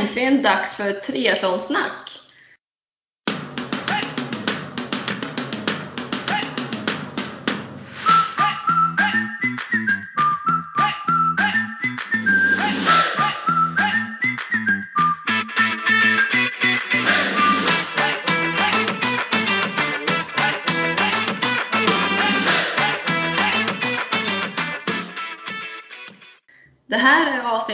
äntligen 0.00 0.42
dags 0.42 0.76
för 0.76 0.92
triathlonsnack! 0.92 2.10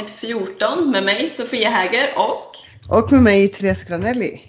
Avsnitt 0.00 0.10
14 0.18 0.90
med 0.90 1.04
mig 1.04 1.26
Sofia 1.26 1.70
Häger 1.70 2.18
och 2.18 2.52
Och 2.98 3.12
med 3.12 3.22
mig 3.22 3.48
Therese 3.48 3.84
Granelli. 3.84 4.40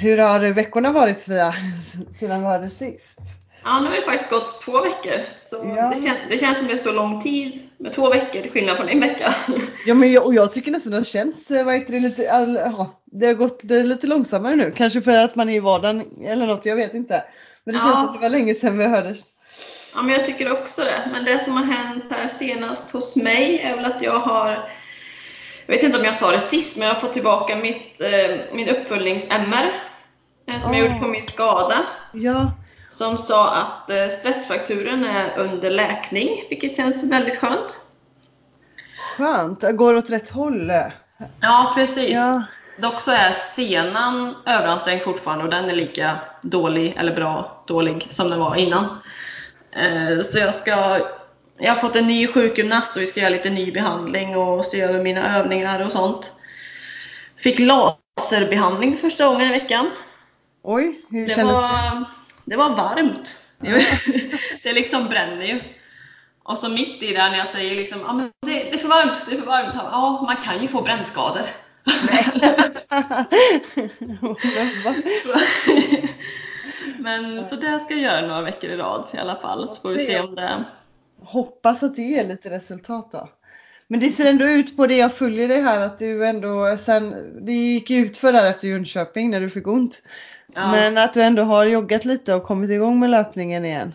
Hur 0.00 0.18
har 0.18 0.52
veckorna 0.52 0.92
varit 0.92 1.18
Sofia? 1.18 1.54
Sedan 2.20 2.40
vi 2.40 2.46
hördes 2.46 2.76
sist? 2.78 3.18
Ja, 3.64 3.80
nu 3.80 3.86
har 3.88 3.96
det 3.96 4.02
faktiskt 4.04 4.30
gått 4.30 4.60
två 4.60 4.80
veckor. 4.82 5.20
Så 5.42 5.74
Ja. 5.76 5.90
det, 5.90 5.96
kän, 5.96 6.16
det 6.30 6.38
känns 6.38 6.58
som 6.58 6.66
det 6.66 6.72
är 6.72 6.76
så 6.76 6.92
lång 6.92 7.20
tid 7.20 7.58
med 7.78 7.92
två 7.92 8.08
veckor 8.10 8.40
till 8.40 8.50
skillnad 8.50 8.76
från 8.76 8.88
en 8.88 9.00
vecka. 9.00 9.34
Ja 9.86 9.94
men 9.94 10.12
jag, 10.12 10.26
och 10.26 10.34
jag 10.34 10.52
tycker 10.54 10.70
nästan 10.70 10.92
det 10.92 11.04
känns, 11.04 11.50
eh, 11.50 11.64
vad 11.64 11.74
heter 11.74 11.92
det, 11.92 12.00
lite, 12.00 12.32
all, 12.32 12.54
ja, 12.54 13.00
det 13.04 13.26
har 13.26 13.34
gått 13.34 13.64
lite 13.64 14.06
långsammare 14.06 14.56
nu. 14.56 14.72
Kanske 14.76 15.00
för 15.02 15.16
att 15.16 15.34
man 15.36 15.48
är 15.48 15.54
i 15.54 15.60
vardagen 15.60 16.04
eller 16.26 16.46
något, 16.46 16.66
jag 16.66 16.76
vet 16.76 16.94
inte. 16.94 17.24
Men 17.64 17.74
det 17.74 17.80
känns 17.80 17.94
Ja. 17.94 18.04
som 18.04 18.12
det 18.14 18.20
var 18.22 18.30
länge 18.30 18.54
sedan 18.54 18.78
vi 18.78 18.84
hördes. 18.86 19.24
Ja, 19.94 20.02
men 20.02 20.14
jag 20.14 20.26
tycker 20.26 20.52
också 20.52 20.82
det. 20.84 21.08
Men 21.12 21.24
det 21.24 21.38
som 21.38 21.56
har 21.56 21.64
hänt 21.64 22.04
här 22.10 22.28
senast 22.28 22.90
hos 22.90 23.16
mig 23.16 23.60
är 23.60 23.76
väl 23.76 23.84
att 23.84 24.02
jag 24.02 24.20
har 24.20 24.48
jag 25.66 25.74
vet 25.74 25.82
inte 25.82 25.98
om 25.98 26.04
jag 26.04 26.16
sa 26.16 26.30
det 26.30 26.40
sist, 26.40 26.76
men 26.78 26.86
jag 26.88 26.94
har 26.94 27.00
fått 27.00 27.12
tillbaka 27.12 27.56
mitt, 27.56 28.00
eh, 28.00 28.36
min 28.52 28.68
uppföljnings-MR 28.68 29.70
eh, 30.50 30.58
som 30.60 30.72
jag 30.74 30.82
Ah. 30.82 30.88
gjorde 30.88 31.00
på 31.00 31.08
min 31.08 31.22
skada. 31.22 31.74
Ja, 32.12 32.50
Som 32.90 33.18
sa 33.18 33.54
att 33.54 33.90
eh, 33.90 34.08
stressfrakturen 34.08 35.04
är 35.04 35.38
under 35.38 35.70
läkning, 35.70 36.44
vilket 36.48 36.76
känns 36.76 37.04
väldigt 37.04 37.36
skönt. 37.38 37.80
skönt. 39.16 39.60
Det 39.60 39.72
går 39.72 39.94
åt 39.94 40.10
rätt 40.10 40.28
håll. 40.30 40.72
Ja, 41.40 41.72
precis. 41.74 42.10
Ja, 42.16 42.42
Dock 42.78 43.00
så 43.00 43.10
är 43.10 43.32
senan 43.32 44.34
överansträngd 44.46 45.02
fortfarande 45.02 45.44
och 45.44 45.50
den 45.50 45.70
är 45.70 45.74
lika 45.76 46.18
dålig, 46.42 46.94
eller 46.96 47.14
bra, 47.14 47.64
dålig 47.66 48.06
som 48.10 48.30
den 48.30 48.40
var 48.40 48.56
innan. 48.56 48.98
Eh, 49.76 50.20
Så 50.22 50.38
jag 50.38 50.54
ska 50.54 51.06
jag 51.58 51.72
har 51.74 51.80
fått 51.80 51.96
en 51.96 52.06
ny 52.06 52.26
sjukgymnast 52.26 52.96
och 52.96 53.02
vi 53.02 53.06
ska 53.06 53.20
göra 53.20 53.30
lite 53.30 53.50
ny 53.50 53.72
behandling 53.72 54.36
och 54.36 54.66
se 54.66 54.80
över 54.80 55.02
mina 55.02 55.38
övningar 55.38 55.80
och 55.80 55.92
sånt. 55.92 56.32
Fick 57.36 57.58
laserbehandling 57.58 58.92
för 58.94 59.00
första 59.00 59.26
gången 59.26 59.48
i 59.48 59.52
veckan. 59.52 59.90
oj, 60.62 61.00
hur 61.10 61.28
Det 61.28 61.34
kändes 61.34 61.56
det? 61.56 61.62
var, 61.62 62.04
det 62.44 62.56
var 62.56 62.70
varmt. 62.70 63.36
det 64.62 64.72
liksom 64.72 65.08
bränner 65.08 65.46
ju. 65.46 65.60
Och 66.42 66.58
så 66.58 66.68
mitt 66.68 67.02
i 67.02 67.12
det 67.14 67.30
när 67.30 67.38
jag 67.38 67.48
säger 67.48 67.76
liksom, 67.76 68.06
ah, 68.06 68.12
men 68.12 68.30
det, 68.46 68.52
det 68.52 68.74
är 68.74 68.78
för 68.78 68.88
varmt, 68.88 69.26
det 69.28 69.36
är 69.36 69.40
för 69.40 69.46
varmt. 69.46 69.74
Ja, 69.74 70.22
man 70.26 70.36
kan 70.36 70.62
ju 70.62 70.68
få 70.68 70.82
brännskador. 70.82 71.42
Men 76.98 77.44
så 77.44 77.56
det 77.56 77.80
ska 77.80 77.94
jag 77.94 78.02
göra 78.02 78.26
några 78.26 78.42
veckor 78.42 78.70
i 78.70 78.76
rad 78.76 79.08
i 79.12 79.16
alla 79.16 79.36
fall. 79.36 79.68
Så 79.68 79.80
får 79.80 79.90
vi 79.90 79.98
se 79.98 80.20
om 80.20 80.34
det... 80.34 80.64
Hoppas 81.22 81.82
att 81.82 81.96
det 81.96 82.02
ger 82.02 82.24
lite 82.24 82.50
resultat 82.50 83.12
då. 83.12 83.28
Men 83.86 84.00
det 84.00 84.10
ser 84.10 84.30
ändå 84.30 84.44
ut 84.44 84.76
på 84.76 84.86
det 84.86 84.96
jag 84.96 85.14
följer 85.14 85.48
dig 85.48 85.62
här 85.62 85.80
att 85.80 85.98
du 85.98 86.26
ändå 86.26 86.76
sen, 86.76 87.32
det 87.46 87.52
gick 87.52 87.90
ut 87.90 88.16
för 88.16 88.32
där 88.32 88.50
efter 88.50 88.68
Jönköping 88.68 89.30
när 89.30 89.40
du 89.40 89.50
fick 89.50 89.66
ont. 89.66 90.02
Ja. 90.54 90.70
Men 90.70 90.98
att 90.98 91.14
du 91.14 91.22
ändå 91.22 91.42
har 91.42 91.64
joggat 91.64 92.04
lite 92.04 92.34
och 92.34 92.42
kommit 92.42 92.70
igång 92.70 93.00
med 93.00 93.10
löpningen 93.10 93.64
igen. 93.64 93.94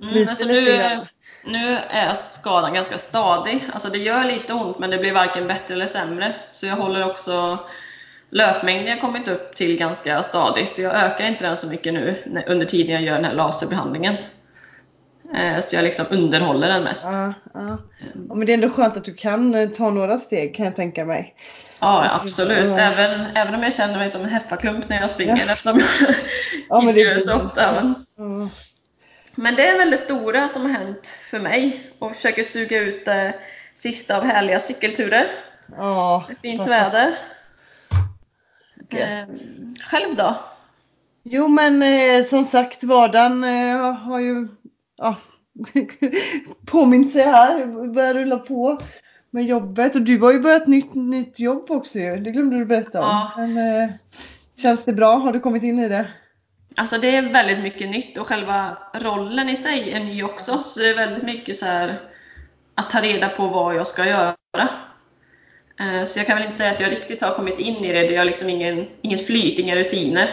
Mm, 0.00 0.14
lite, 0.14 0.30
alltså 0.30 0.44
lite 0.44 1.06
nu, 1.44 1.52
nu 1.52 1.78
är 1.90 2.14
skadan 2.14 2.74
ganska 2.74 2.98
stadig. 2.98 3.68
Alltså 3.72 3.88
det 3.88 3.98
gör 3.98 4.24
lite 4.24 4.52
ont 4.52 4.78
men 4.78 4.90
det 4.90 4.98
blir 4.98 5.12
varken 5.12 5.46
bättre 5.46 5.74
eller 5.74 5.86
sämre. 5.86 6.34
Så 6.50 6.66
jag 6.66 6.76
håller 6.76 7.10
också 7.10 7.58
löpmängden 8.32 8.86
jag 8.86 9.00
kommit 9.00 9.28
upp 9.28 9.54
till 9.54 9.76
ganska 9.78 10.22
stadig. 10.22 10.68
Så 10.68 10.80
jag 10.82 10.94
ökar 10.94 11.24
inte 11.26 11.46
den 11.46 11.56
så 11.56 11.66
mycket 11.66 11.94
nu 11.94 12.22
under 12.46 12.66
tiden 12.66 12.92
jag 12.94 13.02
gör 13.02 13.14
den 13.14 13.24
här 13.24 13.34
laserbehandlingen. 13.34 14.16
Eh, 15.34 15.60
Så 15.60 15.76
jag 15.76 15.84
liksom 15.84 16.06
underhåller 16.10 16.68
den 16.68 16.82
mest. 16.82 17.04
Ja, 17.12 17.32
ja. 17.54 17.78
Men 18.14 18.46
det 18.46 18.52
är 18.52 18.54
ändå 18.54 18.70
skönt 18.70 18.96
att 18.96 19.04
du 19.04 19.14
kan 19.14 19.54
eh, 19.54 19.68
ta 19.68 19.90
några 19.90 20.18
steg 20.18 20.54
kan 20.56 20.66
jag 20.66 20.76
tänka 20.76 21.04
mig. 21.04 21.34
Ja, 21.78 22.20
absolut. 22.22 22.76
Även, 22.78 23.26
även 23.36 23.54
om 23.54 23.62
jag 23.62 23.74
känner 23.74 23.98
mig 23.98 24.10
som 24.10 24.22
en 24.22 24.28
heffaklump 24.28 24.88
när 24.88 25.00
jag 25.00 25.10
springer 25.10 25.36
Ja. 25.46 25.52
eftersom 25.52 25.78
jag 25.80 26.14
Ja, 26.68 26.80
men 26.80 26.88
inte 26.88 27.00
det 27.00 27.06
gör 27.06 27.16
så 27.18 27.34
ofta. 27.36 27.72
Men, 27.72 27.94
Ja. 28.16 28.48
men 29.34 29.54
det 29.54 29.68
är 29.68 29.78
väl 29.78 29.90
det 29.90 29.98
stora 29.98 30.48
som 30.48 30.62
har 30.62 30.68
hänt 30.68 31.06
för 31.30 31.38
mig 31.38 31.90
och 31.98 32.14
försöker 32.14 32.42
suga 32.42 32.78
ut 32.80 33.04
det 33.04 33.34
sista 33.74 34.16
av 34.16 34.24
härliga 34.24 34.60
cykelturer. 34.60 35.26
Ja, 35.76 36.24
Det 36.28 36.32
är 36.48 36.52
fint 36.52 36.68
väder. 36.68 37.18
Eh, 39.00 39.26
själv 39.80 40.16
då? 40.16 40.36
Jo 41.22 41.48
men 41.48 41.82
eh, 41.82 42.24
som 42.24 42.44
sagt 42.44 42.84
vardagen 42.84 43.44
eh, 43.44 43.92
har 43.94 44.20
ju 44.20 44.48
ja, 44.96 45.16
påmint 46.66 47.12
sig 47.12 47.22
här, 47.22 47.66
börjar 47.94 48.14
rulla 48.14 48.38
på 48.38 48.78
med 49.30 49.44
jobbet 49.44 49.94
och 49.94 50.02
du 50.02 50.18
har 50.18 50.32
ju 50.32 50.40
börjat 50.40 50.66
nytt, 50.66 50.94
nytt 50.94 51.40
jobb 51.40 51.70
också 51.70 51.98
ju, 51.98 52.16
det 52.16 52.30
glömde 52.30 52.58
du 52.58 52.64
berätta 52.64 53.00
om. 53.00 53.06
Ja. 53.06 53.32
Men, 53.36 53.82
eh, 53.82 53.90
känns 54.62 54.84
det 54.84 54.92
bra? 54.92 55.14
Har 55.14 55.32
du 55.32 55.40
kommit 55.40 55.62
in 55.62 55.78
i 55.78 55.88
det? 55.88 56.06
Alltså 56.76 56.98
det 56.98 57.16
är 57.16 57.32
väldigt 57.32 57.58
mycket 57.58 57.90
nytt 57.90 58.18
och 58.18 58.26
själva 58.26 58.78
rollen 58.94 59.48
i 59.48 59.56
sig 59.56 59.92
är 59.92 60.00
ny 60.00 60.22
också. 60.22 60.62
Så 60.66 60.80
det 60.80 60.88
är 60.88 60.96
väldigt 60.96 61.24
mycket 61.24 61.56
så 61.56 61.66
här 61.66 62.00
att 62.74 62.90
ta 62.90 63.00
reda 63.00 63.28
på 63.28 63.48
vad 63.48 63.76
jag 63.76 63.86
ska 63.86 64.06
göra. 64.06 64.34
Eh, 65.82 66.04
Så 66.04 66.18
jag 66.18 66.26
kan 66.26 66.36
väl 66.36 66.44
inte 66.44 66.56
säga 66.56 66.70
att 66.70 66.80
jag 66.80 66.92
riktigt 66.92 67.22
har 67.22 67.34
kommit 67.34 67.58
in 67.58 67.84
i 67.84 67.92
det. 67.92 68.00
Det 68.08 68.16
är 68.16 68.24
liksom 68.24 68.48
ingen, 68.48 68.86
ingen 69.02 69.18
flyt, 69.18 69.58
inga 69.58 69.76
rutiner. 69.76 70.30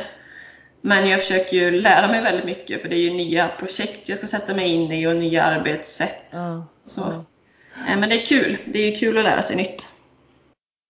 Men 0.81 1.07
jag 1.07 1.19
försöker 1.21 1.57
ju 1.57 1.71
lära 1.81 2.07
mig 2.07 2.21
väldigt 2.21 2.45
mycket 2.45 2.81
för 2.81 2.89
det 2.89 2.95
är 2.95 2.99
ju 3.01 3.09
nya 3.13 3.47
projekt 3.59 4.09
jag 4.09 4.17
ska 4.17 4.27
sätta 4.27 4.53
mig 4.55 4.67
in 4.67 4.91
i 4.91 5.07
och 5.07 5.15
nya 5.15 5.43
arbetssätt. 5.43 6.25
Ja. 6.31 6.65
Så. 6.88 7.01
Eh, 7.88 7.97
Men 7.97 8.09
det 8.09 8.21
är 8.21 8.25
kul. 8.25 8.57
Det 8.65 8.79
är 8.79 8.91
ju 8.91 8.97
kul 8.97 9.17
att 9.17 9.23
lära 9.23 9.41
sig 9.41 9.55
nytt. 9.55 9.88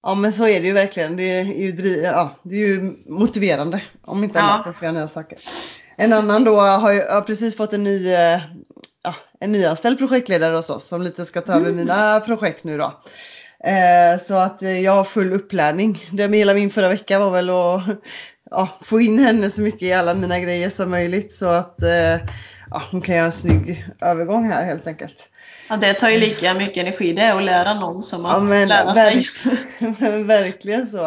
ja 0.04 0.16
men 0.16 0.34
så 0.34 0.48
är 0.48 0.62
det 0.62 0.68
ju 0.68 0.74
verkligen, 0.74 1.16
det 1.16 1.24
är 1.24 1.44
ju, 1.44 2.00
ja, 2.04 2.36
det 2.44 2.56
är 2.56 2.60
ju 2.68 2.94
motiverande 3.06 3.82
om 4.02 4.24
inte 4.24 4.40
Ja. 4.40 4.44
annat 4.44 4.68
att 4.68 4.82
göra 4.82 4.92
nya 4.92 5.08
saker. 5.08 5.38
En 5.98 6.14
annan 6.14 6.44
då 6.44 6.60
har 6.60 6.92
ju 6.92 7.02
har 7.02 7.22
precis 7.22 7.58
fått 7.58 7.74
en 7.74 7.84
ny 7.84 8.14
eh, 8.14 8.40
ja, 9.04 9.16
en 9.40 9.52
nyanställd 9.52 9.98
projektledare 9.98 10.56
hos 10.56 10.70
oss 10.70 10.88
som 10.88 11.02
lite 11.02 11.26
ska 11.26 11.42
ta 11.42 11.54
över 11.54 11.72
mina 11.72 12.20
projekt 12.20 12.64
nu 12.64 12.78
då. 12.78 13.02
Eh, 13.64 14.20
så 14.22 14.34
att 14.34 14.64
eh, 14.64 14.80
jag 14.80 14.92
har 14.92 15.04
full 15.04 15.34
upplärning. 15.34 16.06
Det 16.12 16.28
med 16.28 16.40
hela 16.40 16.54
min 16.54 16.70
förra 16.70 16.90
vecka 16.90 17.20
var 17.20 17.32
väl 17.32 17.50
att 17.50 17.82
ja, 18.52 18.70
få 18.82 19.02
in 19.02 19.20
henne 19.20 19.50
så 19.50 19.62
mycket 19.62 19.82
i 19.82 19.94
alla 19.94 20.14
mina 20.14 20.40
grejer 20.40 20.70
som 20.70 20.90
möjligt 20.92 21.34
så 21.34 21.46
att 21.46 21.84
eh, 21.84 22.16
ja, 22.72 22.82
hon 22.92 23.02
kan 23.02 23.16
göra 23.16 23.26
en 23.26 23.32
snygg 23.32 23.86
övergång 24.02 24.46
här 24.52 24.66
helt 24.66 24.88
enkelt. 24.88 25.30
Ja, 25.70 25.78
det 25.78 25.94
tar 25.94 26.10
ju 26.10 26.18
lika 26.18 26.54
mycket 26.54 26.78
energi 26.78 27.14
det 27.14 27.34
att 27.34 27.44
lära 27.44 27.74
någon 27.74 28.04
som 28.04 28.26
att 28.26 28.34
Ja 28.34 28.40
men, 28.40 28.68
lära 28.68 28.96
sig. 28.96 29.16
verk- 29.16 29.96
men 30.00 30.28
verkligen 30.28 30.88
så. 30.88 31.06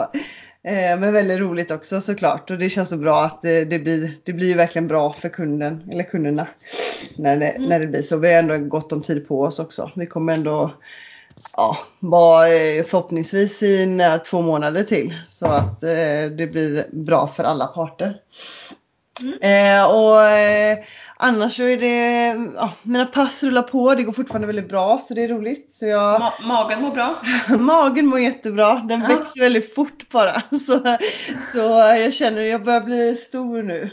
Eh, 0.65 0.99
men 0.99 1.13
väldigt 1.13 1.41
roligt 1.41 1.71
också 1.71 2.01
såklart 2.01 2.51
och 2.51 2.59
det 2.59 2.71
känns 2.71 2.89
så 2.89 2.97
bra 2.97 3.23
att 3.23 3.43
det, 3.43 3.65
det, 3.65 3.79
blir, 3.79 4.13
det 4.25 4.33
blir 4.33 4.57
verkligen 4.57 4.89
bra 4.89 5.13
för 5.13 5.29
kunden 5.29 5.89
eller 5.93 6.05
kunderna 6.05 6.47
när 7.17 7.37
det, 7.37 7.57
när 7.59 7.81
det 7.81 7.87
blir 7.87 8.03
så. 8.03 8.17
Vi 8.17 8.33
har 8.33 8.39
ändå 8.39 8.59
gott 8.59 8.93
om 8.93 9.03
tid 9.03 9.29
på 9.29 9.43
oss 9.43 9.59
också. 9.59 9.91
Vi 9.97 10.07
kommer 10.07 10.33
ändå 10.33 10.75
ja, 11.57 11.79
vara 12.01 12.49
eh, 12.49 12.85
förhoppningsvis 12.85 13.63
i 13.63 13.87
nära 13.87 14.19
två 14.19 14.43
månader 14.43 14.85
till 14.85 15.15
så 15.29 15.47
att 15.47 15.83
eh, 15.83 16.31
det 16.39 16.51
blir 16.53 16.87
bra 16.93 17.27
för 17.27 17.45
alla 17.45 17.67
parter. 17.67 18.15
Eh, 19.41 19.85
och 19.91 20.23
eh, 20.23 20.79
annars 21.17 21.57
så 21.57 21.63
är 21.63 21.77
det, 21.77 22.27
ja, 22.57 22.73
mina 22.83 23.07
pass 23.07 23.43
rullar 23.43 23.63
på, 23.63 23.95
det 23.95 24.03
går 24.03 24.13
fortfarande 24.13 24.47
väldigt 24.47 24.69
bra 24.69 24.99
så 24.99 25.15
det 25.15 25.25
är 25.25 25.29
roligt. 25.29 25.73
Så 25.73 25.87
jag, 25.87 26.21
Ma- 26.23 26.43
magen 26.47 26.83
mår 26.83 26.91
bra. 26.91 27.23
Magen 27.59 28.07
mår 28.07 28.21
jättebra, 28.21 28.75
den 28.75 29.01
Ja. 29.01 29.09
växer 29.09 29.41
väldigt 29.41 29.75
fort 29.75 30.09
bara. 30.11 30.43
Så, 30.67 30.97
så 31.53 31.59
jag 31.99 32.13
känner 32.15 32.41
att 32.41 32.47
jag 32.49 32.65
börjar 32.65 32.81
bli 32.81 33.17
stor 33.17 33.63
nu. 33.63 33.91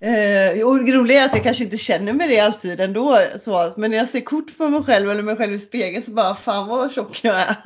Eh, 0.00 0.66
och 0.66 0.84
det 0.84 0.92
roliga 0.92 1.22
är 1.22 1.26
att 1.26 1.34
jag 1.34 1.44
kanske 1.44 1.64
inte 1.64 1.76
känner 1.76 2.12
mig 2.12 2.28
det 2.28 2.40
alltid 2.40 2.80
ändå. 2.80 3.22
Så, 3.40 3.72
men 3.76 3.90
när 3.90 3.98
jag 3.98 4.08
ser 4.08 4.20
kort 4.20 4.58
på 4.58 4.68
mig 4.68 4.82
själv 4.82 5.10
eller 5.10 5.22
mig 5.22 5.36
själv 5.36 5.54
i 5.54 5.58
spegeln 5.58 6.02
så 6.02 6.10
bara 6.10 6.34
fan 6.34 6.68
vad 6.68 6.92
tjock 6.92 7.20
jag 7.24 7.36
är. 7.40 7.56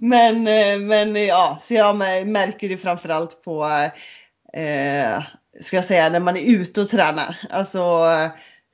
men, 0.04 0.48
eh, 0.48 0.78
men 0.78 1.26
ja, 1.26 1.60
så 1.62 1.74
jag 1.74 1.96
märker 2.26 2.68
det 2.68 2.76
framförallt 2.76 3.44
på 3.44 3.64
eh, 4.52 5.22
ska 5.60 5.76
jag 5.76 5.84
säga 5.84 6.08
när 6.08 6.20
man 6.20 6.36
är 6.36 6.44
ute 6.44 6.80
och 6.80 6.88
tränar. 6.88 7.36
Alltså 7.50 7.78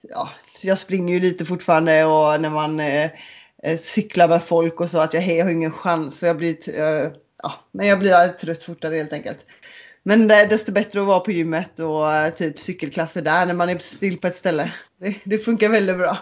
ja, 0.03 0.31
så 0.55 0.69
jag 0.69 0.79
springer 0.79 1.15
ju 1.15 1.21
lite 1.21 1.45
fortfarande 1.45 2.05
och 2.05 2.41
när 2.41 2.51
man 2.51 2.81
eh, 2.81 3.11
eh 3.63 3.79
cyklar 3.79 4.29
med 4.29 4.43
folk 4.43 4.81
och 4.81 4.91
så 4.91 4.99
att 4.99 5.15
jag, 5.15 5.21
hej, 5.21 5.37
jag 5.37 5.45
har 5.45 5.53
ingen 5.53 5.73
chans. 5.73 6.19
Så 6.19 6.27
jag 6.27 6.37
blir, 6.37 6.81
eh, 6.81 7.11
ja, 7.43 7.53
men 7.73 7.87
jag 7.87 7.99
blir 7.99 8.29
trött 8.29 8.63
fortare 8.63 8.97
helt 8.97 9.13
enkelt. 9.13 9.39
Men 10.03 10.29
det 10.29 10.35
är 10.35 10.47
desto 10.49 10.73
bättre 10.73 11.01
att 11.01 11.07
vara 11.07 11.21
på 11.21 11.33
gymmet 11.33 11.79
och 11.81 12.13
eh, 12.13 12.33
typ 12.35 12.59
cykelklasser 12.61 13.23
där 13.23 13.47
när 13.47 13.55
man 13.55 13.69
är 13.71 13.79
still 13.79 14.19
på 14.19 14.27
ett 14.27 14.37
ställe. 14.37 14.73
Det, 15.01 15.15
det 15.25 15.39
funkar 15.39 15.69
väldigt 15.69 15.97
bra. 15.97 16.17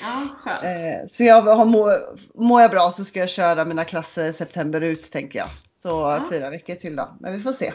Ja, 0.00 0.28
skönt. 0.44 0.64
Eh, 0.64 1.08
så 1.16 1.24
jag 1.24 1.42
har, 1.42 1.64
må, 1.64 1.98
mår 2.34 2.62
jag 2.62 2.70
bra 2.70 2.90
så 2.90 3.04
ska 3.04 3.20
jag 3.20 3.28
köra 3.28 3.64
mina 3.64 3.84
klasser 3.84 4.32
september 4.32 4.80
ut 4.80 5.10
tänker 5.10 5.38
jag. 5.38 5.48
Så 5.82 5.88
Ja. 5.88 6.28
fyra 6.30 6.50
veckor 6.50 6.74
till 6.74 6.96
då. 6.96 7.16
Men 7.20 7.32
vi 7.32 7.40
får 7.40 7.52
se. 7.52 7.72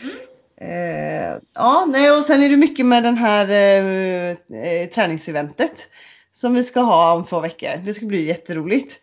Mm. 0.00 0.16
Eh, 0.60 1.38
ja, 1.54 1.84
nej, 1.88 2.10
och 2.10 2.24
sen 2.24 2.42
är 2.42 2.48
det 2.48 2.56
mycket 2.56 2.86
med 2.86 3.02
den 3.02 3.16
här 3.16 3.44
eh, 3.50 4.88
träningseventet 4.88 5.88
som 6.34 6.54
vi 6.54 6.64
ska 6.64 6.80
ha 6.80 7.12
om 7.12 7.24
två 7.24 7.40
veckor. 7.40 7.76
Det 7.84 7.94
ska 7.94 8.06
bli 8.06 8.22
jätteroligt. 8.24 9.00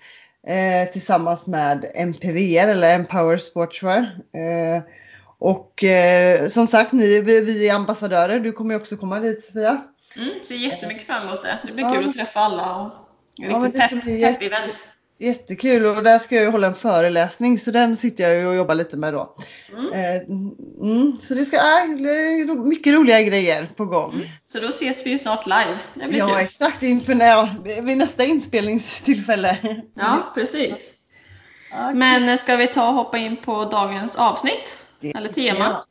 Eh, 0.47 0.91
tillsammans 0.91 1.47
med 1.47 1.85
MPVR 1.95 2.67
eller 2.67 2.95
Empower 2.95 3.37
Sportswear. 3.37 3.99
Eh, 4.33 4.83
och 5.39 5.83
eh, 5.83 6.47
som 6.47 6.67
sagt, 6.67 6.91
ni, 6.91 7.21
vi, 7.21 7.41
vi 7.41 7.69
är 7.69 7.75
ambassadörer. 7.75 8.39
Du 8.39 8.51
kommer 8.51 8.73
ju 8.75 8.81
också 8.81 8.97
komma 8.97 9.19
dit 9.19 9.43
Sofia. 9.43 9.81
Mm, 10.15 10.29
ser 10.43 10.55
jättemycket 10.55 11.05
fram 11.07 11.27
emot 11.27 11.43
det. 11.43 11.59
Det 11.67 11.73
blir 11.73 11.85
Ja. 11.85 11.93
kul 11.93 12.09
att 12.09 12.15
träffa 12.15 12.39
alla 12.39 12.75
och 12.75 12.91
Ja, 13.35 13.47
riktigt 13.47 13.61
men 13.61 13.71
det 13.71 13.77
ska 13.77 13.87
pepp, 13.87 14.03
bli 14.03 14.11
pepp 14.21 14.31
jätte- 14.41 14.45
event. 14.45 14.87
Jättekul 15.19 15.85
och 15.85 16.03
där 16.03 16.19
ska 16.19 16.35
jag 16.35 16.43
ju 16.43 16.49
hålla 16.51 16.67
en 16.67 16.75
föreläsning 16.75 17.59
så 17.59 17.71
den 17.71 17.95
sitter 17.95 18.23
jag 18.23 18.35
ju 18.41 18.47
och 18.47 18.55
jobbar 18.55 18.75
lite 18.75 18.97
med 18.97 19.13
då. 19.13 19.35
Mm. 19.77 19.93
Eh, 19.93 20.21
mm, 20.81 21.17
så 21.19 21.33
det 21.33 21.45
ska 21.45 21.57
äh, 21.57 22.55
mycket 22.55 22.93
roliga 22.93 23.21
grejer 23.21 23.69
på 23.75 23.85
gång. 23.85 24.31
Så 24.45 24.59
då 24.59 24.67
ses 24.67 25.05
vi 25.05 25.09
ju 25.09 25.17
snart 25.17 25.45
live. 25.45 25.77
Det 25.93 26.07
blir 26.07 26.19
Ja 26.19 26.27
kul. 26.27 26.37
exakt 26.37 26.83
inför 26.83 27.15
när 27.15 27.55
vid 27.81 27.97
nästa 27.97 28.23
inspelningstillfälle. 28.25 29.57
Ja, 29.93 30.31
precis. 30.35 30.77
Men 31.93 32.37
ska 32.37 32.55
vi 32.55 32.67
ta 32.67 32.87
och 32.87 32.93
hoppa 32.93 33.17
in 33.17 33.37
på 33.37 33.65
dagens 33.65 34.15
avsnitt? 34.15 34.77
Det 34.99 35.15
Eller 35.15 35.29
tema? 35.29 35.63
jag. 35.63 35.83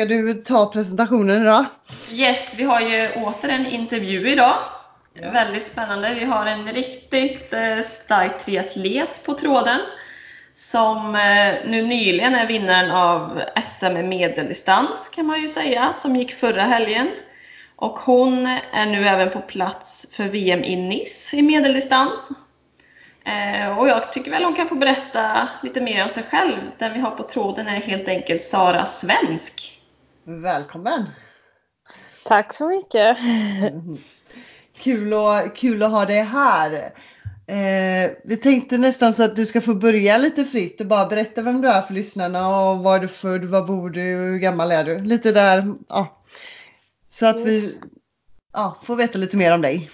Ska 0.00 0.06
du 0.06 0.34
ta 0.34 0.72
presentationen 0.72 1.42
idag? 1.42 1.64
Yes, 2.12 2.52
vi 2.56 2.62
har 2.64 2.80
ju 2.80 3.12
åter 3.12 3.48
en 3.48 3.66
intervju 3.66 4.28
idag. 4.28 4.79
Ja. 5.22 5.30
Väldigt 5.30 5.62
spännande. 5.66 6.14
Vi 6.14 6.24
har 6.24 6.46
en 6.46 6.72
riktigt 6.72 7.52
eh, 7.52 7.78
stark 7.78 8.38
triatlet 8.38 9.24
på 9.24 9.34
tråden. 9.34 9.80
Som 10.54 11.14
eh, 11.14 11.54
nu 11.66 11.82
nyligen 11.82 12.34
är 12.34 12.46
vinnaren 12.46 12.90
av 12.90 13.42
SM 13.64 13.96
i 13.96 14.02
medeldistans 14.02 15.08
kan 15.08 15.26
man 15.26 15.42
ju 15.42 15.48
säga, 15.48 15.94
som 15.96 16.16
gick 16.16 16.34
förra 16.34 16.62
helgen. 16.62 17.10
Och 17.76 17.98
hon 17.98 18.46
är 18.72 18.86
nu 18.86 19.08
även 19.08 19.30
på 19.30 19.40
plats 19.40 20.06
för 20.16 20.24
VM 20.24 20.64
i 20.64 20.76
Nice 20.76 21.36
i 21.36 21.42
medeldistans. 21.42 22.30
Eh, 23.24 23.78
och 23.78 23.88
jag 23.88 24.12
tycker 24.12 24.30
väl 24.30 24.44
hon 24.44 24.54
kan 24.54 24.68
få 24.68 24.74
berätta 24.74 25.48
lite 25.62 25.80
mer 25.80 26.02
om 26.02 26.08
sig 26.08 26.22
själv. 26.22 26.56
Den 26.78 26.92
vi 26.92 27.00
har 27.00 27.10
på 27.10 27.22
tråden 27.22 27.66
är 27.66 27.80
helt 27.80 28.08
enkelt 28.08 28.42
Sara 28.42 28.84
Svensk. 28.84 29.80
Välkommen! 30.24 31.06
Tack 32.24 32.52
så 32.52 32.68
mycket. 32.68 33.18
Kul, 34.80 35.14
och, 35.14 35.56
kul 35.56 35.82
att 35.82 35.90
ha 35.90 36.04
dig 36.04 36.22
här. 36.22 36.92
Eh, 37.46 38.10
vi 38.24 38.36
tänkte 38.36 38.78
nästan 38.78 39.12
så 39.12 39.24
att 39.24 39.36
du 39.36 39.46
ska 39.46 39.60
få 39.60 39.74
börja 39.74 40.18
lite 40.18 40.44
fritt 40.44 40.80
och 40.80 40.86
bara 40.86 41.06
berätta 41.06 41.42
vem 41.42 41.60
du 41.60 41.68
är 41.68 41.82
för 41.82 41.94
lyssnarna 41.94 42.48
och 42.48 42.78
var 42.78 42.98
du 42.98 43.08
född, 43.08 43.44
var 43.44 43.62
bor 43.62 43.90
du 43.90 44.16
och 44.16 44.26
hur 44.26 44.38
gammal 44.38 44.72
är 44.72 44.84
du? 44.84 44.98
Lite 44.98 45.32
där, 45.32 45.74
ja. 45.88 46.16
Så 47.08 47.26
att 47.26 47.40
vi 47.40 47.80
ja, 48.52 48.76
får 48.82 48.96
veta 48.96 49.18
lite 49.18 49.36
mer 49.36 49.54
om 49.54 49.62
dig. 49.62 49.90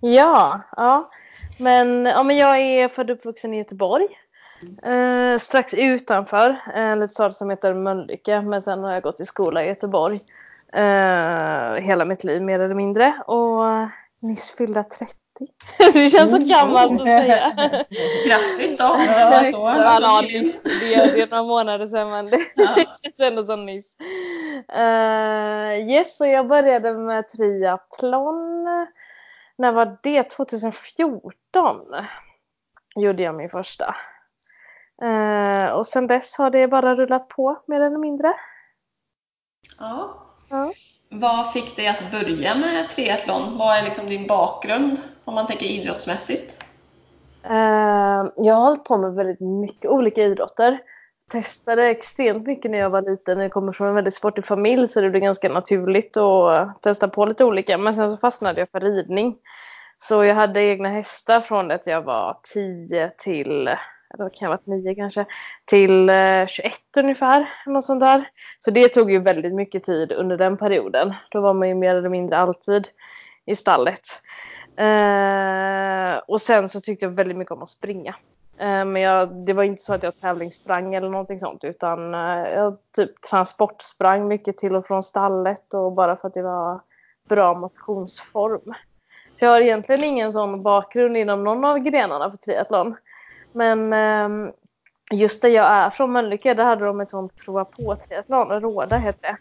Ja, 0.00 0.60
ja. 0.76 1.10
Men, 1.58 2.04
ja, 2.04 2.22
men 2.22 2.36
jag 2.36 2.60
är 2.60 2.88
född 2.88 3.10
och 3.10 3.16
uppvuxen 3.16 3.54
i 3.54 3.58
Göteborg. 3.58 4.06
Eh, 4.82 5.36
strax 5.38 5.74
utanför 5.74 6.60
en 6.74 7.00
liten 7.00 7.08
stad 7.08 7.34
som 7.34 7.50
heter 7.50 7.74
Mölnlycke. 7.74 8.40
Men 8.40 8.62
sen 8.62 8.84
har 8.84 8.92
jag 8.92 9.02
gått 9.02 9.20
i 9.20 9.24
skola 9.24 9.64
i 9.64 9.68
Göteborg. 9.68 10.20
Eh, 10.72 11.74
hela 11.74 12.04
mitt 12.04 12.24
liv 12.24 12.42
mer 12.42 12.60
eller 12.60 12.74
mindre. 12.74 13.22
Och 13.26 13.64
nyss 14.20 14.56
fyllda 14.56 14.82
30. 14.84 15.12
det 15.92 16.08
känns 16.08 16.30
så 16.30 16.54
gammalt 16.54 17.00
att 17.00 17.06
säga. 17.06 17.50
Grattis 18.26 18.78
då! 18.78 18.84
Ja, 18.84 19.42
så, 19.44 19.58
Ja, 19.76 20.20
nyss. 20.20 20.62
Det, 20.62 20.94
är, 20.94 21.14
det 21.14 21.20
är 21.22 21.26
några 21.26 21.42
månader 21.42 21.86
sedan 21.86 22.10
men 22.10 22.26
det 22.26 22.38
Ja. 22.54 22.74
känns 23.02 23.20
ändå 23.20 23.44
som 23.44 23.66
nyss. 23.66 23.96
Uh, 24.76 25.90
yes, 25.90 26.16
så 26.16 26.26
jag 26.26 26.48
började 26.48 26.94
med 26.94 27.28
triathlon. 27.28 28.64
När 29.58 29.72
var 29.72 29.98
det? 30.02 30.22
2014 30.22 31.76
gjorde 32.96 33.22
jag 33.22 33.34
min 33.34 33.50
första. 33.50 33.96
Eh, 35.02 35.70
och 35.70 35.86
sen 35.86 36.06
dess 36.06 36.38
har 36.38 36.50
det 36.50 36.68
bara 36.68 36.94
rullat 36.94 37.28
på 37.28 37.62
mer 37.66 37.80
eller 37.80 37.98
mindre. 37.98 38.34
Ja. 39.78 40.26
Ja. 40.50 40.72
Vad 41.10 41.52
fick 41.52 41.76
dig 41.76 41.88
att 41.88 42.10
börja 42.12 42.54
med 42.54 42.88
triathlon? 42.88 43.58
Vad 43.58 43.76
är 43.76 43.82
liksom 43.82 44.06
din 44.06 44.26
bakgrund 44.26 44.98
om 45.24 45.34
man 45.34 45.46
tänker 45.46 45.66
idrottsmässigt? 45.66 46.62
Ehm, 47.42 48.30
jag 48.36 48.54
har 48.54 48.62
hållit 48.62 48.84
på 48.84 48.98
med 48.98 49.14
väldigt 49.14 49.40
mycket 49.40 49.90
olika 49.90 50.22
idrotter. 50.22 50.78
Testade 51.32 51.88
extremt 51.88 52.46
mycket 52.46 52.70
när 52.70 52.78
jag 52.78 52.90
var 52.90 53.02
liten. 53.02 53.38
Jag 53.38 53.52
kommer 53.52 53.72
från 53.72 53.88
en 53.88 53.94
väldigt 53.94 54.14
sportig 54.14 54.46
familj 54.46 54.88
så 54.88 55.00
det 55.00 55.10
blev 55.10 55.22
ganska 55.22 55.48
naturligt 55.48 56.16
att 56.16 56.82
testa 56.82 57.08
på 57.08 57.24
lite 57.26 57.44
olika. 57.44 57.78
Men 57.78 57.94
sen 57.94 58.10
så 58.10 58.16
fastnade 58.16 58.60
jag 58.60 58.70
för 58.70 58.80
ridning. 58.80 59.36
Så 59.98 60.24
jag 60.24 60.34
hade 60.34 60.62
egna 60.62 60.88
hästar 60.88 61.40
från 61.40 61.68
det 61.68 61.74
att 61.74 61.86
jag 61.86 62.02
var 62.02 62.38
10 62.54 63.10
till, 63.18 63.70
eller 64.14 64.24
vad 64.24 64.34
kan 64.34 64.46
jag 64.46 64.48
ha 64.48 64.56
varit 64.56 64.84
9 64.84 64.94
kanske, 64.94 65.26
till 65.64 66.08
eh, 66.08 66.46
21 66.46 66.72
ungefär. 66.96 67.52
Något 67.66 67.84
sånt 67.84 68.00
där. 68.00 68.30
Så 68.58 68.70
det 68.70 68.88
tog 68.88 69.10
ju 69.10 69.18
väldigt 69.18 69.54
mycket 69.54 69.84
tid 69.84 70.12
under 70.12 70.36
den 70.36 70.56
perioden. 70.56 71.14
Då 71.30 71.40
var 71.40 71.54
man 71.54 71.68
ju 71.68 71.74
mer 71.74 71.94
eller 71.94 72.08
mindre 72.08 72.38
alltid 72.38 72.88
i 73.46 73.56
stallet. 73.56 74.00
Eh, 74.76 76.18
och 76.26 76.40
sen 76.40 76.68
så 76.68 76.80
tyckte 76.80 77.04
jag 77.04 77.10
väldigt 77.10 77.36
mycket 77.36 77.52
om 77.52 77.62
att 77.62 77.68
springa. 77.68 78.14
Eh, 78.58 78.84
men 78.84 78.96
jag, 78.96 79.34
det 79.46 79.52
var 79.52 79.62
inte 79.62 79.82
så 79.82 79.94
att 79.94 80.02
jag 80.02 80.20
tävlingssprang 80.20 80.94
eller 80.94 81.08
någonting 81.08 81.40
sånt 81.40 81.64
utan 81.64 82.14
eh, 82.14 82.54
jag 82.54 82.76
typ 82.96 83.22
transportsprang 83.30 84.28
mycket 84.28 84.56
till 84.56 84.76
och 84.76 84.86
från 84.86 85.02
stallet 85.02 85.74
och 85.74 85.92
bara 85.92 86.16
för 86.16 86.28
att 86.28 86.34
det 86.34 86.42
var 86.42 86.80
bra 87.28 87.54
motionsform. 87.54 88.74
Så 89.34 89.44
jag 89.44 89.52
har 89.52 89.60
egentligen 89.60 90.04
ingen 90.04 90.32
sån 90.32 90.62
bakgrund 90.62 91.16
inom 91.16 91.44
någon 91.44 91.64
av 91.64 91.78
grenarna 91.78 92.30
för 92.30 92.36
triathlon. 92.36 92.96
Men 93.52 93.92
ehm, 93.92 94.52
just 95.10 95.42
där 95.42 95.48
jag 95.48 95.66
är 95.66 95.90
från 95.90 96.12
Mölnlycke, 96.12 96.54
där 96.54 96.64
hade 96.64 96.84
de 96.84 97.00
ett 97.00 97.10
sånt 97.10 97.36
prova 97.36 97.64
på 97.64 97.96
triathlon, 97.96 98.60
Råda 98.60 98.96
hette 98.96 99.36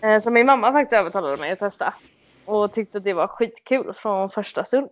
det. 0.00 0.08
Eh, 0.08 0.20
Så 0.20 0.30
min 0.30 0.46
mamma 0.46 0.72
faktiskt 0.72 1.00
övertalade 1.00 1.36
mig 1.36 1.52
att 1.52 1.58
testa. 1.58 1.94
Och 2.44 2.72
tyckte 2.72 2.98
att 2.98 3.04
det 3.04 3.12
var 3.12 3.26
skitkul 3.26 3.92
från 3.96 4.30
första 4.30 4.64
stund. 4.64 4.88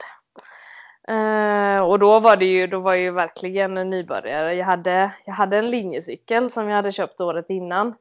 Eh, 1.09 1.78
och 1.81 1.99
då 1.99 2.21
var 2.21 2.37
det 2.37 2.45
ju, 2.45 2.67
då 2.67 2.78
var 2.81 2.95
jag 2.95 3.02
ju 3.02 3.11
verkligen 3.11 3.76
en 3.76 3.90
nybörjare. 3.90 4.55
Jag 4.55 4.67
hade, 4.67 5.11
jag 5.25 5.35
hade 5.35 5.57
en 5.59 5.71
linjecykel 5.71 6.50
som 6.50 6.69
jag 6.69 6.76
hade 6.76 6.93
köpt 6.93 7.21
året 7.21 7.47
innan. 7.49 7.95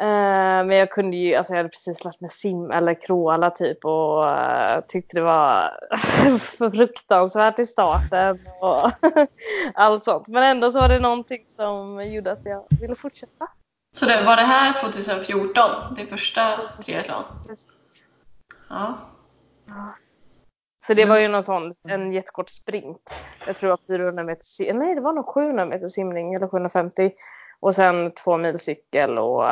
Eh, 0.00 0.66
men 0.66 0.70
jag 0.70 0.90
kunde 0.90 1.16
ju, 1.16 1.34
alltså 1.34 1.52
jag 1.52 1.56
hade 1.58 1.68
precis 1.68 2.04
lärt 2.04 2.20
mig 2.20 2.30
sim 2.30 2.70
eller 2.70 2.94
kråla 3.00 3.50
typ 3.50 3.84
och 3.84 4.30
eh, 4.30 4.80
tyckte 4.88 5.16
det 5.16 5.22
var 5.22 5.70
fruktansvärt 6.70 7.58
i 7.58 7.64
starten 7.66 8.38
och 8.60 8.90
allt 9.74 10.04
sånt. 10.04 10.28
Men 10.28 10.42
ändå 10.42 10.70
så 10.70 10.80
var 10.80 10.88
det 10.88 10.98
någonting 10.98 11.44
som 11.46 12.06
gjorde 12.06 12.32
att 12.32 12.44
jag 12.44 12.66
ville 12.80 12.94
fortsätta. 12.94 13.48
Så 13.96 14.06
det, 14.06 14.22
var 14.26 14.36
det 14.36 14.42
här 14.42 14.72
2014, 14.80 15.94
din 15.94 16.06
första 16.06 16.56
triathlon? 16.84 17.22
Ja. 18.68 18.98
Så 20.86 20.94
det 20.94 21.04
var 21.04 21.18
ju 21.18 21.28
någon 21.28 21.42
sån, 21.42 21.72
en 21.88 22.12
jättekort 22.12 22.48
sprint. 22.50 23.18
Jag 23.46 23.56
tror 23.56 23.70
var 23.70 23.78
400 23.86 24.24
meter, 24.24 24.42
si- 24.44 24.72
nej 24.72 24.94
det 24.94 25.00
var 25.00 25.12
nog 25.12 25.26
700 25.26 25.66
meter 25.66 25.88
simning 25.88 26.34
eller 26.34 26.48
750. 26.48 27.12
Och 27.60 27.74
sen 27.74 28.12
två 28.14 28.36
mil 28.36 28.58
cykel 28.58 29.18
och 29.18 29.44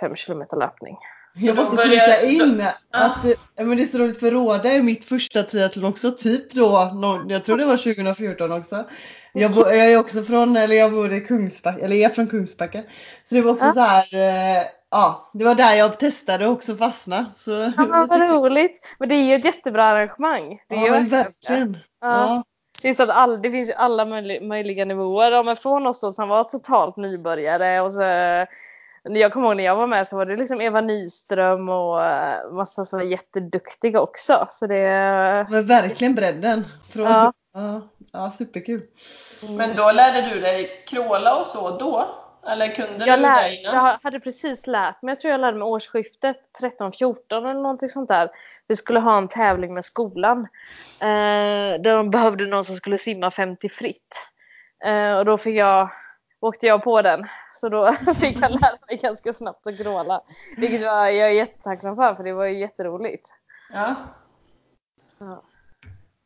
fem 0.00 0.16
kilometer 0.16 0.56
löpning. 0.56 0.96
Jag 1.34 1.56
måste 1.56 1.76
flika 1.76 2.22
in 2.22 2.64
att 2.92 3.24
men 3.56 3.76
det 3.76 3.82
är 3.82 3.86
så 3.86 3.98
roligt 3.98 4.20
för 4.20 4.30
Råda 4.30 4.72
är 4.72 4.82
mitt 4.82 5.04
första 5.04 5.42
triathlon 5.42 5.84
också, 5.84 6.12
typ 6.12 6.52
då, 6.52 6.90
jag 7.28 7.44
tror 7.44 7.56
det 7.58 7.64
var 7.64 7.76
2014 7.76 8.52
också. 8.52 8.84
Jag, 9.32 9.52
bo, 9.52 9.60
jag 9.60 9.76
är 9.92 9.98
också 9.98 10.22
från, 10.22 10.56
eller 10.56 10.76
jag 10.76 10.92
bor 10.92 11.12
i 11.12 11.20
Kungsbacka, 11.20 11.78
eller 11.84 11.96
är 11.96 12.08
från 12.08 12.26
Kungsbacka. 12.26 12.82
Så 13.24 13.34
det 13.34 13.40
var 13.40 13.52
också 13.52 13.64
Ja. 13.66 13.72
så 13.72 13.80
här, 13.80 14.06
eh, 14.14 14.62
ja, 14.90 15.30
det 15.32 15.44
var 15.44 15.54
där 15.54 15.74
jag 15.74 15.98
testade 15.98 16.46
och 16.46 16.52
också 16.52 16.76
fastna. 16.76 17.26
Så, 17.36 17.72
Ja, 17.76 18.06
vad 18.10 18.20
roligt. 18.20 18.86
Men 18.98 19.08
det 19.08 19.14
är 19.14 19.22
ju 19.22 19.34
ett 19.34 19.44
jättebra 19.44 19.84
arrangemang. 19.84 20.48
Det 20.68 20.76
ja, 20.76 20.84
ju 20.84 20.90
men 20.90 21.08
verkligen. 21.08 21.78
Ja. 22.00 22.44
Det. 22.82 22.94
så 22.94 23.02
att 23.02 23.10
all, 23.10 23.42
det 23.42 23.50
finns 23.50 23.70
ju 23.70 23.74
alla 23.74 24.04
möjliga, 24.04 24.42
möjliga 24.42 24.84
nivåer. 24.84 25.32
Ja, 25.32 25.42
men 25.42 25.56
från 25.56 25.86
oss 25.86 26.00
då 26.00 26.10
som 26.10 26.28
var 26.28 26.44
totalt 26.44 26.96
nybörjare 26.96 27.80
och 27.80 27.92
så 27.92 28.02
jag 29.16 29.32
kommer 29.32 29.46
ihåg 29.46 29.56
när 29.56 29.64
jag 29.64 29.76
var 29.76 29.86
med 29.86 30.08
så 30.08 30.16
var 30.16 30.26
det 30.26 30.36
liksom 30.36 30.60
Eva 30.60 30.80
Nyström 30.80 31.68
och 31.68 32.04
eh, 32.04 32.50
massa 32.52 32.84
som 32.84 32.98
var 32.98 33.06
jätteduktiga 33.06 34.00
också. 34.00 34.46
Så 34.48 34.66
det, 34.66 35.46
Men 35.50 35.66
verkligen 35.66 36.14
bredden. 36.14 36.64
Från, 36.92 37.04
Ja. 37.04 37.32
ja. 37.54 37.80
Ja, 38.12 38.30
superkul. 38.30 38.82
Men 39.58 39.76
då 39.76 39.92
lärde 39.92 40.34
du 40.34 40.40
dig 40.40 40.84
kråla 40.88 41.36
och 41.36 41.46
så 41.46 41.78
då? 41.78 42.08
Eller 42.46 42.68
kunde 42.68 43.06
jag, 43.06 43.18
du 43.18 43.22
lär, 43.22 43.42
det 43.42 43.56
innan? 43.56 43.74
jag 43.74 43.98
hade 44.02 44.20
precis 44.20 44.66
lärt 44.66 45.02
mig, 45.02 45.12
jag 45.12 45.20
tror 45.20 45.30
jag 45.30 45.40
lärde 45.40 45.58
mig 45.58 45.66
årsskiftet 45.66 46.36
13-14 46.60 47.14
eller 47.30 47.54
någonting 47.54 47.88
sånt 47.88 48.08
där. 48.08 48.30
Vi 48.66 48.76
skulle 48.76 49.00
ha 49.00 49.18
en 49.18 49.28
tävling 49.28 49.74
med 49.74 49.84
skolan. 49.84 50.38
Eh, 51.00 51.80
där 51.80 51.96
de 51.96 52.10
behövde 52.10 52.46
någon 52.46 52.64
som 52.64 52.76
skulle 52.76 52.98
simma 52.98 53.30
50 53.30 53.68
fritt. 53.68 54.26
Eh, 54.84 55.12
och 55.12 55.24
då 55.24 55.38
fick 55.38 55.56
jag, 55.56 55.90
åkte 56.40 56.66
jag 56.66 56.82
på 56.84 57.02
den. 57.02 57.26
Så 57.52 57.68
då 57.68 57.92
fick 58.20 58.42
jag 58.42 58.50
lära 58.50 58.78
mig 58.88 58.96
ganska 59.02 59.32
snabbt 59.32 59.66
att 59.66 59.78
gråla. 59.78 60.22
Vilket 60.56 60.82
var, 60.82 61.06
jag 61.06 61.28
är 61.28 61.32
jättetacksam 61.32 61.96
för, 61.96 62.14
för 62.14 62.24
det 62.24 62.32
var 62.32 62.44
ju 62.44 62.58
jätteroligt. 62.58 63.28
Ja. 63.72 63.94
Ja. 65.18 65.42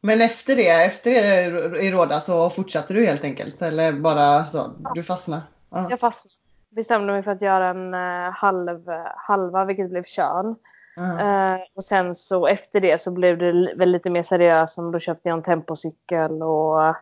Men 0.00 0.20
efter 0.20 0.56
det, 0.56 0.68
efter 0.68 1.10
det 1.10 1.78
i 1.82 1.90
Råda 1.90 2.20
så 2.20 2.50
fortsatte 2.50 2.94
du 2.94 3.06
helt 3.06 3.24
enkelt? 3.24 3.62
Eller 3.62 3.92
bara 3.92 4.44
så, 4.44 4.72
du 4.94 5.02
fastnade? 5.02 5.42
Ja. 5.70 5.86
Jag 5.90 6.00
fastnade. 6.00 6.34
Bestämde 6.70 7.12
mig 7.12 7.22
för 7.22 7.30
att 7.30 7.42
göra 7.42 7.68
en 7.68 7.94
eh, 7.94 8.32
halv, 8.32 8.80
halva, 9.16 9.64
vilket 9.64 9.90
blev 9.90 10.02
kön. 10.02 10.56
Ja. 10.96 11.20
Eh, 11.20 11.60
och 11.74 11.84
sen 11.84 12.14
så 12.14 12.46
efter 12.46 12.80
det 12.80 13.00
så 13.00 13.10
blev 13.10 13.38
det 13.38 13.74
väl 13.76 13.90
lite 13.90 14.10
mer 14.10 14.22
seriöst. 14.22 14.76
Då 14.76 14.98
köpte 14.98 15.28
jag 15.28 15.36
en 15.36 15.42
tempocykel 15.42 16.42
och 16.42 16.94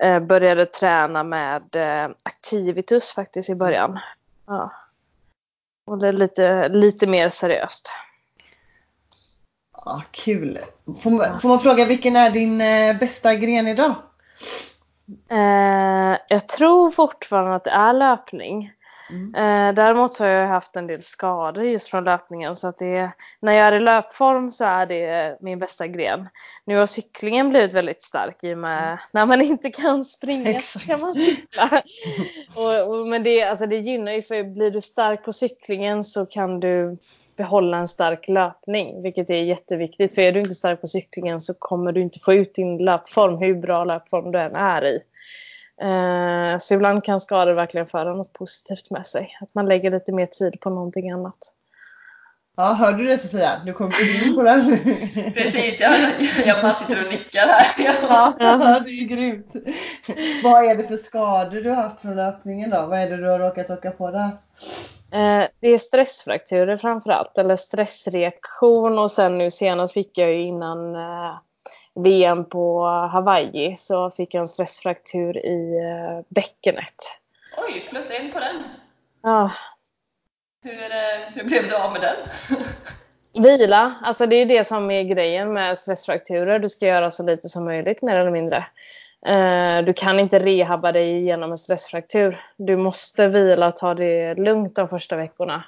eh, 0.00 0.20
började 0.20 0.66
träna 0.66 1.22
med 1.22 1.76
eh, 1.76 2.10
Activitus 2.22 3.12
faktiskt 3.12 3.50
i 3.50 3.54
början. 3.54 3.98
Ja. 4.46 4.72
Och 5.86 5.98
det 5.98 6.08
är 6.08 6.12
lite, 6.12 6.68
lite 6.68 7.06
mer 7.06 7.28
seriöst. 7.28 7.90
Ja, 9.72 10.02
kul. 10.10 10.58
Får 11.02 11.10
man, 11.10 11.40
får 11.40 11.48
man 11.48 11.60
fråga 11.60 11.84
vilken 11.84 12.16
är 12.16 12.30
din 12.30 12.60
eh, 12.60 12.98
bästa 12.98 13.34
gren 13.34 13.66
idag? 13.66 13.94
Eh, 15.30 16.18
jag 16.28 16.48
tror 16.48 16.90
fortfarande 16.90 17.54
att 17.54 17.64
det 17.64 17.70
är 17.70 17.92
löpning. 17.92 18.72
Mm. 19.10 19.34
Eh, 19.34 19.74
däremot 19.74 20.12
så 20.12 20.24
har 20.24 20.30
jag 20.30 20.48
haft 20.48 20.76
en 20.76 20.86
del 20.86 21.02
skador 21.02 21.64
just 21.64 21.88
från 21.88 22.04
löpningen 22.04 22.56
så 22.56 22.68
att 22.68 22.78
det 22.78 22.96
är, 22.96 23.10
när 23.40 23.52
jag 23.52 23.66
är 23.66 23.72
i 23.72 23.80
löpform 23.80 24.50
så 24.50 24.64
är 24.64 24.86
det 24.86 25.36
min 25.40 25.58
bästa 25.58 25.86
gren. 25.86 26.28
Nu 26.64 26.76
har 26.76 26.86
cyklingen 26.86 27.48
blivit 27.50 27.72
väldigt 27.72 28.02
stark 28.02 28.44
i 28.44 28.54
och 28.54 28.58
med 28.58 28.98
när 29.12 29.26
man 29.26 29.42
inte 29.42 29.70
kan 29.70 30.04
springa 30.04 30.44
så 30.52 30.58
Exakt. 30.58 30.86
kan 30.86 31.00
man 31.00 31.14
cykla. 31.14 31.70
och, 32.56 32.94
och, 32.94 33.06
men 33.06 33.22
det, 33.22 33.42
alltså 33.42 33.66
det 33.66 33.76
gynnar 33.76 34.12
ju 34.12 34.22
för 34.22 34.44
blir 34.44 34.70
du 34.70 34.80
stark 34.80 35.24
på 35.24 35.32
cyklingen 35.32 36.04
så 36.04 36.26
kan 36.26 36.60
du 36.60 36.96
behålla 37.36 37.76
en 37.76 37.88
stark 37.88 38.28
löpning 38.28 39.02
vilket 39.02 39.30
är 39.30 39.42
jätteviktigt 39.42 40.14
för 40.14 40.22
är 40.22 40.32
du 40.32 40.40
inte 40.40 40.54
stark 40.54 40.80
på 40.80 40.86
cyklingen 40.86 41.40
så 41.40 41.54
kommer 41.54 41.92
du 41.92 42.00
inte 42.00 42.18
få 42.18 42.34
ut 42.34 42.54
din 42.54 42.78
löpform 42.78 43.38
hur 43.38 43.54
bra 43.54 43.84
löpform 43.84 44.32
du 44.32 44.40
än 44.40 44.56
är 44.56 44.84
i. 44.84 45.00
Eh, 45.80 46.58
så 46.58 46.74
ibland 46.74 47.04
kan 47.04 47.20
skador 47.20 47.52
verkligen 47.52 47.86
föra 47.86 48.14
något 48.14 48.32
positivt 48.32 48.90
med 48.90 49.06
sig. 49.06 49.38
Att 49.40 49.54
man 49.54 49.66
lägger 49.66 49.90
lite 49.90 50.12
mer 50.12 50.26
tid 50.26 50.60
på 50.60 50.70
någonting 50.70 51.10
annat. 51.10 51.54
Ja, 52.56 52.64
hörde 52.64 52.98
du 52.98 53.04
det 53.04 53.18
Sofia? 53.18 53.50
Du 53.66 53.72
kommer 53.72 54.26
in 54.28 54.36
på 54.36 54.42
det. 54.42 54.78
Precis, 55.34 55.80
jag, 55.80 55.92
jag 56.46 56.62
bara 56.62 56.74
sitter 56.74 57.04
och 57.06 57.12
nickar 57.12 57.46
här. 57.46 57.66
Ja, 58.08 58.34
ja, 58.38 58.80
det 58.84 58.90
är 58.90 59.08
grymt. 59.08 59.52
Vad 60.44 60.64
är 60.64 60.76
det 60.76 60.88
för 60.88 60.96
skador 60.96 61.60
du 61.60 61.70
har 61.70 61.82
haft 61.82 62.00
från 62.00 62.16
löpningen 62.16 62.70
då? 62.70 62.86
Vad 62.86 62.98
är 62.98 63.10
det 63.10 63.16
du 63.16 63.28
har 63.28 63.38
råkat 63.38 63.70
åka 63.70 63.90
på 63.90 64.10
där? 64.10 64.30
Eh, 65.12 65.48
det 65.60 65.68
är 65.68 65.78
stressfrakturer 65.78 66.76
framför 66.76 67.10
allt, 67.10 67.38
eller 67.38 67.56
stressreaktion 67.56 68.98
och 68.98 69.10
sen 69.10 69.38
nu 69.38 69.50
senast 69.50 69.92
fick 69.92 70.18
jag 70.18 70.30
ju 70.30 70.42
innan 70.42 70.94
eh, 70.94 71.38
VM 72.02 72.44
på 72.44 72.84
Hawaii 72.86 73.76
så 73.76 74.10
fick 74.10 74.34
jag 74.34 74.40
en 74.40 74.48
stressfraktur 74.48 75.36
i 75.46 75.78
eh, 75.78 76.24
bäckenet. 76.28 76.94
Oj, 77.56 77.86
plus 77.90 78.10
en 78.10 78.32
på 78.32 78.38
den. 78.40 78.62
Ja, 79.22 79.50
Hur, 80.62 80.72
eh, 80.72 81.32
hur 81.34 81.44
blev 81.44 81.68
du 81.68 81.76
av 81.76 81.92
med 81.92 82.00
den? 82.00 82.16
Vila, 83.42 83.94
alltså 84.02 84.26
det 84.26 84.36
är 84.36 84.46
det 84.46 84.64
som 84.64 84.90
är 84.90 85.02
grejen 85.02 85.52
med 85.52 85.78
stressfrakturer. 85.78 86.58
Du 86.58 86.68
ska 86.68 86.86
göra 86.86 87.10
så 87.10 87.22
lite 87.22 87.48
som 87.48 87.64
möjligt 87.64 88.02
mer 88.02 88.16
eller 88.16 88.30
mindre. 88.30 88.56
Eh, 89.26 89.84
Du 89.84 89.92
kan 89.92 90.20
inte 90.20 90.38
rehabba 90.38 90.92
dig 90.92 91.10
igenom 91.18 91.50
en 91.50 91.58
stressfraktur. 91.58 92.40
Du 92.56 92.76
måste 92.76 93.28
vila 93.28 93.66
och 93.66 93.76
ta 93.76 93.94
det 93.94 94.34
lugnt 94.34 94.76
de 94.76 94.88
första 94.88 95.16
veckorna. 95.16 95.64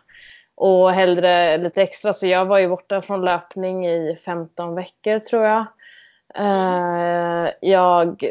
Och 0.55 0.93
hellre 0.93 1.57
lite 1.59 1.83
extra. 1.83 2.15
Så 2.15 2.27
jag 2.27 2.45
var 2.45 2.59
ju 2.59 2.69
borta 2.69 3.03
från 3.03 3.25
löpning 3.25 3.87
i 3.87 4.17
15 4.25 4.75
veckor 4.75 5.19
tror 5.19 5.45
jag. 5.45 5.65
Uh, 6.39 7.51
Jag 7.61 8.25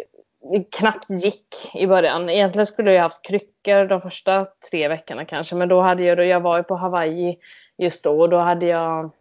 knappt 0.71 1.09
gick 1.09 1.71
i 1.73 1.87
början. 1.87 2.29
Egentligen 2.29 2.65
skulle 2.65 2.93
jag 2.93 3.01
haft 3.01 3.25
kryckor 3.25 3.85
de 3.85 4.01
första 4.01 4.45
tre 4.71 4.87
veckorna 4.87 5.25
kanske. 5.25 5.55
Men 5.55 5.69
då 5.69 5.81
hade 5.81 6.03
jag, 6.03 6.25
jag 6.25 6.39
var 6.39 6.57
ju 6.57 6.63
på 6.63 6.75
Hawaii 6.75 7.37
just 7.77 8.03
då 8.03 8.21
och 8.21 8.29
då 8.29 8.37
hade 8.37 8.65
jag, 8.65 9.11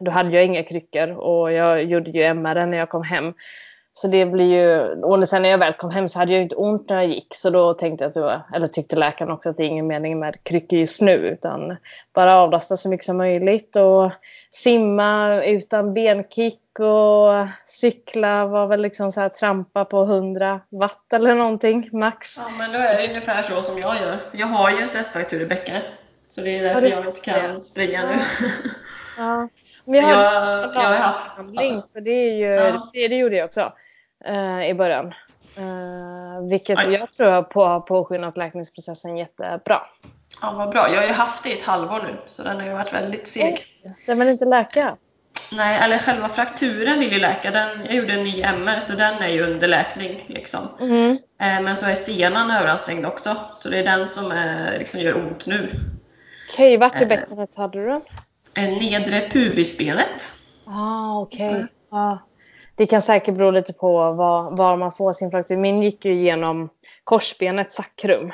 då 0.00 0.10
hade 0.10 0.30
jag 0.30 0.44
inga 0.44 0.62
kryckor 0.62 1.10
och 1.10 1.52
jag 1.52 1.84
gjorde 1.84 2.10
ju 2.10 2.22
MR 2.22 2.66
när 2.66 2.78
jag 2.78 2.88
kom 2.88 3.02
hem. 3.02 3.34
Så 3.98 4.08
det 4.08 4.26
blir 4.26 4.44
ju, 4.44 5.02
och 5.02 5.28
sen 5.28 5.42
när 5.42 5.48
jag 5.48 5.58
väl 5.58 5.72
kom 5.72 5.90
hem 5.90 6.08
så 6.08 6.18
hade 6.18 6.32
jag 6.32 6.36
ju 6.36 6.42
inte 6.42 6.56
ont 6.56 6.88
när 6.88 6.96
jag 6.96 7.06
gick 7.06 7.34
så 7.34 7.50
då 7.50 7.74
tänkte 7.74 8.04
jag 8.04 8.08
att 8.08 8.14
det 8.14 8.20
var, 8.20 8.40
eller 8.54 8.66
tyckte 8.66 8.96
läkaren 8.96 9.30
också 9.30 9.50
att 9.50 9.56
det 9.56 9.62
är 9.62 9.68
ingen 9.68 9.86
mening 9.86 10.18
med 10.18 10.44
kryckor 10.44 10.78
just 10.78 11.00
nu 11.00 11.12
utan 11.12 11.76
bara 12.14 12.38
avlasta 12.38 12.76
så 12.76 12.88
mycket 12.88 13.06
som 13.06 13.16
möjligt 13.16 13.76
och 13.76 14.12
simma 14.50 15.42
utan 15.44 15.94
benkick 15.94 16.78
och 16.78 17.46
cykla 17.66 18.46
var 18.46 18.66
väl 18.66 18.82
liksom 18.82 19.12
så 19.12 19.20
här 19.20 19.28
trampa 19.28 19.84
på 19.84 20.02
100 20.02 20.60
watt 20.68 21.12
eller 21.12 21.34
någonting 21.34 21.88
max. 21.92 22.38
Ja, 22.38 22.48
men 22.58 22.72
då 22.72 22.78
är 22.78 22.96
det 22.96 23.08
ungefär 23.08 23.42
så 23.42 23.62
som 23.62 23.78
jag 23.78 23.96
gör. 24.00 24.20
Jag 24.32 24.46
har 24.46 24.70
ju 24.70 24.78
en 24.78 24.88
stressfraktur 24.88 25.40
i 25.40 25.46
bäckenet. 25.46 25.86
Så 26.28 26.40
det 26.40 26.58
är 26.58 26.62
därför 26.62 26.86
jag 26.86 27.06
inte 27.06 27.20
kan 27.20 27.62
springa 27.62 28.06
nu. 28.06 28.18
Ja. 29.18 29.48
Men 29.86 29.94
jag 30.00 30.10
Jag, 30.10 30.16
har 30.72 30.96
haft... 30.96 31.36
behandling 31.36 31.82
så 31.86 32.00
det 32.00 32.10
är 32.10 32.32
ju, 32.32 32.46
Ja. 32.46 32.90
det, 32.92 33.08
det 33.08 33.16
gjorde 33.16 33.36
jag 33.36 33.44
också 33.44 33.72
eh, 34.24 34.68
i 34.70 34.74
början. 34.74 35.14
Eh, 35.56 36.48
vilket 36.50 36.78
Aj. 36.78 36.92
jag 36.92 37.12
tror 37.12 37.42
på, 37.42 37.64
har 37.64 37.80
påskyndat 37.80 38.36
läkningsprocessen 38.36 39.16
jättebra. 39.16 39.80
Ja, 40.42 40.52
vad 40.52 40.70
bra. 40.70 40.88
Jag 40.92 41.00
har 41.00 41.06
ju 41.06 41.12
haft 41.12 41.42
det 41.44 41.50
i 41.50 41.52
ett 41.52 41.62
halvår 41.62 42.02
nu, 42.02 42.16
så 42.26 42.42
den 42.42 42.56
har 42.60 42.66
ju 42.66 42.72
varit 42.72 42.92
väldigt 42.92 43.26
seg. 43.26 43.64
Den 44.06 44.18
vill 44.18 44.28
inte 44.28 44.44
läka. 44.44 44.96
Nej, 45.52 45.78
eller 45.82 45.98
själva 45.98 46.28
frakturen 46.28 46.98
vill 46.98 47.12
ju 47.12 47.18
läka. 47.18 47.50
Den, 47.50 47.84
jag 47.84 47.94
gjorde 47.94 48.12
en 48.12 48.24
ny 48.24 48.42
MR, 48.42 48.78
så 48.78 48.92
den 48.96 49.14
är 49.14 49.28
ju 49.28 49.42
under 49.42 49.68
läkning. 49.68 50.24
Liksom. 50.26 50.60
Mm. 50.80 51.10
Eh, 51.40 51.60
Men 51.62 51.76
så 51.76 51.86
är 51.86 51.94
senan 51.94 52.50
överansträngd 52.50 53.06
också, 53.06 53.36
så 53.58 53.68
det 53.68 53.78
är 53.78 53.84
den 53.84 54.08
som 54.08 54.32
eh, 54.32 54.78
liksom 54.78 55.00
gör 55.00 55.16
ont 55.16 55.46
nu. 55.46 55.70
Okej, 56.52 56.76
vart 56.76 57.00
i 57.00 57.04
Eh. 57.04 57.08
bäckenet 57.08 57.56
hade 57.56 57.78
du 57.78 57.86
den? 57.86 58.00
Nedre 58.56 59.28
pubisbenet. 59.30 60.32
Ah, 60.66 61.20
okej. 61.20 61.48
Mm. 61.48 61.66
Ja. 61.90 62.18
Det 62.74 62.86
kan 62.86 63.02
säkert 63.02 63.34
bero 63.34 63.50
lite 63.50 63.72
på 63.72 64.12
var, 64.12 64.56
var 64.56 64.76
man 64.76 64.92
får 64.92 65.12
sin 65.12 65.30
fraktur. 65.30 65.56
Min 65.56 65.82
gick 65.82 66.04
ju 66.04 66.14
genom 66.14 66.68
korsbenet 67.04 67.72
sakrum. 67.72 68.32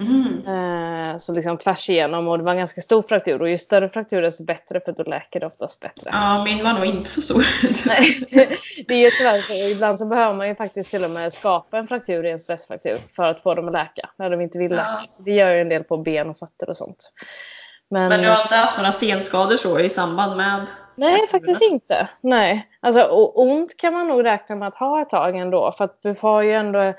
Mm. 0.00 0.46
Eh, 0.46 1.16
så 1.16 1.32
liksom 1.32 1.58
tvärs 1.58 1.90
igenom 1.90 2.28
och 2.28 2.38
det 2.38 2.44
var 2.44 2.52
en 2.52 2.58
ganska 2.58 2.80
stor 2.80 3.02
fraktur. 3.02 3.42
Och 3.42 3.50
ju 3.50 3.58
större 3.58 3.88
fraktur 3.88 4.22
desto 4.22 4.44
bättre 4.44 4.80
för 4.80 4.92
då 4.92 5.02
läker 5.02 5.40
det 5.40 5.46
oftast 5.46 5.80
bättre. 5.80 6.10
Ja, 6.12 6.44
min 6.44 6.64
var 6.64 6.72
nog 6.72 6.84
inte 6.84 7.10
så 7.10 7.22
stor. 7.22 7.46
Nej, 7.86 8.18
det 8.88 8.94
är 8.94 9.04
ju 9.04 9.10
tyvärr 9.10 9.40
så. 9.40 9.74
Ibland 9.74 9.98
så 9.98 10.06
behöver 10.06 10.34
man 10.34 10.48
ju 10.48 10.54
faktiskt 10.54 10.90
till 10.90 11.04
och 11.04 11.10
med 11.10 11.32
skapa 11.32 11.78
en 11.78 11.86
fraktur 11.86 12.26
i 12.26 12.30
en 12.30 12.38
stressfraktur 12.38 12.98
för 13.16 13.22
att 13.22 13.40
få 13.40 13.54
dem 13.54 13.66
att 13.66 13.72
läka 13.72 14.10
när 14.16 14.30
de 14.30 14.40
inte 14.40 14.58
vill 14.58 14.70
läka. 14.70 15.06
Ja. 15.08 15.24
Det 15.24 15.32
gör 15.32 15.50
ju 15.50 15.60
en 15.60 15.68
del 15.68 15.84
på 15.84 15.96
ben 15.96 16.30
och 16.30 16.38
fötter 16.38 16.68
och 16.70 16.76
sånt. 16.76 17.12
Men, 17.90 18.08
Men 18.08 18.20
du 18.22 18.28
har 18.28 18.42
inte 18.42 18.54
haft 18.54 18.76
några 18.76 18.92
senskador 18.92 19.56
så 19.56 19.78
i 19.80 19.90
samband 19.90 20.36
med? 20.36 20.66
nej, 20.94 21.26
faktiskt 21.26 21.62
inte. 21.62 22.08
Nej. 22.20 22.68
Alltså, 22.80 23.04
ont 23.34 23.76
kan 23.76 23.92
man 23.92 24.08
nog 24.08 24.24
räkna 24.24 24.56
med 24.56 24.68
att 24.68 24.74
ha 24.76 25.02
ett 25.02 25.10
tag 25.10 25.36
ändå. 25.36 25.72
För 25.72 25.84
att 25.84 25.98
du 26.02 26.14
har 26.20 26.42
ju 26.42 26.52
ändå 26.52 26.94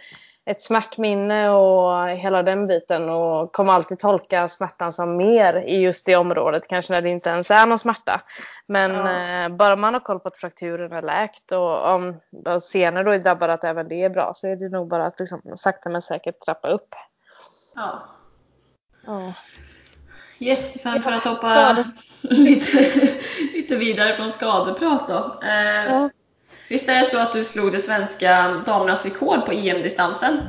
ett 0.46 0.62
smärtminne 0.62 1.50
och 1.50 2.10
hela 2.10 2.44
den 2.44 2.68
biten 2.68 3.10
och 3.10 3.52
kommer 3.52 3.74
alltid 3.74 4.00
tolka 4.00 4.48
smärtan 4.48 4.92
som 4.92 5.18
mer 5.18 5.54
i 5.56 5.78
just 5.82 6.06
det 6.06 6.16
området, 6.16 6.68
kanske 6.68 6.94
när 6.94 7.02
det 7.02 7.10
inte 7.10 7.30
ens 7.30 7.52
är 7.52 7.66
någon 7.66 7.80
smärta. 7.80 8.22
Men 8.68 8.92
Ja. 8.92 9.44
eh, 9.44 9.50
bara 9.50 9.76
man 9.76 9.94
har 9.94 10.02
koll 10.02 10.20
på 10.20 10.28
att 10.28 10.38
frakturen 10.38 10.92
är 10.92 11.02
läkt 11.02 11.52
och 11.52 11.86
om 11.94 12.20
då 12.32 12.60
senare 12.60 13.04
då 13.04 13.12
är 13.12 13.20
drabbad 13.20 13.50
att 13.50 13.64
även 13.64 13.88
det 13.88 14.04
är 14.04 14.10
bra 14.10 14.32
så 14.34 14.48
är 14.48 14.56
det 14.56 14.70
nog 14.70 14.88
bara 14.88 15.06
att 15.06 15.20
liksom, 15.20 15.42
sakta 15.56 15.90
men 15.90 16.02
säkert 16.02 16.40
trappa 16.40 16.70
upp. 16.70 16.96
Ja. 17.76 18.04
Ja. 19.06 19.34
Yes, 20.42 20.82
för 20.82 21.12
att 21.12 21.26
hoppa 21.26 21.86
lite, 22.22 22.92
lite 23.54 23.76
vidare 23.76 24.16
från 24.16 24.32
skadeprat 24.32 25.08
då. 25.08 25.40
Eh, 25.44 25.86
ja. 25.86 26.10
Visst 26.70 26.90
är 26.90 27.00
det 27.00 27.06
så 27.06 27.20
att 27.20 27.34
du 27.34 27.44
slog 27.44 27.72
det 27.72 27.80
svenska 27.80 28.64
damernas 28.66 29.06
rekord 29.06 29.46
på 29.46 29.52
EM-distansen? 29.52 30.40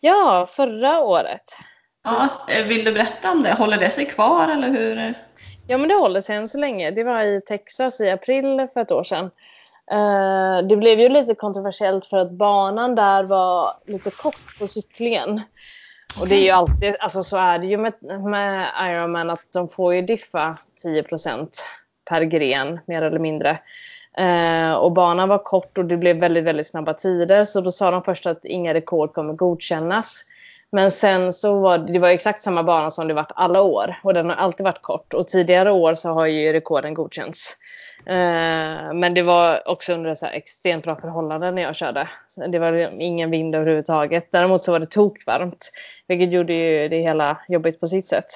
Ja, 0.00 0.48
förra 0.50 1.00
året. 1.00 1.58
Ja, 2.04 2.28
vill 2.68 2.84
du 2.84 2.92
berätta 2.92 3.30
om 3.30 3.42
det? 3.42 3.52
Håller 3.52 3.76
det 3.76 3.90
sig 3.90 4.06
kvar 4.06 4.48
eller 4.48 4.68
hur? 4.68 5.14
Ja, 5.66 5.78
men 5.78 5.88
det 5.88 5.94
håller 5.94 6.20
sig 6.20 6.36
än 6.36 6.48
så 6.48 6.58
länge. 6.58 6.90
Det 6.90 7.04
var 7.04 7.22
i 7.22 7.40
Texas 7.40 8.00
i 8.00 8.10
april 8.10 8.66
för 8.74 8.80
ett 8.80 8.92
år 8.92 9.04
sedan. 9.04 9.30
Uh, 9.92 10.68
det 10.68 10.76
blev 10.76 11.00
ju 11.00 11.08
lite 11.08 11.34
kontroversiellt 11.34 12.04
för 12.04 12.16
att 12.16 12.30
banan 12.30 12.94
där 12.94 13.24
var 13.24 13.72
lite 13.86 14.10
kort 14.10 14.58
på 14.58 14.66
cyklingen. 14.66 15.42
Och 16.20 16.28
det 16.28 16.34
är 16.34 16.42
ju 16.42 16.50
alltid, 16.50 16.96
alltså 17.00 17.22
så 17.22 17.36
är 17.36 17.58
det 17.58 17.66
ju 17.66 17.76
med, 17.76 17.92
med 18.24 18.70
Ironman 18.88 19.30
att 19.30 19.44
de 19.52 19.68
får 19.68 19.94
ju 19.94 20.02
diffa 20.02 20.58
10% 20.84 21.48
per 22.08 22.22
gren 22.22 22.80
mer 22.86 23.02
eller 23.02 23.18
mindre. 23.18 23.58
Eh, 24.18 24.72
och 24.72 24.92
banan 24.92 25.28
var 25.28 25.38
kort 25.38 25.78
och 25.78 25.84
det 25.84 25.96
blev 25.96 26.16
väldigt, 26.16 26.44
väldigt 26.44 26.66
snabba 26.66 26.94
tider 26.94 27.44
så 27.44 27.60
då 27.60 27.72
sa 27.72 27.90
de 27.90 28.02
först 28.02 28.26
att 28.26 28.44
inga 28.44 28.74
rekord 28.74 29.12
kommer 29.12 29.32
godkännas. 29.34 30.24
Men 30.72 30.90
sen 30.90 31.32
så 31.32 31.60
var 31.60 31.78
det 31.78 31.98
var 31.98 32.08
exakt 32.08 32.42
samma 32.42 32.62
bana 32.62 32.90
som 32.90 33.08
det 33.08 33.14
varit 33.14 33.32
alla 33.34 33.62
år 33.62 33.96
och 34.02 34.14
den 34.14 34.28
har 34.28 34.36
alltid 34.36 34.64
varit 34.64 34.82
kort 34.82 35.14
och 35.14 35.28
tidigare 35.28 35.72
år 35.72 35.94
så 35.94 36.08
har 36.08 36.26
ju 36.26 36.52
rekorden 36.52 36.94
godkänts. 36.94 37.56
Eh, 38.06 38.94
men 38.94 39.14
det 39.14 39.22
var 39.22 39.68
också 39.68 39.94
under 39.94 40.14
så 40.14 40.26
extremt 40.26 40.84
bra 40.84 40.96
förhållanden 40.96 41.54
när 41.54 41.62
jag 41.62 41.76
körde. 41.76 42.08
Det 42.48 42.58
var 42.58 42.72
liksom 42.72 43.00
ingen 43.00 43.30
vind 43.30 43.54
överhuvudtaget. 43.54 44.32
Däremot 44.32 44.62
så 44.62 44.72
var 44.72 44.78
det 44.78 44.90
tokvarmt, 44.90 45.70
vilket 46.08 46.32
gjorde 46.32 46.52
ju 46.52 46.88
det 46.88 46.98
hela 46.98 47.38
jobbigt 47.48 47.80
på 47.80 47.86
sitt 47.86 48.06
sätt. 48.06 48.26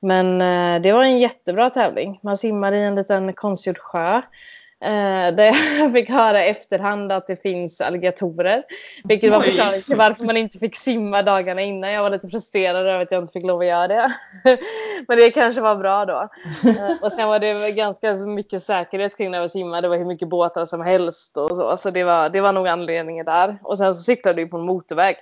Men 0.00 0.40
eh, 0.40 0.82
det 0.82 0.92
var 0.92 1.02
en 1.02 1.18
jättebra 1.18 1.70
tävling. 1.70 2.18
Man 2.22 2.36
simmade 2.36 2.76
i 2.76 2.84
en 2.84 2.94
liten 2.94 3.32
konstgjord 3.32 3.78
sjö. 3.78 4.22
Eh, 4.82 5.34
där 5.34 5.78
jag 5.78 5.92
fick 5.92 6.10
höra 6.10 6.44
efterhand 6.44 7.12
att 7.12 7.26
det 7.26 7.42
finns 7.42 7.80
alligatorer. 7.80 8.64
Vilket 9.04 9.30
var 9.30 9.40
förklaringen 9.40 9.82
till 9.82 9.96
varför 9.96 10.24
man 10.24 10.36
inte 10.36 10.58
fick 10.58 10.76
simma 10.76 11.22
dagarna 11.22 11.62
innan. 11.62 11.92
Jag 11.92 12.02
var 12.02 12.10
lite 12.10 12.28
frustrerad 12.28 12.86
över 12.86 13.00
att 13.00 13.10
jag 13.10 13.22
inte 13.22 13.32
fick 13.32 13.44
lov 13.44 13.60
att 13.60 13.66
göra 13.66 13.88
det. 13.88 14.12
Men 15.08 15.18
det 15.18 15.30
kanske 15.30 15.60
var 15.60 15.76
bra 15.76 16.04
då. 16.04 16.28
Eh, 16.68 17.02
och 17.02 17.12
sen 17.12 17.28
var 17.28 17.38
det 17.38 17.70
ganska 17.70 18.14
mycket 18.14 18.62
säkerhet 18.62 19.16
kring 19.16 19.30
när 19.30 19.40
jag 19.40 19.50
simmade. 19.50 19.80
Det 19.82 19.88
var 19.88 19.96
hur 19.96 20.04
mycket 20.04 20.28
båtar 20.28 20.64
som 20.64 20.80
helst 20.80 21.36
och 21.36 21.56
så. 21.56 21.76
Så 21.76 21.90
det 21.90 22.04
var, 22.04 22.28
det 22.28 22.40
var 22.40 22.52
nog 22.52 22.68
anledningen 22.68 23.26
där. 23.26 23.58
Och 23.62 23.78
sen 23.78 23.94
så 23.94 24.02
cyklade 24.02 24.44
vi 24.44 24.50
på 24.50 24.56
en 24.56 24.66
motorväg. 24.66 25.16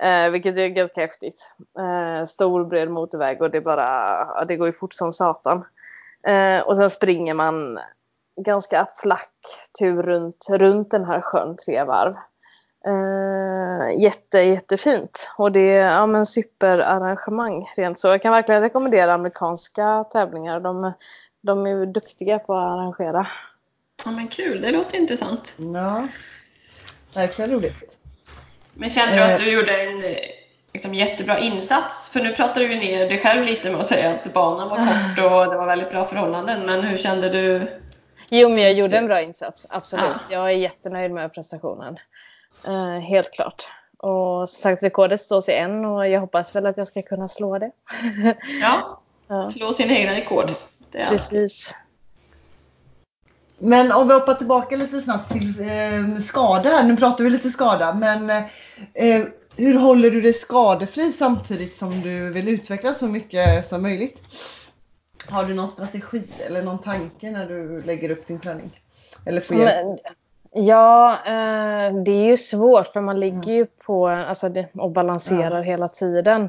Eh, 0.00 0.30
vilket 0.30 0.56
är 0.56 0.68
ganska 0.68 1.00
häftigt. 1.00 1.54
Eh, 1.78 2.24
stor 2.24 2.64
bred 2.64 2.90
motorväg 2.90 3.42
och 3.42 3.50
det 3.50 3.60
bara, 3.60 4.44
det 4.44 4.56
går 4.56 4.66
ju 4.66 4.72
fort 4.72 4.94
som 4.94 5.12
satan. 5.12 5.64
Eh, 6.26 6.58
och 6.58 6.76
sen 6.76 6.90
springer 6.90 7.34
man 7.34 7.78
ganska 8.36 8.88
flack 9.02 9.34
tur 9.78 10.02
runt, 10.02 10.46
runt 10.50 10.90
den 10.90 11.04
här 11.04 11.20
sjön 11.20 11.56
tre 11.56 11.84
varv. 11.84 12.14
Uh, 12.86 14.02
jätte, 14.02 14.38
jättefint. 14.38 15.28
Och 15.38 15.52
det 15.52 15.76
är 15.76 15.92
ja, 15.92 16.06
men 16.06 16.26
superarrangemang 16.26 17.72
rent 17.76 17.98
så. 17.98 18.08
Jag 18.08 18.22
kan 18.22 18.32
verkligen 18.32 18.60
rekommendera 18.60 19.14
amerikanska 19.14 20.04
tävlingar. 20.04 20.60
De, 20.60 20.92
de 21.40 21.66
är 21.66 21.86
duktiga 21.86 22.38
på 22.38 22.54
att 22.54 22.72
arrangera. 22.72 23.26
Ja 24.04 24.10
men 24.10 24.28
kul, 24.28 24.62
det 24.62 24.70
låter 24.70 24.96
intressant. 24.96 25.54
Ja, 25.56 26.08
verkligen 27.14 27.50
roligt. 27.50 27.74
Men 28.74 28.90
kände 28.90 29.16
du 29.16 29.22
att 29.22 29.40
du 29.40 29.52
gjorde 29.52 29.82
en 29.82 30.16
liksom, 30.72 30.94
jättebra 30.94 31.38
insats? 31.38 32.10
För 32.10 32.20
nu 32.20 32.32
pratade 32.32 32.68
du 32.68 32.74
ner 32.74 33.08
dig 33.08 33.18
själv 33.18 33.44
lite 33.44 33.70
med 33.70 33.80
att 33.80 33.86
säga 33.86 34.10
att 34.10 34.32
banan 34.32 34.68
var 34.68 34.76
kort 34.76 35.24
och 35.24 35.52
det 35.52 35.58
var 35.58 35.66
väldigt 35.66 35.90
bra 35.90 36.04
förhållanden. 36.04 36.66
Men 36.66 36.80
hur 36.80 36.98
kände 36.98 37.28
du 37.28 37.68
Jo, 38.28 38.48
men 38.48 38.58
jag 38.58 38.72
gjorde 38.72 38.98
en 38.98 39.06
bra 39.06 39.20
insats. 39.20 39.66
Absolut. 39.70 40.04
Ja. 40.04 40.20
Jag 40.30 40.50
är 40.50 40.56
jättenöjd 40.56 41.10
med 41.10 41.34
prestationen. 41.34 41.98
Uh, 42.68 42.98
helt 42.98 43.32
klart. 43.32 43.62
Och 43.98 44.48
som 44.48 44.62
sagt, 44.62 44.82
rekordet 44.82 45.20
står 45.20 45.40
sig 45.40 45.58
än 45.58 45.84
och 45.84 46.08
jag 46.08 46.20
hoppas 46.20 46.56
väl 46.56 46.66
att 46.66 46.76
jag 46.76 46.86
ska 46.86 47.02
kunna 47.02 47.28
slå 47.28 47.58
det. 47.58 47.70
ja, 48.62 49.00
ja. 49.28 49.50
slå 49.50 49.72
sina 49.72 49.94
egna 49.94 50.14
rekord. 50.14 50.50
Precis. 50.92 51.74
Men 53.58 53.92
om 53.92 54.08
vi 54.08 54.14
hoppar 54.14 54.34
tillbaka 54.34 54.76
lite 54.76 55.00
snabbt 55.00 55.32
till 55.32 55.60
eh, 55.60 56.22
skada. 56.22 56.82
Nu 56.82 56.96
pratar 56.96 57.24
vi 57.24 57.30
lite 57.30 57.50
skada, 57.50 57.94
men 57.94 58.30
eh, 58.94 59.22
hur 59.56 59.78
håller 59.78 60.10
du 60.10 60.20
dig 60.20 60.32
skadefri 60.32 61.12
samtidigt 61.12 61.76
som 61.76 62.00
du 62.00 62.30
vill 62.30 62.48
utveckla 62.48 62.94
så 62.94 63.06
mycket 63.06 63.66
som 63.66 63.82
möjligt? 63.82 64.18
Har 65.30 65.44
du 65.44 65.54
någon 65.54 65.68
strategi 65.68 66.22
eller 66.46 66.62
någon 66.62 66.78
tanke 66.78 67.30
när 67.30 67.48
du 67.48 67.82
lägger 67.82 68.10
upp 68.10 68.26
din 68.26 68.40
träning? 68.40 68.70
Eller 69.26 69.40
får 69.40 69.56
hjälp? 69.56 70.00
ja, 70.52 71.18
eh, 71.26 71.94
det 71.94 72.10
är 72.10 72.24
ju 72.24 72.36
svårt 72.36 72.86
för 72.86 73.00
man 73.00 73.20
ligger 73.20 73.52
ju 73.52 73.66
på 73.66 74.08
alltså 74.08 74.50
och 74.74 74.90
balanserar 74.90 75.56
ja. 75.56 75.62
hela 75.62 75.88
tiden. 75.88 76.48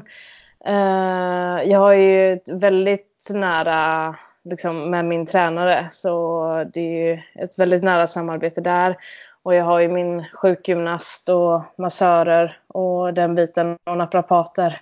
Eh, 0.66 1.70
jag 1.70 1.78
har 1.78 1.92
ju 1.92 2.38
väldigt 2.46 3.30
nära 3.30 4.14
liksom, 4.44 4.90
med 4.90 5.04
min 5.04 5.26
tränare 5.26 5.86
så 5.90 6.64
det 6.74 6.80
är 6.80 7.06
ju 7.06 7.22
ett 7.34 7.58
väldigt 7.58 7.82
nära 7.82 8.06
samarbete 8.06 8.60
där. 8.60 8.96
Och 9.42 9.54
jag 9.54 9.64
har 9.64 9.80
ju 9.80 9.88
min 9.88 10.24
sjukgymnast 10.32 11.28
och 11.28 11.62
massörer 11.76 12.58
och 12.68 13.14
den 13.14 13.34
biten 13.34 13.78
och 13.84 13.96
naprapater 13.96 14.80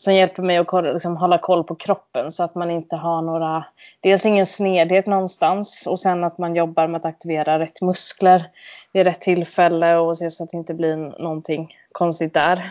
som 0.00 0.14
hjälper 0.14 0.42
mig 0.42 0.56
att 0.56 0.84
liksom, 0.84 1.16
hålla 1.16 1.38
koll 1.38 1.64
på 1.64 1.74
kroppen 1.74 2.32
så 2.32 2.42
att 2.42 2.54
man 2.54 2.70
inte 2.70 2.96
har 2.96 3.22
några, 3.22 3.64
dels 4.00 4.26
ingen 4.26 4.46
snedhet 4.46 5.06
någonstans 5.06 5.86
och 5.86 5.98
sen 5.98 6.24
att 6.24 6.38
man 6.38 6.56
jobbar 6.56 6.86
med 6.86 6.98
att 6.98 7.04
aktivera 7.04 7.58
rätt 7.58 7.82
muskler 7.82 8.44
vid 8.92 9.04
rätt 9.04 9.20
tillfälle 9.20 9.96
och 9.96 10.18
se 10.18 10.30
så 10.30 10.44
att 10.44 10.50
det 10.50 10.56
inte 10.56 10.74
blir 10.74 10.96
någonting 10.96 11.74
konstigt 11.92 12.34
där. 12.34 12.70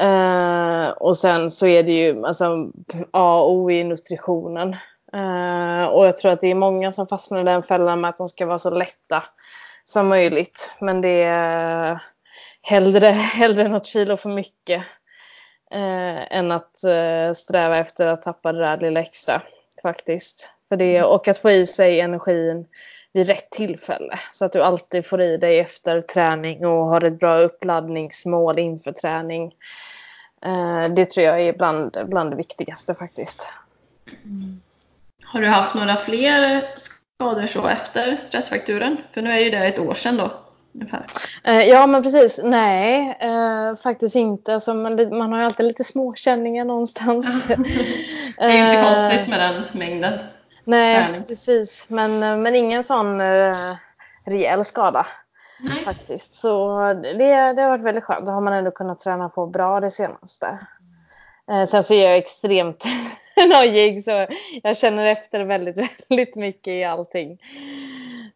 Uh, 0.00 0.88
och 0.88 1.16
sen 1.16 1.50
så 1.50 1.66
är 1.66 1.82
det 1.82 1.92
ju 1.92 2.26
alltså, 2.26 2.70
A 3.10 3.40
och 3.40 3.52
O 3.52 3.70
i 3.70 3.84
nutritionen. 3.84 4.76
Uh, 5.14 5.84
och 5.84 6.06
jag 6.06 6.16
tror 6.16 6.32
att 6.32 6.40
det 6.40 6.50
är 6.50 6.54
många 6.54 6.92
som 6.92 7.06
fastnar 7.06 7.40
i 7.40 7.44
den 7.44 7.62
fällan 7.62 8.00
med 8.00 8.08
att 8.08 8.16
de 8.16 8.28
ska 8.28 8.46
vara 8.46 8.58
så 8.58 8.70
lätta 8.70 9.22
som 9.84 10.08
möjligt. 10.08 10.70
Men 10.80 11.00
det 11.00 11.22
är 11.22 12.02
hellre, 12.62 13.06
hellre 13.08 13.68
något 13.68 13.86
kilo 13.86 14.16
för 14.16 14.28
mycket 14.28 14.82
eh, 15.70 16.36
än 16.36 16.52
att 16.52 16.84
eh, 16.84 17.32
sträva 17.32 17.76
efter 17.76 18.08
att 18.08 18.22
tappa 18.22 18.52
det 18.52 18.58
där 18.58 18.76
lilla 18.76 19.00
extra 19.00 19.42
faktiskt. 19.82 20.52
För 20.68 20.76
det, 20.76 20.96
mm. 20.96 21.10
och 21.10 21.28
att 21.28 21.38
få 21.38 21.50
i 21.50 21.66
sig 21.66 22.00
energin 22.00 22.66
vid 23.12 23.26
rätt 23.26 23.50
tillfälle 23.50 24.18
så 24.32 24.44
att 24.44 24.52
du 24.52 24.62
alltid 24.62 25.06
får 25.06 25.22
i 25.22 25.36
dig 25.36 25.60
efter 25.60 26.00
träning 26.00 26.66
och 26.66 26.86
har 26.86 27.04
ett 27.04 27.18
bra 27.18 27.38
uppladdningsmål 27.38 28.58
inför 28.58 28.92
träning. 28.92 29.54
Eh, 30.44 30.88
det 30.88 31.10
tror 31.10 31.26
jag 31.26 31.40
är 31.40 31.52
bland, 31.52 31.96
bland 32.06 32.30
det 32.30 32.36
viktigaste 32.36 32.94
faktiskt. 32.94 33.48
Mm. 34.24 34.60
Har 35.24 35.40
du 35.40 35.46
haft 35.46 35.74
några 35.74 35.96
fler 35.96 36.68
skador 36.76 37.46
så 37.46 37.68
efter 37.68 38.16
stressfrakturen? 38.22 38.96
För 39.12 39.22
nu 39.22 39.30
är 39.30 39.38
ju 39.38 39.50
det 39.50 39.66
ett 39.66 39.78
år 39.78 39.94
sedan 39.94 40.16
då. 40.16 40.30
Ungefär. 40.76 41.06
Eh, 41.44 41.60
ja 41.60 41.86
men 41.86 42.02
precis, 42.02 42.40
nej 42.44 43.18
eh, 43.20 43.76
faktiskt 43.76 44.16
inte. 44.16 44.54
Alltså, 44.54 44.74
man, 44.74 45.18
man 45.18 45.32
har 45.32 45.38
ju 45.38 45.44
alltid 45.44 45.66
lite 45.66 45.84
småkänningar 45.84 46.64
någonstans. 46.64 47.46
det 47.48 47.54
är 48.38 48.64
inte 48.64 48.78
eh, 48.78 48.84
konstigt 48.84 49.28
med 49.28 49.40
den 49.40 49.62
mängden. 49.72 50.18
Nej 50.64 51.04
träning. 51.04 51.24
precis, 51.24 51.86
men, 51.90 52.42
men 52.42 52.54
ingen 52.54 52.82
sån 52.82 53.20
uh, 53.20 53.54
rejäl 54.24 54.64
skada. 54.64 55.06
Nej. 55.60 55.84
Faktiskt. 55.84 56.34
Så 56.34 56.78
det, 57.02 57.52
det 57.52 57.62
har 57.62 57.68
varit 57.68 57.84
väldigt 57.84 58.04
skönt. 58.04 58.26
Då 58.26 58.32
har 58.32 58.40
man 58.40 58.52
ändå 58.52 58.70
kunnat 58.70 59.00
träna 59.00 59.28
på 59.28 59.46
bra 59.46 59.80
det 59.80 59.90
senaste. 59.90 60.58
Sen 61.68 61.82
så 61.82 61.94
är 61.94 62.04
jag 62.04 62.16
extremt 62.16 62.84
nojig 63.36 64.04
så 64.04 64.26
jag 64.62 64.76
känner 64.76 65.06
efter 65.06 65.40
väldigt, 65.40 65.78
väldigt 66.08 66.36
mycket 66.36 66.72
i 66.72 66.84
allting. 66.84 67.38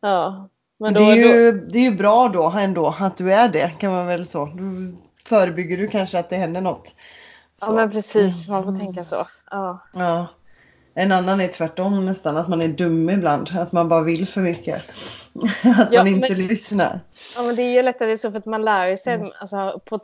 Ja. 0.00 0.48
Men 0.80 0.94
då, 0.94 1.00
det, 1.00 1.06
är 1.06 1.16
ju, 1.16 1.52
då... 1.52 1.66
det 1.72 1.78
är 1.78 1.82
ju 1.82 1.96
bra 1.96 2.28
då 2.28 2.50
ändå 2.50 2.94
att 3.00 3.16
du 3.16 3.32
är 3.32 3.48
det 3.48 3.68
kan 3.78 3.92
man 3.92 4.06
väl 4.06 4.26
så. 4.26 4.44
Då 4.44 4.62
förebygger 5.24 5.76
du 5.76 5.88
kanske 5.88 6.18
att 6.18 6.30
det 6.30 6.36
händer 6.36 6.60
något. 6.60 6.86
Så. 6.86 6.94
Ja 7.66 7.72
men 7.72 7.90
precis, 7.90 8.48
man 8.48 8.64
får 8.64 8.76
tänka 8.76 9.04
så. 9.04 9.26
Ja. 9.50 9.78
ja. 9.92 10.26
En 11.00 11.12
annan 11.12 11.40
är 11.40 11.48
tvärtom 11.48 12.06
nästan, 12.06 12.36
att 12.36 12.48
man 12.48 12.62
är 12.62 12.68
dum 12.68 13.10
ibland. 13.10 13.50
Att 13.58 13.72
man 13.72 13.88
bara 13.88 14.02
vill 14.02 14.26
för 14.28 14.40
mycket. 14.40 14.76
att 15.78 15.92
ja, 15.92 16.00
man 16.00 16.06
inte 16.06 16.36
men, 16.36 16.46
lyssnar. 16.46 17.00
Ja, 17.36 17.42
men 17.42 17.56
det 17.56 17.62
är 17.62 17.70
ju 17.70 17.82
lättare 17.82 18.16
så 18.16 18.30
för 18.30 18.38
att 18.38 18.46
man 18.46 18.64
lär 18.64 18.96
sig 18.96 19.14
mm. 19.14 19.32
alltså, 19.40 19.80
på 19.84 20.00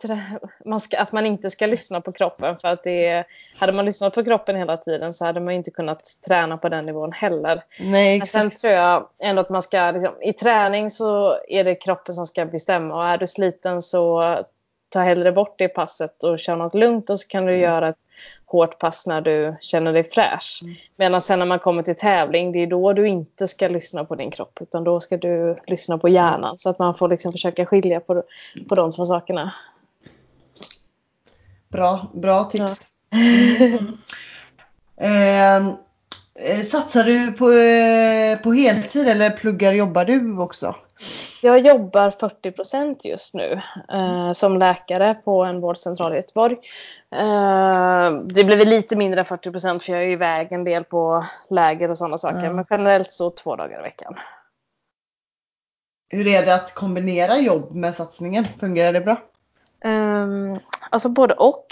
man 0.64 0.80
ska, 0.80 0.98
att 0.98 1.12
man 1.12 1.26
inte 1.26 1.50
ska 1.50 1.66
lyssna 1.66 2.00
på 2.00 2.12
kroppen. 2.12 2.58
För 2.58 2.68
att 2.68 2.84
det 2.84 3.24
hade 3.58 3.72
man 3.72 3.84
lyssnat 3.84 4.14
på 4.14 4.24
kroppen 4.24 4.56
hela 4.56 4.76
tiden 4.76 5.12
så 5.12 5.24
hade 5.24 5.40
man 5.40 5.54
inte 5.54 5.70
kunnat 5.70 6.02
träna 6.26 6.58
på 6.58 6.68
den 6.68 6.86
nivån 6.86 7.12
heller. 7.12 7.62
Nej, 7.80 8.16
exakt. 8.16 8.34
Men 8.34 8.50
sen 8.50 8.58
tror 8.58 8.72
jag 8.72 9.08
ändå 9.18 9.40
att 9.40 9.50
man 9.50 9.62
ska, 9.62 9.90
liksom, 9.90 10.22
i 10.22 10.32
träning 10.32 10.90
så 10.90 11.38
är 11.48 11.64
det 11.64 11.74
kroppen 11.74 12.14
som 12.14 12.26
ska 12.26 12.46
bestämma. 12.46 12.94
Och 12.94 13.04
är 13.04 13.18
du 13.18 13.26
sliten 13.26 13.82
så 13.82 14.36
ta 14.88 15.00
hellre 15.00 15.32
bort 15.32 15.54
det 15.58 15.68
passet 15.68 16.24
och 16.24 16.38
kör 16.38 16.56
något 16.56 16.74
lugnt 16.74 17.10
och 17.10 17.20
så 17.20 17.28
kan 17.28 17.46
du 17.46 17.52
mm. 17.52 17.62
göra 17.62 17.88
ett 17.88 17.96
hårt 18.46 18.78
pass 18.78 19.06
när 19.06 19.20
du 19.20 19.56
känner 19.60 19.92
dig 19.92 20.04
fräsch. 20.04 20.60
Mm. 20.62 20.74
Medan 20.96 21.20
sen 21.20 21.38
när 21.38 21.46
man 21.46 21.58
kommer 21.58 21.82
till 21.82 21.96
tävling, 21.96 22.52
det 22.52 22.62
är 22.62 22.66
då 22.66 22.92
du 22.92 23.08
inte 23.08 23.48
ska 23.48 23.68
lyssna 23.68 24.04
på 24.04 24.14
din 24.14 24.30
kropp 24.30 24.58
utan 24.60 24.84
då 24.84 25.00
ska 25.00 25.16
du 25.16 25.56
lyssna 25.66 25.98
på 25.98 26.08
hjärnan. 26.08 26.58
Så 26.58 26.70
att 26.70 26.78
man 26.78 26.94
får 26.94 27.08
liksom 27.08 27.32
försöka 27.32 27.66
skilja 27.66 28.00
på, 28.00 28.22
på 28.68 28.74
de 28.74 28.92
två 28.92 29.04
sakerna. 29.04 29.52
Bra, 31.68 32.06
bra 32.14 32.44
tips. 32.44 32.86
Ja. 33.10 33.78
Ehm, 35.00 35.72
eh, 36.34 36.60
satsar 36.60 37.04
du 37.04 37.32
på, 37.32 37.52
eh, 37.52 38.38
på 38.38 38.52
heltid 38.52 39.08
eller 39.08 39.30
pluggar 39.30 39.72
jobbar 39.72 40.04
du 40.04 40.38
också? 40.38 40.74
Jag 41.42 41.66
jobbar 41.66 42.10
40 42.10 42.52
procent 42.52 43.04
just 43.04 43.34
nu 43.34 43.60
eh, 43.92 44.32
som 44.32 44.58
läkare 44.58 45.14
på 45.14 45.44
en 45.44 45.60
vårdcentral 45.60 46.12
i 46.12 46.16
Göteborg. 46.16 46.56
Eh, 47.10 48.10
det 48.24 48.44
blir 48.44 48.66
lite 48.66 48.96
mindre 48.96 49.20
än 49.20 49.24
40 49.24 49.50
procent 49.50 49.82
för 49.82 49.92
jag 49.92 50.02
är 50.02 50.08
iväg 50.08 50.52
en 50.52 50.64
del 50.64 50.84
på 50.84 51.24
läger 51.50 51.90
och 51.90 51.98
sådana 51.98 52.18
saker. 52.18 52.38
Mm. 52.38 52.56
Men 52.56 52.64
generellt 52.70 53.12
så 53.12 53.30
två 53.30 53.56
dagar 53.56 53.78
i 53.80 53.82
veckan. 53.82 54.14
Hur 56.08 56.26
är 56.26 56.46
det 56.46 56.54
att 56.54 56.74
kombinera 56.74 57.38
jobb 57.38 57.74
med 57.74 57.94
satsningen? 57.94 58.44
Fungerar 58.44 58.92
det 58.92 59.00
bra? 59.00 59.16
Um, 59.84 60.58
alltså 60.90 61.08
både 61.08 61.34
och. 61.34 61.66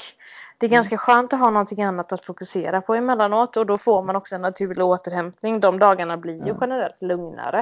Det 0.58 0.66
är 0.66 0.68
mm. 0.68 0.76
ganska 0.76 0.98
skönt 0.98 1.32
att 1.32 1.40
ha 1.40 1.50
någonting 1.50 1.82
annat 1.82 2.12
att 2.12 2.24
fokusera 2.24 2.80
på 2.80 2.94
emellanåt 2.94 3.56
och 3.56 3.66
då 3.66 3.78
får 3.78 4.02
man 4.02 4.16
också 4.16 4.34
en 4.34 4.42
naturlig 4.42 4.84
återhämtning. 4.84 5.60
De 5.60 5.78
dagarna 5.78 6.16
blir 6.16 6.46
ju 6.46 6.54
generellt 6.60 7.02
lugnare. 7.02 7.58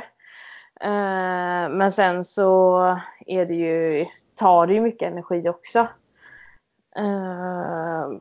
Uh, 0.84 1.76
men 1.76 1.92
sen 1.92 2.24
så 2.24 2.80
är 3.26 3.46
det 3.46 3.54
ju, 3.54 4.04
tar 4.34 4.66
det 4.66 4.74
ju 4.74 4.80
mycket 4.80 5.12
energi 5.12 5.48
också. 5.48 5.88
Uh, 6.98 8.18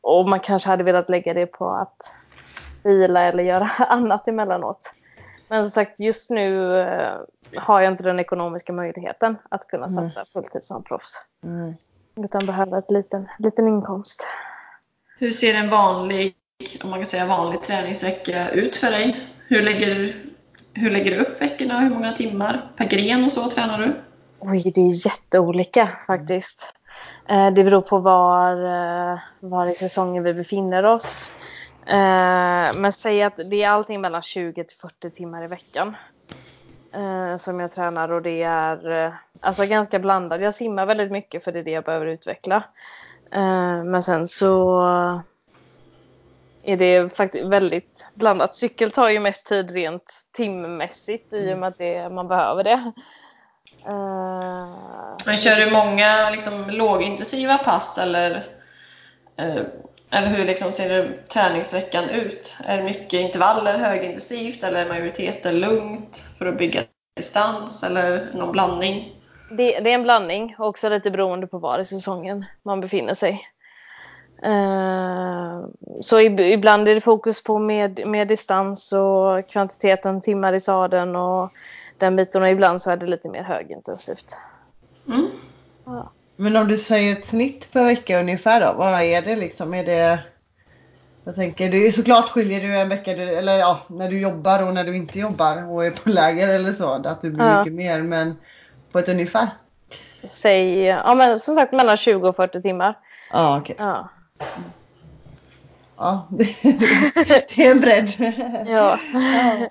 och 0.00 0.28
man 0.28 0.40
kanske 0.40 0.68
hade 0.68 0.84
velat 0.84 1.08
lägga 1.08 1.34
det 1.34 1.46
på 1.46 1.70
att 1.70 2.14
vila 2.82 3.22
eller 3.22 3.44
göra 3.44 3.64
annat 3.88 4.28
emellanåt. 4.28 4.94
Men 5.48 5.64
som 5.64 5.70
sagt, 5.70 6.00
just 6.00 6.30
nu 6.30 6.56
uh, 6.56 7.20
har 7.56 7.80
jag 7.80 7.92
inte 7.92 8.04
den 8.04 8.20
ekonomiska 8.20 8.72
möjligheten 8.72 9.36
att 9.48 9.68
kunna 9.68 9.86
mm. 9.86 10.04
satsa 10.04 10.20
mm. 10.20 10.28
fulltid 10.32 10.64
som 10.64 10.82
proffs. 10.82 11.26
Mm. 11.44 11.74
Utan 12.16 12.46
behöver 12.46 12.78
ett 12.78 12.90
liten, 12.90 13.28
liten 13.38 13.68
inkomst. 13.68 14.26
Hur 15.18 15.30
ser 15.30 15.54
en 15.54 15.70
vanlig, 15.70 16.36
om 16.82 16.90
man 16.90 16.98
kan 16.98 17.06
säga 17.06 17.26
vanlig 17.26 17.62
träningsvecka 17.62 18.50
ut 18.50 18.76
för 18.76 18.90
dig? 18.90 19.30
Hur 19.48 19.62
lägger, 19.62 20.16
hur 20.72 20.90
lägger 20.90 21.10
du 21.10 21.16
upp 21.16 21.40
veckorna? 21.40 21.80
Hur 21.80 21.90
många 21.90 22.12
timmar 22.12 22.70
per 22.76 22.84
gren 22.84 23.24
och 23.24 23.32
så 23.32 23.50
tränar 23.50 23.78
du? 23.78 23.94
Oj, 24.38 24.72
det 24.74 24.80
är 24.80 25.06
jätteolika 25.06 25.90
faktiskt. 26.06 26.74
Eh, 27.28 27.50
det 27.50 27.64
beror 27.64 27.82
på 27.82 27.98
var, 27.98 28.52
eh, 29.12 29.18
var 29.40 29.66
i 29.66 29.74
säsongen 29.74 30.22
vi 30.22 30.34
befinner 30.34 30.84
oss. 30.84 31.30
Eh, 31.86 32.74
men 32.74 32.92
säg 32.92 33.22
att 33.22 33.36
det 33.36 33.62
är 33.62 33.68
allting 33.68 34.00
mellan 34.00 34.22
20 34.22 34.64
till 34.64 34.76
40 34.78 35.10
timmar 35.10 35.44
i 35.44 35.46
veckan 35.46 35.96
eh, 36.92 37.36
som 37.36 37.60
jag 37.60 37.72
tränar 37.72 38.12
och 38.12 38.22
det 38.22 38.42
är 38.42 38.90
eh, 38.90 39.12
alltså 39.40 39.66
ganska 39.66 39.98
blandat. 39.98 40.40
Jag 40.40 40.54
simmar 40.54 40.86
väldigt 40.86 41.12
mycket 41.12 41.44
för 41.44 41.52
det 41.52 41.58
är 41.58 41.62
det 41.62 41.70
jag 41.70 41.84
behöver 41.84 42.06
utveckla. 42.06 42.56
Eh, 43.30 43.84
men 43.84 44.02
sen 44.02 44.28
så 44.28 44.80
är 46.62 46.76
det 46.76 47.16
faktiskt 47.16 47.48
väldigt 47.48 48.06
blandat. 48.14 48.56
Cykel 48.56 48.90
tar 48.90 49.08
ju 49.08 49.20
mest 49.20 49.46
tid 49.46 49.70
rent 49.70 50.26
timmässigt 50.36 51.32
i 51.32 51.54
och 51.54 51.58
med 51.58 51.68
att 51.68 51.78
det, 51.78 52.08
man 52.08 52.28
behöver 52.28 52.64
det. 52.64 52.92
Uh, 53.88 55.16
Men 55.26 55.36
kör 55.36 55.56
du 55.56 55.70
många 55.70 56.30
liksom, 56.30 56.64
lågintensiva 56.68 57.58
pass 57.58 57.98
eller, 57.98 58.30
uh, 59.42 59.62
eller 60.10 60.26
hur 60.28 60.44
liksom 60.44 60.72
ser 60.72 61.22
träningsveckan 61.32 62.10
ut? 62.10 62.56
Är 62.66 62.76
det 62.78 62.84
mycket 62.84 63.20
intervaller, 63.20 63.78
högintensivt 63.78 64.64
eller 64.64 64.84
är 64.84 64.88
majoriteten 64.88 65.60
lugnt 65.60 66.24
för 66.38 66.46
att 66.46 66.58
bygga 66.58 66.82
distans 67.16 67.82
eller 67.82 68.30
någon 68.34 68.52
blandning? 68.52 69.12
Det, 69.50 69.80
det 69.80 69.90
är 69.90 69.94
en 69.94 70.02
blandning, 70.02 70.54
också 70.58 70.88
lite 70.88 71.10
beroende 71.10 71.46
på 71.46 71.58
var 71.58 71.78
i 71.78 71.84
säsongen 71.84 72.44
man 72.62 72.80
befinner 72.80 73.14
sig. 73.14 73.48
Uh, 74.46 75.66
så 76.00 76.20
ibland 76.20 76.88
är 76.88 76.94
det 76.94 77.00
fokus 77.00 77.42
på 77.42 77.58
med, 77.58 78.06
med 78.06 78.28
distans 78.28 78.92
och 78.92 79.48
kvantiteten 79.48 80.20
timmar 80.20 80.52
i 80.52 80.60
sadeln 80.60 81.16
och 81.16 81.50
den 81.98 82.16
biten 82.16 82.42
och 82.42 82.48
ibland 82.48 82.82
så 82.82 82.90
är 82.90 82.96
det 82.96 83.06
lite 83.06 83.28
mer 83.28 83.42
högintensivt. 83.42 84.36
Mm. 85.08 85.30
Ja. 85.84 86.10
Men 86.36 86.56
om 86.56 86.68
du 86.68 86.76
säger 86.76 87.12
ett 87.12 87.26
snitt 87.26 87.72
per 87.72 87.84
vecka 87.84 88.20
ungefär 88.20 88.60
då, 88.60 88.72
vad 88.72 89.02
är 89.02 89.22
det 89.22 89.36
liksom? 89.36 89.74
Är 89.74 89.84
det 89.84 90.18
jag 91.24 91.34
tänker, 91.34 91.70
det 91.70 91.86
är 91.86 91.90
såklart 91.90 92.28
skiljer 92.28 92.60
du 92.60 92.76
en 92.78 92.88
vecka, 92.88 93.12
eller 93.12 93.58
ja, 93.58 93.80
när 93.88 94.10
du 94.10 94.20
jobbar 94.20 94.66
och 94.66 94.74
när 94.74 94.84
du 94.84 94.96
inte 94.96 95.18
jobbar 95.18 95.70
och 95.70 95.86
är 95.86 95.90
på 95.90 96.08
läger 96.08 96.48
eller 96.48 96.72
så, 96.72 96.88
att 96.88 97.22
det 97.22 97.30
blir 97.30 97.44
ja. 97.44 97.58
mycket 97.58 97.72
mer, 97.72 98.02
men 98.02 98.36
på 98.92 98.98
ett 98.98 99.08
ungefär? 99.08 99.48
Säg, 100.24 100.78
ja 100.84 101.14
men 101.14 101.38
som 101.38 101.54
sagt 101.54 101.72
mellan 101.72 101.96
20 101.96 102.28
och 102.28 102.36
40 102.36 102.62
timmar. 102.62 102.98
Ah, 103.30 103.58
okay. 103.58 103.76
Ja, 103.78 104.08
okej. 104.38 104.64
Ja, 105.96 106.26
det 107.48 107.66
är 107.66 107.70
en 107.70 107.80
bredd. 107.80 108.12
ja. 108.66 108.98
ja. 109.12 109.68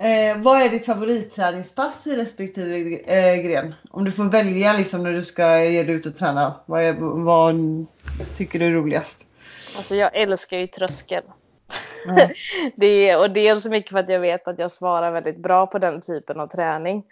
Eh, 0.00 0.36
vad 0.36 0.62
är 0.62 0.68
ditt 0.68 0.86
favoritträningspass 0.86 2.06
i 2.06 2.16
respektive 2.16 2.96
eh, 2.96 3.42
gren? 3.42 3.74
Om 3.90 4.04
du 4.04 4.12
får 4.12 4.24
välja 4.24 4.72
liksom 4.72 5.02
när 5.02 5.12
du 5.12 5.22
ska 5.22 5.64
ge 5.64 5.82
dig 5.82 5.94
ut 5.94 6.06
och 6.06 6.16
träna. 6.16 6.54
Vad, 6.66 6.82
är, 6.82 6.92
vad 7.24 7.86
tycker 8.36 8.58
du 8.58 8.66
är 8.66 8.70
roligast? 8.70 9.26
Alltså 9.76 9.94
jag 9.96 10.16
älskar 10.16 10.58
ju 10.58 10.66
tröskel. 10.66 11.22
Mm. 12.06 12.28
det 12.76 12.86
är, 12.86 13.18
och 13.18 13.30
dels 13.30 13.66
mycket 13.66 13.90
för 13.90 13.98
att 13.98 14.08
jag 14.08 14.20
vet 14.20 14.48
att 14.48 14.58
jag 14.58 14.70
svarar 14.70 15.10
väldigt 15.10 15.38
bra 15.38 15.66
på 15.66 15.78
den 15.78 16.00
typen 16.00 16.40
av 16.40 16.46
träning. 16.46 17.04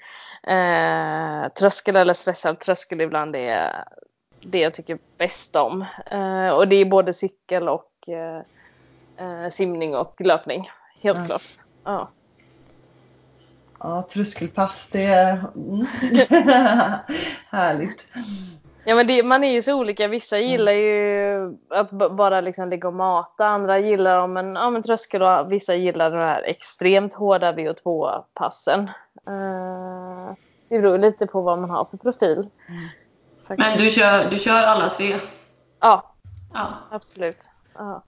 Eh, 0.42 1.48
tröskel 1.48 1.96
eller 1.96 2.14
stressad 2.14 2.60
tröskel 2.60 3.00
ibland 3.00 3.36
är 3.36 3.84
det 4.40 4.58
jag 4.58 4.74
tycker 4.74 4.98
bäst 5.18 5.56
om. 5.56 5.84
Eh, 6.10 6.48
och 6.48 6.68
det 6.68 6.76
är 6.76 6.84
både 6.84 7.12
cykel 7.12 7.68
och 7.68 8.08
eh, 8.08 8.42
eh 9.26 9.48
simning 9.50 9.96
och 9.96 10.20
löpning. 10.20 10.70
Helt 11.02 11.16
mm. 11.16 11.28
klart. 11.28 11.42
Ja. 11.84 12.08
Ja, 13.80 14.06
tröskelpass, 14.12 14.88
det 14.92 15.04
är 15.04 15.44
mm. 15.56 15.86
härligt. 17.50 18.00
Ja 18.84 18.94
men 18.94 19.06
det, 19.06 19.22
man 19.22 19.44
är 19.44 19.52
ju 19.52 19.62
så 19.62 19.80
olika. 19.80 20.08
Vissa 20.08 20.38
mm. 20.38 20.50
gillar 20.50 20.72
ju 20.72 21.56
att 21.68 21.90
bara 21.90 22.40
liksom 22.40 22.68
ligga 22.68 22.88
och 22.88 22.94
mata. 22.94 23.46
Andra 23.46 23.78
gillar 23.78 24.18
om 24.18 24.36
en, 24.36 24.54
ja, 24.54 24.70
men 24.70 24.82
tröskel 24.82 25.22
och 25.22 25.52
vissa 25.52 25.74
gillar 25.74 26.10
de 26.10 26.16
här 26.16 26.42
extremt 26.42 27.14
hårda 27.14 27.52
VO2-passen. 27.52 28.90
Uh, 29.28 30.32
det 30.68 30.78
beror 30.78 30.98
lite 30.98 31.26
på 31.26 31.40
vad 31.40 31.58
man 31.58 31.70
har 31.70 31.84
för 31.84 31.96
profil. 31.96 32.48
Mm. 32.68 32.88
Men 33.48 33.78
du 33.78 33.90
kör, 33.90 34.30
du 34.30 34.38
kör 34.38 34.62
alla 34.62 34.88
tre? 34.88 35.16
Ja, 35.80 36.14
ja. 36.54 36.68
absolut. 36.90 37.48
Ja. 37.74 38.02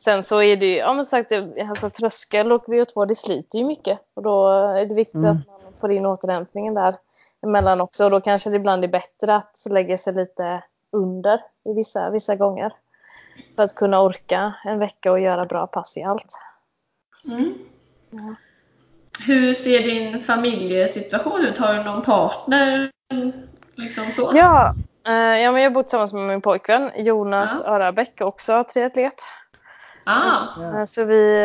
Sen 0.00 0.22
så 0.22 0.42
är 0.42 0.56
det 0.56 0.66
ju, 0.66 0.76
ja 0.76 0.94
men 0.94 1.04
sagt, 1.04 1.32
alltså 1.68 1.90
tröskel 1.90 2.52
och 2.52 2.66
VO2 2.66 3.06
det 3.06 3.14
sliter 3.14 3.58
ju 3.58 3.64
mycket. 3.64 3.98
Och 4.14 4.22
då 4.22 4.48
är 4.50 4.86
det 4.86 4.94
viktigt 4.94 5.14
mm. 5.14 5.30
att 5.30 5.46
man 5.46 5.72
får 5.80 5.92
in 5.92 6.06
återhämtningen 6.06 6.74
där 6.74 6.96
emellan 7.42 7.80
också. 7.80 8.04
Och 8.04 8.10
då 8.10 8.20
kanske 8.20 8.50
det 8.50 8.56
ibland 8.56 8.84
är 8.84 8.88
bättre 8.88 9.34
att 9.34 9.66
lägga 9.70 9.98
sig 9.98 10.14
lite 10.14 10.62
under 10.92 11.40
i 11.64 11.72
vissa, 11.74 12.10
vissa 12.10 12.36
gånger. 12.36 12.72
För 13.56 13.62
att 13.62 13.74
kunna 13.74 14.00
orka 14.00 14.54
en 14.64 14.78
vecka 14.78 15.12
och 15.12 15.20
göra 15.20 15.46
bra 15.46 15.66
pass 15.66 15.96
i 15.96 16.02
allt. 16.02 16.38
Mm. 17.24 17.54
Ja. 18.10 18.34
Hur 19.26 19.52
ser 19.52 19.82
din 19.82 20.20
familjesituation 20.20 21.40
ut? 21.40 21.58
Har 21.58 21.74
du 21.74 21.84
någon 21.84 22.02
partner? 22.02 22.90
Liksom 23.76 24.12
så? 24.12 24.32
Ja, 24.34 24.74
eh, 25.06 25.12
ja 25.14 25.52
men 25.52 25.62
jag 25.62 25.72
bor 25.72 25.82
tillsammans 25.82 26.12
med 26.12 26.22
min 26.22 26.40
pojkvän 26.40 26.90
Jonas 26.96 27.62
ja. 27.64 27.74
Örabäck, 27.74 28.20
också 28.20 28.64
triatlet. 28.72 29.22
Ah. 30.04 30.46
Ja. 30.56 30.86
Så 30.86 31.04
vi 31.04 31.42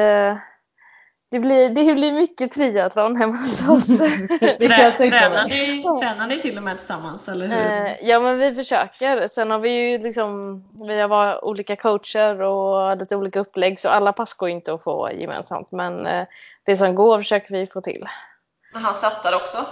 det 1.36 1.40
blir, 1.40 1.70
det 1.70 1.94
blir 1.94 2.12
mycket 2.12 2.52
triathlon 2.52 3.16
hemma 3.16 3.34
hos 3.34 3.70
oss. 3.70 3.98
tränar, 3.98 5.48
ni, 5.48 5.84
tränar 6.02 6.28
ni 6.28 6.42
till 6.42 6.58
och 6.58 6.64
med 6.64 6.78
tillsammans, 6.78 7.28
eller 7.28 7.48
hur? 7.48 7.86
Eh, 7.86 8.10
ja, 8.10 8.20
men 8.20 8.40
vi 8.40 8.56
försöker. 8.56 9.28
Sen 9.28 9.52
har 9.52 9.60
vi 9.60 9.70
ju 9.70 9.98
liksom, 9.98 10.64
vi 10.88 11.02
har 11.02 11.46
olika 11.46 11.76
coacher 11.76 12.42
och 12.42 12.98
lite 12.98 13.16
olika 13.16 13.40
upplägg, 13.40 13.80
så 13.80 13.90
alla 13.90 14.14
pass 14.14 14.34
går 14.34 14.50
inte 14.50 14.74
att 14.74 14.84
få 14.84 15.12
gemensamt. 15.12 15.72
Men 15.72 16.06
eh, 16.06 16.28
det 16.64 16.78
som 16.78 16.96
går 16.96 17.18
försöker 17.18 17.54
vi 17.54 17.68
få 17.68 17.82
till. 17.82 18.06
Men 18.74 18.84
han 18.84 18.96
satsar 18.96 19.36
också? 19.36 19.66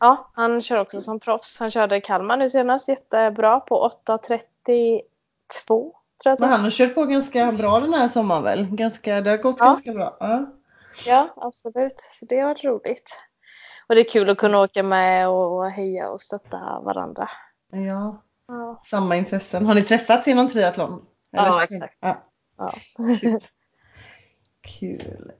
Ja, 0.00 0.30
han 0.34 0.60
kör 0.60 0.78
också 0.78 1.00
som 1.00 1.20
proffs. 1.20 1.60
Han 1.60 1.70
körde 1.70 2.00
Kalmar 2.00 2.36
nu 2.36 2.48
senast, 2.48 2.88
jättebra 2.88 3.60
på 3.60 3.90
8.32. 4.06 5.92
Men 6.24 6.48
han 6.50 6.60
har 6.60 6.70
kört 6.70 6.94
på 6.94 7.04
ganska 7.04 7.52
bra 7.52 7.80
den 7.80 7.94
här 7.94 8.08
sommaren 8.08 8.42
väl? 8.42 8.66
Ganska, 8.70 9.20
det 9.20 9.30
har 9.30 9.36
gått 9.36 9.56
ja. 9.58 9.66
ganska 9.66 9.92
bra. 9.92 10.16
Ja. 10.20 10.46
Ja, 11.06 11.28
absolut. 11.36 12.00
Så 12.10 12.24
det 12.26 12.36
har 12.38 12.48
varit 12.48 12.64
roligt. 12.64 13.10
Och 13.88 13.94
det 13.94 14.00
är 14.00 14.08
kul 14.08 14.30
att 14.30 14.38
kunna 14.38 14.60
åka 14.60 14.82
med 14.82 15.28
och 15.28 15.70
heja 15.70 16.08
och 16.10 16.22
stötta 16.22 16.80
varandra. 16.84 17.30
Ja, 17.72 18.22
ja. 18.48 18.80
samma 18.84 19.16
intressen. 19.16 19.66
Har 19.66 19.74
ni 19.74 19.82
träffats 19.82 20.28
inom 20.28 20.48
triathlon? 20.48 21.06
Eller? 21.36 21.46
Ja, 21.46 21.62
exakt. 21.62 21.98
Ja. 22.00 22.16
Ja. 22.58 22.72
Kul. 23.20 23.40
Kul. 24.80 25.32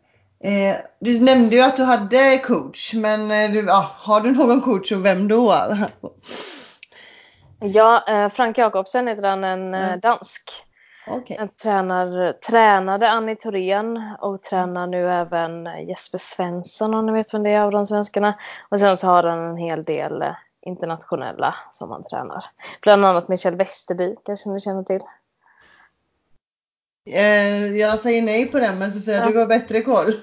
Eh, 0.44 0.76
du 1.00 1.20
nämnde 1.20 1.56
ju 1.56 1.62
att 1.62 1.76
du 1.76 1.82
hade 1.82 2.38
coach, 2.38 2.94
men 2.94 3.30
eh, 3.30 3.50
du, 3.50 3.66
ja, 3.66 3.90
har 3.98 4.20
du 4.20 4.32
någon 4.32 4.60
coach 4.60 4.92
och 4.92 5.04
vem 5.04 5.28
då? 5.28 5.54
Ja, 7.60 8.04
eh, 8.08 8.28
Frank 8.28 8.58
Jakobsen 8.58 9.08
heter 9.08 9.22
han, 9.22 9.44
en 9.44 9.74
eh, 9.74 9.88
Mm. 9.88 10.00
dansk. 10.00 10.50
Okej. 11.06 11.36
Jag 11.40 11.56
tränar, 11.56 12.32
tränade 12.32 13.10
Annie 13.10 13.36
Thorén 13.36 14.14
och 14.20 14.42
tränar 14.42 14.86
nu 14.86 15.10
även 15.12 15.64
Jesper 15.88 16.18
Svensson 16.18 16.94
om 16.94 17.06
ni 17.06 17.12
vet 17.12 17.34
vem 17.34 17.42
det 17.42 17.50
är 17.50 17.60
av 17.60 17.70
de 17.70 17.86
svenskarna. 17.86 18.38
Och 18.68 18.80
sen 18.80 18.96
så 18.96 19.06
har 19.06 19.22
han 19.24 19.38
en 19.38 19.56
hel 19.56 19.84
del 19.84 20.22
eh, 20.22 20.34
internationella 20.66 21.54
som 21.72 21.90
han 21.90 22.04
tränar. 22.04 22.44
Bland 22.82 23.04
annat 23.04 23.28
Michel 23.28 23.56
Westerby 23.56 24.14
kanske 24.24 24.48
ni 24.48 24.60
känner 24.60 24.82
till. 24.82 25.00
Eh, 27.10 27.76
jag 27.76 27.98
säger 27.98 28.22
nej 28.22 28.46
på 28.46 28.58
den, 28.58 28.78
men 28.78 28.92
Sofia 28.92 29.14
Ja. 29.14 29.26
du 29.30 29.38
har 29.38 29.46
bättre 29.46 29.80
koll. 29.80 30.12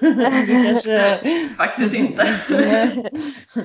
kanske... 0.64 1.18
Faktiskt 1.56 1.94
inte. 1.94 2.24
Nej. 2.50 3.08
Ja, 3.54 3.62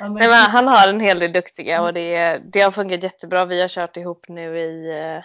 men- 0.00 0.14
Nej, 0.14 0.28
men 0.28 0.50
han 0.50 0.68
har 0.68 0.88
en 0.88 1.00
hel 1.00 1.18
del 1.18 1.32
duktiga 1.32 1.82
och 1.82 1.92
det, 1.94 2.38
det 2.44 2.60
har 2.60 2.70
funkat 2.70 3.02
jättebra. 3.02 3.44
Vi 3.44 3.60
har 3.60 3.68
kört 3.68 3.96
ihop 3.96 4.24
nu 4.28 4.58
i, 4.60 5.00
eh, 5.16 5.22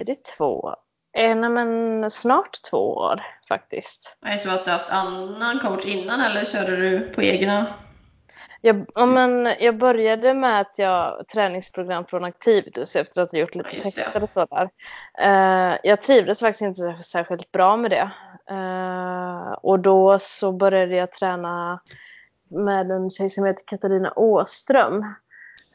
är 0.00 0.04
det 0.04 0.24
två? 0.24 0.74
Eh, 1.16 1.36
nej, 1.36 1.50
men 1.50 2.10
snart 2.10 2.62
två 2.70 2.94
år 2.94 3.22
faktiskt. 3.48 4.16
Är 4.26 4.32
det 4.32 4.38
så 4.38 4.50
att 4.50 4.64
du 4.64 4.70
har 4.70 4.78
haft 4.78 4.90
annan 4.90 5.58
coach 5.58 5.84
innan 5.84 6.20
eller 6.20 6.44
körde 6.44 6.76
du 6.76 7.00
på 7.00 7.22
egna? 7.22 7.66
Jag, 8.60 8.86
ja, 8.94 9.06
men 9.06 9.54
jag 9.60 9.78
började 9.78 10.34
med 10.34 10.60
att 10.60 10.72
jag 10.76 11.28
träningsprogram 11.28 12.04
från 12.04 12.24
Activitus 12.24 12.96
efter 12.96 13.22
att 13.22 13.32
ha 13.32 13.38
gjort 13.38 13.54
lite 13.54 13.68
Ja, 13.72 13.80
tester 13.82 14.22
och 14.22 14.30
sådär. 14.34 14.70
Uh, 15.24 15.78
jag 15.82 16.00
trivdes 16.00 16.40
faktiskt 16.40 16.62
inte 16.62 17.02
särskilt 17.02 17.52
bra 17.52 17.76
med 17.76 17.90
det. 17.90 18.10
Eh, 18.50 19.52
och 19.52 19.78
då 19.78 20.18
så 20.18 20.52
började 20.52 20.96
jag 20.96 21.12
träna 21.12 21.80
med 22.50 22.90
en 22.90 23.10
tjej 23.10 23.30
som 23.30 23.44
heter 23.44 23.62
Katarina 23.66 24.12
Åström. 24.16 25.14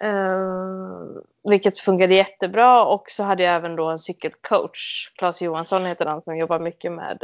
Uh, 0.03 1.21
vilket 1.49 1.79
fungerade 1.79 2.15
jättebra 2.15 2.85
och 2.85 3.09
så 3.09 3.23
hade 3.23 3.43
jag 3.43 3.55
även 3.55 3.75
då 3.75 3.85
en 3.85 3.99
cykelcoach, 3.99 5.11
Claes 5.15 5.41
Johansson 5.41 5.85
heter 5.85 6.05
han, 6.05 6.21
som 6.21 6.37
jobbar 6.37 6.59
mycket 6.59 6.91
med 6.91 7.23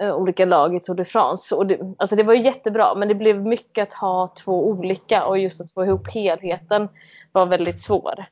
uh, 0.00 0.16
olika 0.16 0.44
lag 0.44 0.76
i 0.76 0.80
Tour 0.80 0.96
de 0.96 1.04
France. 1.04 1.54
Och 1.54 1.66
det, 1.66 1.94
alltså 1.98 2.16
det 2.16 2.22
var 2.22 2.34
ju 2.34 2.42
jättebra, 2.42 2.94
men 2.94 3.08
det 3.08 3.14
blev 3.14 3.46
mycket 3.46 3.88
att 3.88 3.94
ha 3.94 4.28
två 4.28 4.68
olika 4.68 5.24
och 5.26 5.38
just 5.38 5.60
att 5.60 5.72
få 5.72 5.84
ihop 5.84 6.08
helheten 6.08 6.88
var 7.32 7.46
väldigt 7.46 7.80
svår. 7.80 8.24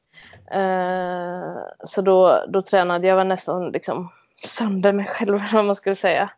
Uh, 0.54 1.56
så 1.84 2.00
då, 2.02 2.44
då 2.48 2.62
tränade 2.62 3.06
jag 3.06 3.16
var 3.16 3.24
nästan 3.24 3.70
liksom 3.70 4.12
sönder 4.44 4.92
mig 4.92 5.06
själv, 5.06 5.34
eller 5.34 5.52
vad 5.52 5.64
man 5.64 5.74
ska 5.74 5.94
säga. 5.94 6.30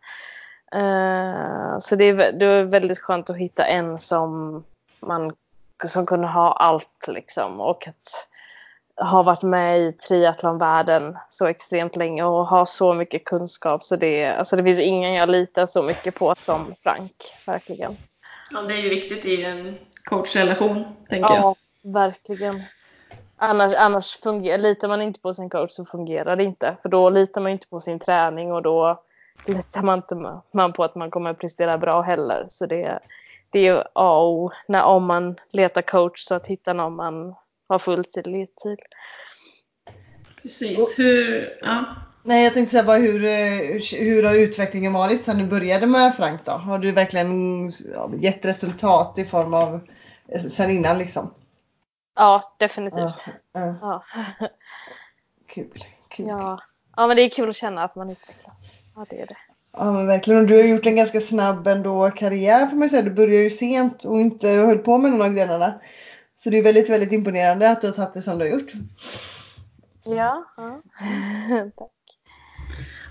Så 1.80 1.96
det 1.96 2.12
det 2.12 2.46
var 2.46 2.62
väldigt 2.62 2.98
skönt 2.98 3.30
att 3.30 3.36
hitta 3.36 3.64
en 3.64 3.98
som 3.98 4.64
man 5.00 5.32
som 5.84 6.06
kunde 6.06 6.26
ha 6.26 6.52
allt 6.52 7.04
liksom 7.08 7.60
och 7.60 7.88
att 7.88 8.28
ha 9.10 9.22
varit 9.22 9.42
med 9.42 9.80
i 9.80 9.92
triathlonvärlden 9.92 11.18
så 11.28 11.46
extremt 11.46 11.96
länge 11.96 12.24
och 12.24 12.46
ha 12.46 12.66
så 12.66 12.94
mycket 12.94 13.24
kunskap 13.24 13.82
så 13.82 13.96
det, 13.96 14.26
alltså 14.26 14.56
det 14.56 14.62
finns 14.62 14.78
ingen 14.78 15.14
jag 15.14 15.28
litar 15.28 15.66
så 15.66 15.82
mycket 15.82 16.14
på 16.14 16.34
som 16.36 16.74
Frank, 16.82 17.12
verkligen. 17.46 17.96
Ja, 18.50 18.62
det 18.62 18.74
är 18.74 18.78
ju 18.78 18.88
viktigt 18.88 19.24
i 19.24 19.44
en 19.44 19.78
coachrelation, 20.04 20.84
tänker 21.08 21.34
jag. 21.34 21.42
Ja, 21.42 21.54
verkligen. 21.82 22.62
Annars, 23.36 23.74
annars 23.74 24.16
fungerar, 24.16 24.58
litar 24.58 24.88
man 24.88 25.02
inte 25.02 25.20
på 25.20 25.34
sin 25.34 25.50
coach 25.50 25.70
så 25.70 25.84
fungerar 25.84 26.36
det 26.36 26.44
inte. 26.44 26.76
För 26.82 26.88
då 26.88 27.10
litar 27.10 27.40
man 27.40 27.52
inte 27.52 27.66
på 27.66 27.80
sin 27.80 27.98
träning 27.98 28.52
och 28.52 28.62
då 28.62 29.02
litar 29.46 29.82
man 29.82 29.98
inte 29.98 30.40
man 30.50 30.72
på 30.72 30.84
att 30.84 30.94
man 30.94 31.10
kommer 31.10 31.30
att 31.30 31.38
prestera 31.38 31.78
bra 31.78 32.02
heller. 32.02 32.46
Så 32.48 32.66
det, 32.66 32.98
det 33.50 33.58
är 33.58 33.74
ju 33.74 33.82
A 33.92 34.18
och 34.18 34.32
O 34.32 34.50
när, 34.68 34.82
om 34.84 35.06
man 35.06 35.36
letar 35.50 35.82
coach 35.82 36.20
så 36.20 36.34
att 36.34 36.46
hitta 36.46 36.72
någon 36.72 36.96
man 36.96 37.34
har 37.68 37.78
full 37.78 38.04
tillit 38.04 38.56
till. 38.56 38.76
Precis. 40.42 40.98
Hur, 40.98 41.58
ja. 41.62 41.84
Nej, 42.22 42.44
jag 42.44 42.54
tänkte 42.54 42.70
säga 42.70 42.84
bara 42.84 42.96
hur, 42.98 43.24
eh, 43.24 43.80
hur 44.00 44.22
har 44.22 44.34
utvecklingen 44.34 44.92
varit 44.92 45.24
sedan 45.24 45.38
du 45.38 45.46
började 45.46 45.86
med 45.86 46.14
Frank 46.16 46.44
då? 46.44 46.52
Har 46.52 46.78
du 46.78 46.92
verkligen 46.92 47.70
gett 48.20 48.44
resultat 48.44 49.18
i 49.18 49.24
form 49.24 49.54
av 49.54 49.80
eh, 50.28 50.40
sen 50.40 50.70
innan 50.70 50.98
liksom? 50.98 51.34
Ja, 52.14 52.54
definitivt. 52.58 52.98
Ja, 52.98 53.14
ja, 53.52 54.02
Ja. 54.40 54.48
kul. 55.46 55.84
kul. 56.08 56.26
Ja. 56.28 56.60
ja, 56.96 57.06
men 57.06 57.16
det 57.16 57.22
är 57.22 57.28
kul 57.28 57.50
att 57.50 57.56
känna 57.56 57.84
att 57.84 57.96
man 57.96 58.10
utvecklas. 58.10 58.68
Ja, 58.94 59.06
det 59.10 59.20
är 59.20 59.26
det. 59.26 59.36
Ja 59.76 59.92
men 59.92 60.06
verkligen. 60.06 60.40
Och 60.40 60.46
du 60.46 60.56
har 60.56 60.62
gjort 60.62 60.86
en 60.86 60.96
ganska 60.96 61.20
snabb 61.20 61.66
ändå 61.66 62.10
karriär 62.10 62.66
får 62.66 62.76
man 62.76 62.88
säga. 62.88 63.02
Du 63.02 63.10
började 63.10 63.42
ju 63.42 63.50
sent 63.50 64.04
och 64.04 64.20
inte 64.20 64.48
höll 64.48 64.78
på 64.78 64.98
med 64.98 65.10
någon 65.10 65.22
av 65.22 65.34
grenarna. 65.34 65.80
Så 66.36 66.50
det 66.50 66.58
är 66.58 66.62
väldigt, 66.62 66.90
väldigt 66.90 67.12
imponerande 67.12 67.70
att 67.70 67.80
du 67.80 67.86
har 67.86 67.94
tagit 67.94 68.14
det 68.14 68.22
som 68.22 68.38
du 68.38 68.44
har 68.44 68.52
gjort. 68.52 68.72
Ja, 70.04 70.44
ja. 70.56 70.82
Tack. 71.78 71.90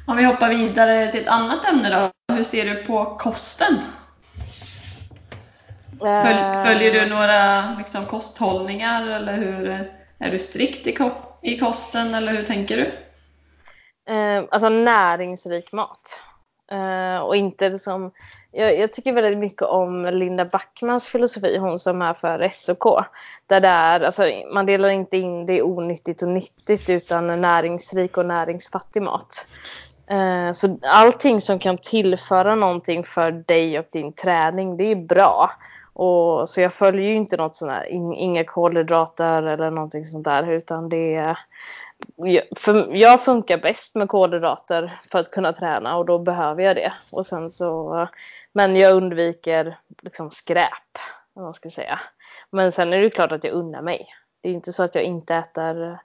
Om 0.08 0.17
vi 0.17 0.23
hoppar 0.23 0.49
vidare 0.49 1.12
till 1.12 1.21
ett 1.21 1.28
annat 1.28 1.65
ämne 1.65 2.12
då. 2.28 2.34
Hur 2.36 2.43
ser 2.43 2.65
du 2.65 2.84
på 2.84 3.06
kosten? 3.06 3.82
Följ, 5.99 6.39
Eh, 6.39 6.63
följer 6.63 6.93
du 6.93 7.10
några 7.10 7.75
liksom, 7.78 8.06
kosthållningar 8.06 9.08
eller 9.08 9.34
hur 9.34 9.91
är 10.19 10.32
du 10.32 10.39
strikt 10.39 10.88
i, 10.88 10.93
ko 10.93 11.12
i 11.41 11.60
kosten 11.60 12.13
eller 12.13 12.32
hur 12.32 12.43
tänker 12.43 12.78
du? 12.78 12.84
Eh, 14.13 14.43
alltså 14.51 14.69
näringsrik 14.69 15.71
mat. 15.71 16.19
Uh, 16.71 17.17
och 17.17 17.36
inte 17.36 17.69
liksom, 17.69 18.12
jag, 18.51 18.80
jag 18.80 18.93
tycker 18.93 19.13
väldigt 19.13 19.38
mycket 19.38 19.62
om 19.62 20.06
Linda 20.06 20.45
Backmans 20.45 21.08
filosofi, 21.08 21.58
hon 21.58 21.80
som 21.80 22.01
är 22.01 22.13
för 22.13 22.49
SOK. 22.49 23.06
Där 23.47 23.60
det 23.60 23.67
är, 23.67 24.01
alltså, 24.01 24.23
man 24.54 24.65
delar 24.65 24.89
inte 24.89 25.17
in 25.17 25.45
det 25.45 25.62
onyttigt 25.62 26.21
och 26.21 26.30
nyttigt 26.30 26.89
utan 26.89 27.41
näringsrik 27.41 28.17
och 28.17 28.25
näringsfattig 28.25 29.01
mat. 29.01 29.47
Uh, 30.12 30.51
så 30.51 30.78
allting 30.82 31.41
som 31.41 31.60
kan 31.60 31.78
tillföra 31.78 32.56
någonting 32.56 33.04
för 33.04 33.32
dig 33.32 33.80
och 33.80 33.86
din 33.91 34.13
träning, 34.13 34.78
det 34.78 34.91
är 34.91 34.95
bra. 34.95 35.51
Och, 35.93 36.49
så 36.49 36.62
jag 36.62 36.73
följer 36.73 37.10
ju 37.10 37.15
inte 37.15 37.38
något 37.38 37.56
sånt 37.56 37.71
här, 37.71 37.86
in, 37.86 38.13
inga 38.13 38.43
kolhydrater 38.43 39.43
eller 39.43 39.71
någonting 39.71 40.06
sånt 40.06 40.25
där, 40.25 40.51
utan 40.51 40.89
det 40.89 41.15
är 41.15 41.38
för 42.55 42.95
jag 42.95 43.23
funkar 43.23 43.58
bäst 43.58 43.95
med 43.95 44.10
kolhydrater 44.10 44.99
för 45.12 45.19
att 45.19 45.31
kunna 45.31 45.53
träna 45.53 45.97
och 45.97 46.05
då 46.05 46.19
behöver 46.19 46.63
jag 46.63 46.75
det. 46.75 46.93
Och 47.12 47.25
sen 47.25 47.51
så, 47.51 48.08
men 48.53 48.75
jag 48.75 48.93
undviker 48.93 49.77
liksom 50.01 50.31
skräp, 50.31 50.97
om 51.34 51.43
man 51.43 51.53
ska 51.53 51.69
säga. 51.69 51.99
Men 52.49 52.71
sen 52.71 52.93
är 52.93 53.01
det 53.01 53.10
klart 53.10 53.31
att 53.31 53.43
jag 53.43 53.53
unnar 53.53 53.81
mig. 53.81 54.08
Det 54.41 54.49
är 54.49 54.53
inte 54.53 54.73
så 54.73 54.84
att 54.84 54.95
jag 54.95 55.03
inte 55.03 55.36
äter 55.36 55.99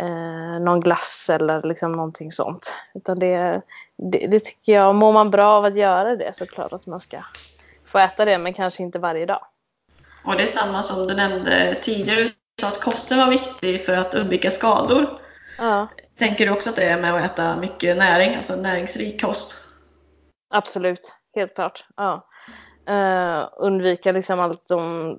eh, 0.00 0.60
någon 0.60 0.80
glass 0.80 1.30
eller 1.30 1.62
liksom 1.62 1.92
någonting 1.92 2.30
sånt. 2.30 2.74
Utan 2.94 3.18
det, 3.18 3.62
det, 3.96 4.26
det 4.26 4.40
tycker 4.40 4.72
jag, 4.72 4.94
mår 4.94 5.12
man 5.12 5.30
bra 5.30 5.52
av 5.52 5.64
att 5.64 5.76
göra 5.76 6.16
det 6.16 6.36
så 6.36 6.44
är 6.44 6.48
det 6.48 6.54
klart 6.54 6.72
att 6.72 6.86
man 6.86 7.00
ska 7.00 7.22
få 7.86 7.98
äta 7.98 8.24
det, 8.24 8.38
men 8.38 8.54
kanske 8.54 8.82
inte 8.82 8.98
varje 8.98 9.26
dag. 9.26 9.46
Och 10.24 10.36
det 10.36 10.42
är 10.42 10.46
samma 10.46 10.82
som 10.82 11.06
du 11.06 11.14
nämnde 11.14 11.78
tidigare. 11.82 12.20
Du 12.20 12.30
sa 12.60 12.68
att 12.68 12.80
kosten 12.80 13.18
var 13.18 13.26
viktig 13.26 13.84
för 13.84 13.96
att 13.96 14.14
undvika 14.14 14.50
skador. 14.50 15.20
Ja, 15.58 15.88
Tänker 16.18 16.46
du 16.46 16.52
också 16.52 16.70
att 16.70 16.76
det 16.76 16.84
är 16.84 17.00
med 17.00 17.14
att 17.14 17.30
äta 17.30 17.56
mycket 17.56 17.96
näring, 17.96 18.34
alltså 18.34 18.56
näringsrik 18.56 19.20
kost? 19.20 19.56
absolut. 20.50 21.14
Helt 21.34 21.54
klart. 21.54 21.84
Ja. 21.96 22.26
Eh, 22.86 23.48
undvika 23.56 24.12
liksom 24.12 24.40
allt 24.40 24.68
de 24.68 25.18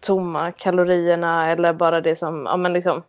tomma 0.00 0.52
kalorierna 0.52 1.50
eller 1.50 1.72
bara 1.72 2.00
det 2.00 2.16
som, 2.16 2.46
ja 2.46 2.56
men 2.56 2.72
liksom 2.72 3.02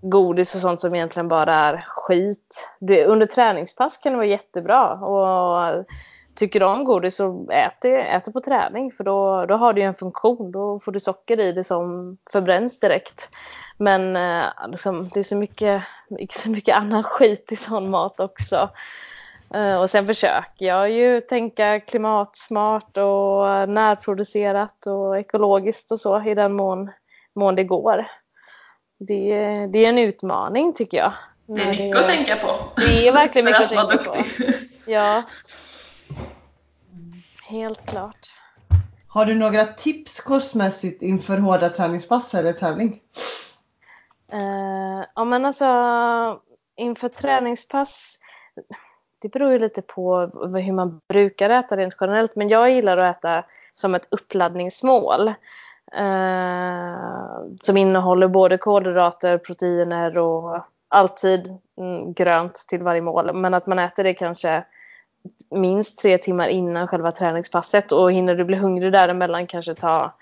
godis 0.00 0.54
och 0.54 0.60
sånt 0.60 0.80
som 0.80 0.94
egentligen 0.94 1.28
bara 1.28 1.54
är 1.54 1.84
skit. 1.88 2.68
Det, 2.80 3.06
under 3.06 3.26
träningspass 3.26 3.98
kan 3.98 4.12
det 4.12 4.16
vara 4.16 4.26
jättebra 4.26 4.92
och 4.92 5.84
tycker 6.34 6.60
du 6.60 6.66
om 6.66 6.84
godis 6.84 7.16
så 7.16 7.50
ät 7.50 7.80
det, 7.80 8.02
ät 8.02 8.24
det 8.24 8.32
på 8.32 8.40
träning 8.40 8.92
för 8.92 9.04
då, 9.04 9.46
då 9.46 9.54
har 9.54 9.72
det 9.72 9.80
ju 9.80 9.86
en 9.86 9.94
funktion. 9.94 10.52
Då 10.52 10.80
får 10.80 10.92
du 10.92 11.00
socker 11.00 11.40
i 11.40 11.52
det 11.52 11.64
som 11.64 12.16
förbränns 12.32 12.80
direkt. 12.80 13.28
Men 13.78 14.16
eh, 14.16 14.46
liksom, 14.68 15.08
det 15.14 15.20
är 15.20 15.24
så 15.24 15.36
mycket, 15.36 15.82
så 16.30 16.50
mycket 16.50 16.76
annan 16.76 17.02
skit 17.02 17.52
i 17.52 17.56
sån 17.56 17.90
mat 17.90 18.20
också. 18.20 18.70
Eh, 19.54 19.80
och 19.80 19.90
sen 19.90 20.06
försöker 20.06 20.66
jag 20.66 20.90
ju 20.90 21.20
tänka 21.20 21.80
klimatsmart 21.80 22.96
och 22.96 23.68
närproducerat 23.68 24.86
och 24.86 25.18
ekologiskt 25.18 25.92
och 25.92 26.00
så 26.00 26.22
i 26.22 26.34
den 26.34 26.52
mån, 26.52 26.90
mån 27.34 27.54
det 27.54 27.64
går. 27.64 28.06
Det, 28.98 29.26
det 29.72 29.84
är 29.84 29.88
en 29.88 29.98
utmaning 29.98 30.74
tycker 30.74 30.96
jag. 30.96 31.12
Det 31.46 31.62
är 31.62 31.68
mycket 31.68 31.96
att 31.96 32.06
tänka 32.06 32.36
på. 32.36 32.48
Det 32.76 33.08
är 33.08 33.12
verkligen 33.12 33.44
mycket 33.46 33.72
att 33.72 33.78
att 33.78 33.90
tänka 33.90 34.04
på. 34.04 34.16
duktig. 34.16 34.54
Ja. 34.86 35.22
Helt 37.42 37.86
klart. 37.86 38.32
Har 39.08 39.24
du 39.24 39.34
några 39.34 39.64
tips 39.64 40.20
kostmässigt 40.20 41.02
inför 41.02 41.38
hårda 41.38 41.68
träningspass 41.68 42.34
eller 42.34 42.52
tävling? 42.52 43.00
Uh, 44.32 45.04
ja 45.14 45.24
men 45.24 45.44
alltså 45.44 45.66
inför 46.76 47.08
träningspass 47.08 48.18
det 49.22 49.32
beror 49.32 49.52
ju 49.52 49.58
lite 49.58 49.82
på 49.82 50.20
hur 50.54 50.72
man 50.72 51.00
brukar 51.08 51.50
äta 51.50 51.76
rent 51.76 51.96
generellt. 52.00 52.36
Men 52.36 52.48
jag 52.48 52.70
gillar 52.70 52.96
att 52.96 53.16
äta 53.16 53.44
som 53.74 53.94
ett 53.94 54.06
uppladdningsmål. 54.10 55.28
Uh, 55.98 56.94
som 57.60 57.76
innehåller 57.76 58.28
både 58.28 58.58
kolhydrater, 58.58 59.38
proteiner 59.38 60.18
och 60.18 60.60
alltid 60.88 61.58
mm, 61.78 62.12
grönt 62.12 62.54
till 62.68 62.82
varje 62.82 63.00
mål. 63.00 63.34
Men 63.34 63.54
att 63.54 63.66
man 63.66 63.78
äter 63.78 64.04
det 64.04 64.14
kanske 64.14 64.64
minst 65.50 65.98
tre 65.98 66.18
timmar 66.18 66.48
innan 66.48 66.88
själva 66.88 67.12
träningspasset 67.12 67.92
och 67.92 68.12
hinner 68.12 68.34
du 68.34 68.44
bli 68.44 68.56
hungrig 68.56 68.92
däremellan 68.92 69.46
kanske 69.46 69.74
ta, 69.74 70.12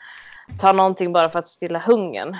ta 0.60 0.72
någonting 0.72 1.12
bara 1.12 1.28
för 1.28 1.38
att 1.38 1.46
stilla 1.46 1.78
hungern. 1.78 2.36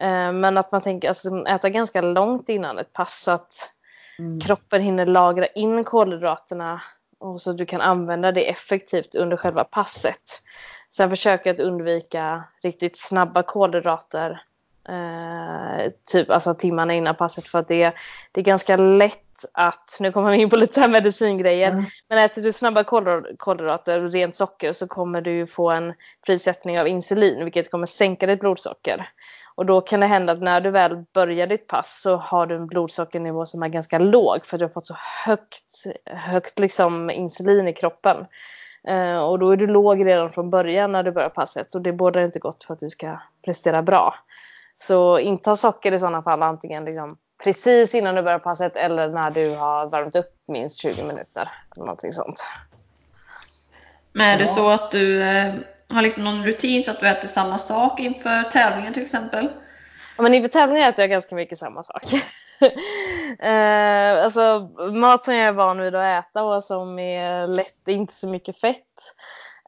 Eh, 0.00 0.32
men 0.32 0.58
att 0.58 0.72
man 0.72 0.80
tänker 0.80 1.08
alltså, 1.08 1.46
äta 1.46 1.68
ganska 1.68 2.00
långt 2.00 2.48
innan 2.48 2.78
ett 2.78 2.92
pass 2.92 3.22
så 3.22 3.30
att 3.30 3.70
mm. 4.18 4.40
kroppen 4.40 4.82
hinner 4.82 5.06
lagra 5.06 5.46
in 5.46 5.84
kolhydraterna 5.84 6.82
och 7.18 7.40
så 7.40 7.52
du 7.52 7.66
kan 7.66 7.80
använda 7.80 8.32
det 8.32 8.50
effektivt 8.50 9.14
under 9.14 9.36
själva 9.36 9.64
passet. 9.64 10.42
Sen 10.90 11.10
försöker 11.10 11.50
jag 11.50 11.54
att 11.54 11.66
undvika 11.66 12.44
riktigt 12.62 12.98
snabba 12.98 13.42
kolhydrater 13.42 14.42
eh, 14.88 15.92
typ 16.12 16.30
alltså 16.30 16.54
timmarna 16.54 16.94
innan 16.94 17.14
passet 17.14 17.46
för 17.46 17.58
att 17.58 17.68
det, 17.68 17.92
det 18.32 18.40
är 18.40 18.44
ganska 18.44 18.76
lätt 18.76 19.44
att, 19.52 19.96
nu 20.00 20.12
kommer 20.12 20.30
vi 20.30 20.36
in 20.36 20.50
på 20.50 20.56
lite 20.56 20.80
här 20.80 20.88
medicingrejer, 20.88 21.70
mm. 21.70 21.84
men 22.08 22.18
äter 22.18 22.42
du 22.42 22.52
snabba 22.52 22.84
kolhydrater 23.36 24.04
och 24.04 24.12
rent 24.12 24.36
socker 24.36 24.72
så 24.72 24.88
kommer 24.88 25.20
du 25.20 25.46
få 25.46 25.70
en 25.70 25.94
frisättning 26.26 26.80
av 26.80 26.88
insulin 26.88 27.44
vilket 27.44 27.70
kommer 27.70 27.86
sänka 27.86 28.26
ditt 28.26 28.40
blodsocker. 28.40 29.08
Och 29.60 29.66
då 29.66 29.80
kan 29.80 30.00
det 30.00 30.06
hända 30.06 30.32
att 30.32 30.42
när 30.42 30.60
du 30.60 30.70
väl 30.70 31.04
börjar 31.12 31.46
ditt 31.46 31.66
pass 31.66 32.00
så 32.02 32.16
har 32.16 32.46
du 32.46 32.54
en 32.54 32.66
blodsockernivå 32.66 33.46
som 33.46 33.62
är 33.62 33.68
ganska 33.68 33.98
låg 33.98 34.46
för 34.46 34.58
du 34.58 34.64
har 34.64 34.70
fått 34.70 34.86
så 34.86 34.96
högt, 35.24 35.84
högt 36.06 36.58
liksom 36.58 37.10
insulin 37.10 37.68
i 37.68 37.72
kroppen. 37.72 38.26
Uh, 38.88 39.16
och 39.16 39.38
då 39.38 39.50
är 39.50 39.56
du 39.56 39.66
låg 39.66 40.06
redan 40.06 40.32
från 40.32 40.50
början 40.50 40.92
när 40.92 41.02
du 41.02 41.10
börjar 41.10 41.28
passet 41.28 41.74
och 41.74 41.80
det 41.80 41.92
bådar 41.92 42.22
inte 42.22 42.38
gott 42.38 42.64
för 42.64 42.74
att 42.74 42.80
du 42.80 42.90
ska 42.90 43.18
prestera 43.44 43.82
bra. 43.82 44.14
Så 44.78 45.18
inta 45.18 45.56
socker 45.56 45.92
i 45.92 45.98
sådana 45.98 46.22
fall 46.22 46.42
antingen 46.42 46.84
liksom 46.84 47.16
precis 47.44 47.94
innan 47.94 48.14
du 48.14 48.22
börjar 48.22 48.38
passet 48.38 48.76
eller 48.76 49.08
när 49.08 49.30
du 49.30 49.56
har 49.56 49.86
värmt 49.86 50.16
upp 50.16 50.34
minst 50.48 50.80
20 50.80 51.02
minuter. 51.02 51.50
Eller 51.76 51.84
någonting 51.84 52.12
sånt. 52.12 52.46
Men 54.12 54.28
är 54.28 54.38
det 54.38 54.46
så 54.46 54.70
att 54.70 54.90
du 54.90 55.22
eh, 55.22 55.54
har 55.96 56.02
liksom 56.02 56.24
någon 56.24 56.44
rutin 56.44 56.82
så 56.82 56.90
att 56.90 57.00
du 57.00 57.08
äter 57.08 57.28
samma 57.28 57.58
sak 57.58 58.00
inför 58.00 58.42
tävlingen 58.42 58.92
till 58.92 59.02
exempel? 59.02 59.48
Ja, 60.16 60.22
men 60.22 60.34
inför 60.34 60.48
tävlingen 60.48 60.88
äter 60.88 61.02
jag 61.02 61.10
ganska 61.10 61.34
mycket 61.34 61.58
samma 61.58 61.82
sak. 61.82 62.02
eh, 63.38 64.24
alltså, 64.24 64.70
mat 64.92 65.24
som 65.24 65.34
jag 65.34 65.48
är 65.48 65.52
van 65.52 65.80
vid 65.80 65.94
att 65.94 66.24
äta 66.24 66.42
och 66.42 66.64
som 66.64 66.98
är 66.98 67.46
lätt, 67.46 67.88
inte 67.88 68.14
så 68.14 68.28
mycket 68.28 68.60
fett. 68.60 68.86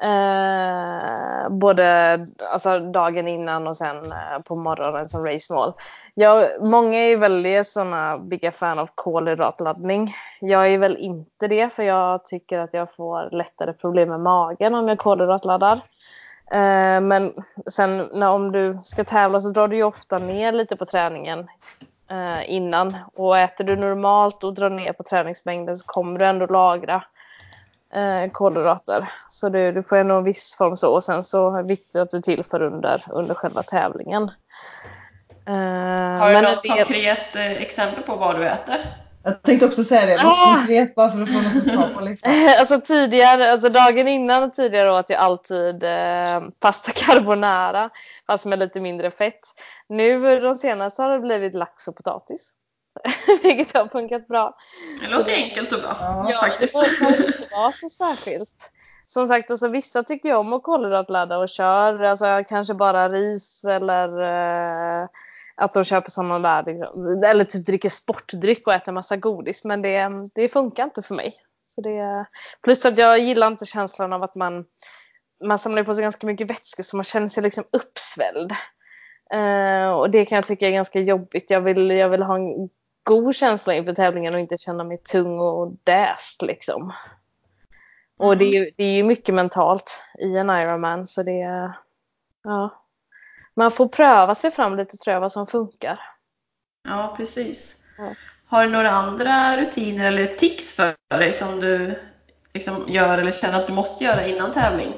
Eh, 0.03 1.49
både 1.51 2.19
alltså, 2.53 2.79
dagen 2.79 3.29
innan 3.29 3.67
och 3.67 3.77
sen 3.77 4.13
eh, 4.13 4.39
på 4.45 4.57
morgonen 4.57 5.09
som 5.09 5.27
racemål. 5.27 5.73
Jag, 6.15 6.63
många 6.65 6.99
är 6.99 7.17
väldigt 7.17 7.67
sådana 7.67 8.19
bigga 8.19 8.53
fan 8.53 8.79
av 8.79 8.89
kolhydratladdning. 8.95 10.15
Jag 10.41 10.73
är 10.73 10.79
väl 10.79 10.97
inte 10.97 11.49
det 11.49 11.73
för 11.73 11.83
jag 11.83 12.25
tycker 12.25 12.59
att 12.59 12.71
jag 12.73 12.95
får 12.95 13.37
lättare 13.37 13.73
problem 13.73 14.09
med 14.09 14.21
magen 14.21 14.75
om 14.75 14.89
jag 14.89 14.99
kolhydratladdar. 14.99 15.81
Eh, 16.53 17.01
men 17.01 17.35
sen 17.67 18.11
när, 18.13 18.29
om 18.29 18.53
du 18.53 18.79
ska 18.85 19.05
tävla 19.05 19.41
så 19.41 19.51
drar 19.51 19.69
du 19.69 19.77
ju 19.77 19.83
ofta 19.83 20.19
ner 20.19 20.53
lite 20.53 20.77
på 20.77 20.87
träningen 20.87 21.49
eh, 22.11 22.51
innan. 22.51 22.97
Och 23.15 23.39
äter 23.39 23.65
du 23.65 23.77
normalt 23.77 24.45
och 24.45 24.55
drar 24.55 24.71
ner 24.71 24.93
på 24.93 25.03
träningsmängden 25.03 25.77
så 25.77 25.87
kommer 25.87 26.19
du 26.19 26.27
ändå 26.27 26.47
lagra 26.47 27.05
eh, 27.95 28.31
kolhydrater. 28.31 29.09
Så 29.31 29.49
du, 29.49 29.73
du 29.73 29.83
får 29.83 29.97
ändå 29.97 30.15
en 30.15 30.25
viss 30.25 30.55
form 30.59 30.77
så. 30.77 30.95
Och 30.95 31.05
sen 31.05 31.25
så 31.25 31.57
är 31.57 31.63
det 31.63 31.69
viktigt 31.69 31.97
att 31.97 32.11
du 32.11 32.23
tillför 32.23 32.63
under, 32.63 33.05
under 33.11 33.35
själva 33.35 33.63
tävlingen. 33.63 34.31
Har 35.47 36.35
du 36.35 36.41
något 36.41 36.63
det... 36.63 36.69
konkret 36.69 37.37
exempel 37.37 38.03
på 38.03 38.17
vad 38.17 38.37
du 38.37 38.49
äter? 38.49 39.02
Jag 39.25 39.43
tänkte 39.43 39.67
också 39.67 39.85
säga 39.85 40.07
det, 40.07 40.23
något 40.23 40.39
ah! 40.39 40.57
konkret 40.57 40.95
bara 40.95 41.11
för 41.11 41.23
att 41.23 41.29
få 41.29 41.41
något 41.41 41.69
att 41.69 41.75
ta 41.75 41.95
på. 41.95 42.05
Liksom. 42.05 42.31
alltså 42.59 42.81
tidigare, 42.81 43.53
alltså 43.53 43.69
dagen 43.69 44.09
innan 44.09 44.51
tidigare 44.51 44.93
åt 44.93 45.11
jag 45.11 45.21
alltid 45.21 45.85
eh, 45.85 46.41
pasta 46.61 46.93
carbonara 46.93 47.91
fast 48.27 48.47
med 48.47 48.59
lite 48.59 48.81
mindre 48.81 49.11
fett. 49.11 49.41
Nu 49.89 50.41
de 50.41 50.55
senaste 50.55 51.03
har 51.03 51.11
det 51.11 51.21
blivit 51.21 51.55
lax 51.55 51.89
och 51.89 51.97
potatis. 51.97 52.53
Vilket 53.43 53.77
har 53.77 53.89
funkat 53.89 54.29
bra. 54.29 54.57
Det 55.01 55.09
låter 55.11 55.25
det, 55.25 55.35
enkelt 55.35 55.73
och 55.73 55.81
bra. 55.81 55.97
Ja, 56.01 56.27
ja 56.31 56.39
faktiskt. 56.39 56.73
det 56.75 56.79
var 56.79 57.17
inte 57.17 57.49
vara 57.53 57.73
så 57.73 57.89
särskilt. 57.89 58.71
Som 59.07 59.27
sagt, 59.27 59.51
alltså, 59.51 59.69
vissa 59.69 60.03
tycker 60.03 60.29
ju 60.29 60.35
om 60.35 60.53
att 60.53 60.63
kolhydratladda 60.63 61.39
och 61.39 61.49
kör 61.49 62.03
alltså, 62.03 62.45
kanske 62.49 62.75
bara 62.75 63.09
ris 63.09 63.65
eller 63.65 64.23
eh, 65.03 65.09
att 65.55 65.75
de 65.75 65.85
köper 65.85 66.11
sådana 66.11 66.39
där, 66.39 66.73
liksom, 66.73 67.23
eller 67.27 67.45
typ 67.45 67.67
dricker 67.67 67.89
sportdryck 67.89 68.67
och 68.67 68.73
äter 68.73 68.93
massa 68.93 69.17
godis. 69.17 69.65
Men 69.65 69.83
det, 69.83 70.09
det 70.35 70.49
funkar 70.49 70.85
inte 70.85 71.03
för 71.03 71.15
mig. 71.15 71.37
Så 71.65 71.81
det, 71.81 72.27
plus 72.63 72.87
att 72.87 72.99
jag 72.99 73.19
gillar 73.19 73.47
inte 73.47 73.67
känslan 73.67 74.13
av 74.13 74.23
att 74.23 74.35
man, 74.35 74.65
man 75.45 75.59
samlar 75.59 75.85
på 75.85 75.95
sig 75.95 76.03
ganska 76.03 76.27
mycket 76.27 76.51
vätska 76.51 76.83
så 76.83 76.97
man 76.97 77.05
känner 77.05 77.29
sig 77.29 77.43
liksom 77.43 77.65
uppsvälld. 77.71 78.53
Uh, 79.35 79.89
och 79.89 80.11
det 80.11 80.25
kan 80.25 80.37
jag 80.37 80.47
tycka 80.47 80.69
är 80.69 80.73
ganska 80.73 81.01
jobbigt. 81.01 81.51
Jag 81.51 81.61
vill, 81.61 81.91
jag 81.91 82.09
vill 82.09 82.23
ha 82.23 82.35
en 82.35 82.69
god 83.03 83.35
känsla 83.35 83.75
inför 83.75 83.95
tävlingen 83.95 84.35
och 84.35 84.41
inte 84.41 84.59
känna 84.59 84.85
mig 84.85 84.99
tung 84.99 85.39
och 85.39 85.73
däst 85.85 86.43
liksom. 86.43 86.93
Och 88.19 88.37
det 88.37 88.45
är, 88.45 88.53
ju, 88.53 88.71
det 88.77 88.85
är 88.85 88.93
ju 88.93 89.03
mycket 89.03 89.35
mentalt 89.35 90.05
i 90.19 90.37
en 90.37 90.51
Ironman 90.51 91.07
så 91.07 91.23
det, 91.23 91.73
ja 92.45 92.82
man 93.57 93.71
får 93.71 93.89
pröva 93.89 94.35
sig 94.35 94.51
fram 94.51 94.77
lite 94.77 94.97
tror 94.97 95.15
jag 95.15 95.21
vad 95.21 95.33
som 95.33 95.47
funkar. 95.47 96.01
Ja, 96.89 97.15
precis. 97.17 97.77
Ja. 97.99 98.15
Har 98.47 98.65
du 98.65 98.71
några 98.73 98.91
andra 98.91 99.57
rutiner 99.57 100.09
eller 100.09 100.27
tics 100.27 100.77
för 100.77 100.95
dig 101.19 101.33
som 101.33 101.61
du 101.61 101.99
liksom 102.55 102.85
gör 102.89 103.19
eller 103.19 103.31
känner 103.31 103.61
att 103.61 103.67
du 103.67 103.73
måste 103.73 104.05
göra 104.05 104.27
innan 104.27 104.53
tävling? 104.53 104.95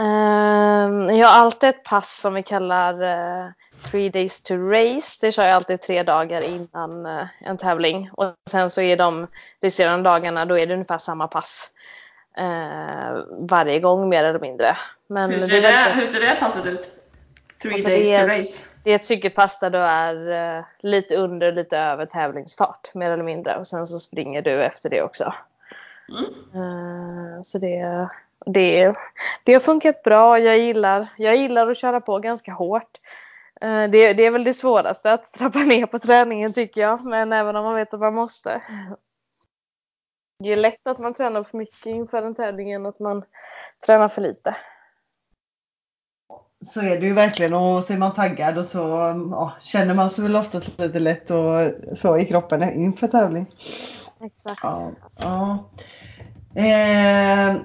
Um, 0.00 1.10
jag 1.10 1.28
har 1.28 1.40
alltid 1.40 1.68
ett 1.68 1.84
pass 1.84 2.20
som 2.20 2.34
vi 2.34 2.42
kallar 2.42 3.02
uh, 3.02 3.50
Three 3.90 4.08
Days 4.08 4.42
to 4.42 4.54
Race. 4.54 5.18
Det 5.20 5.32
kör 5.32 5.44
jag 5.44 5.54
alltid 5.54 5.80
tre 5.80 6.02
dagar 6.02 6.42
innan 6.44 7.06
uh, 7.06 7.26
en 7.40 7.56
tävling. 7.56 8.10
Och 8.12 8.34
sen 8.50 8.70
så 8.70 8.80
är 8.80 8.96
de 8.96 9.26
resterande 9.60 10.10
dagarna, 10.10 10.44
då 10.44 10.58
är 10.58 10.66
det 10.66 10.74
ungefär 10.74 10.98
samma 10.98 11.28
pass. 11.28 11.70
Uh, 12.40 13.24
varje 13.48 13.80
gång 13.80 14.08
mer 14.08 14.24
eller 14.24 14.40
mindre. 14.40 14.76
Men 15.06 15.30
hur, 15.30 15.38
ser 15.38 15.62
det, 15.62 15.68
det, 15.68 15.92
hur 15.94 16.06
ser 16.06 16.20
det 16.20 16.36
passet 16.40 16.66
ut? 16.66 17.01
Three 17.62 17.72
alltså 17.72 17.88
days 17.88 18.08
är, 18.08 18.28
to 18.28 18.32
race. 18.32 18.68
Det 18.84 18.90
är 18.90 18.96
ett 18.96 19.04
cykelpass 19.04 19.58
där 19.58 19.70
du 19.70 19.78
är 19.78 20.58
uh, 20.58 20.64
lite 20.80 21.16
under, 21.16 21.52
lite 21.52 21.78
över 21.78 22.06
tävlingsfart 22.06 22.94
mer 22.94 23.10
eller 23.10 23.24
mindre 23.24 23.56
och 23.56 23.66
sen 23.66 23.86
så 23.86 23.98
springer 23.98 24.42
du 24.42 24.64
efter 24.64 24.90
det 24.90 25.02
också. 25.02 25.34
Mm. 26.08 26.62
Uh, 26.62 27.42
så 27.42 27.58
det, 27.58 28.08
det, 28.46 28.94
det 29.44 29.52
har 29.52 29.60
funkat 29.60 30.02
bra. 30.02 30.38
Jag 30.38 30.58
gillar, 30.58 31.08
jag 31.16 31.36
gillar 31.36 31.70
att 31.70 31.78
köra 31.78 32.00
på 32.00 32.18
ganska 32.18 32.52
hårt. 32.52 33.00
Uh, 33.64 33.90
det, 33.90 34.12
det 34.12 34.26
är 34.26 34.30
väl 34.30 34.44
det 34.44 34.54
svåraste 34.54 35.12
att 35.12 35.32
trappa 35.32 35.58
ner 35.58 35.86
på 35.86 35.98
träningen 35.98 36.52
tycker 36.52 36.80
jag, 36.80 37.04
men 37.04 37.32
även 37.32 37.56
om 37.56 37.64
man 37.64 37.74
vet 37.74 37.94
att 37.94 38.00
man 38.00 38.14
måste. 38.14 38.62
Det 40.38 40.52
är 40.52 40.56
lätt 40.56 40.86
att 40.86 40.98
man 40.98 41.14
tränar 41.14 41.44
för 41.44 41.58
mycket 41.58 41.86
inför 41.86 42.22
en 42.22 42.34
tävling 42.34 42.72
än 42.72 42.86
att 42.86 43.00
man 43.00 43.24
tränar 43.86 44.08
för 44.08 44.22
lite 44.22 44.56
så 46.64 46.80
är 46.80 47.00
det 47.00 47.06
ju 47.06 47.12
verkligen 47.12 47.54
och 47.54 47.82
så 47.82 47.92
är 47.92 47.98
man 47.98 48.12
taggad 48.12 48.58
och 48.58 48.66
så 48.66 48.78
ja, 49.30 49.52
känner 49.60 49.94
man 49.94 50.10
sig 50.10 50.24
väl 50.24 50.36
ofta 50.36 50.60
lite 50.76 50.98
lätt 50.98 51.30
och 51.30 51.72
så 51.98 52.18
i 52.18 52.24
kroppen 52.24 52.62
inför 52.62 53.08
tävling. 53.08 53.46
Exakt. 54.20 54.60
Ja, 54.62 54.90
ja. 55.16 55.70
Eh, 56.54 57.56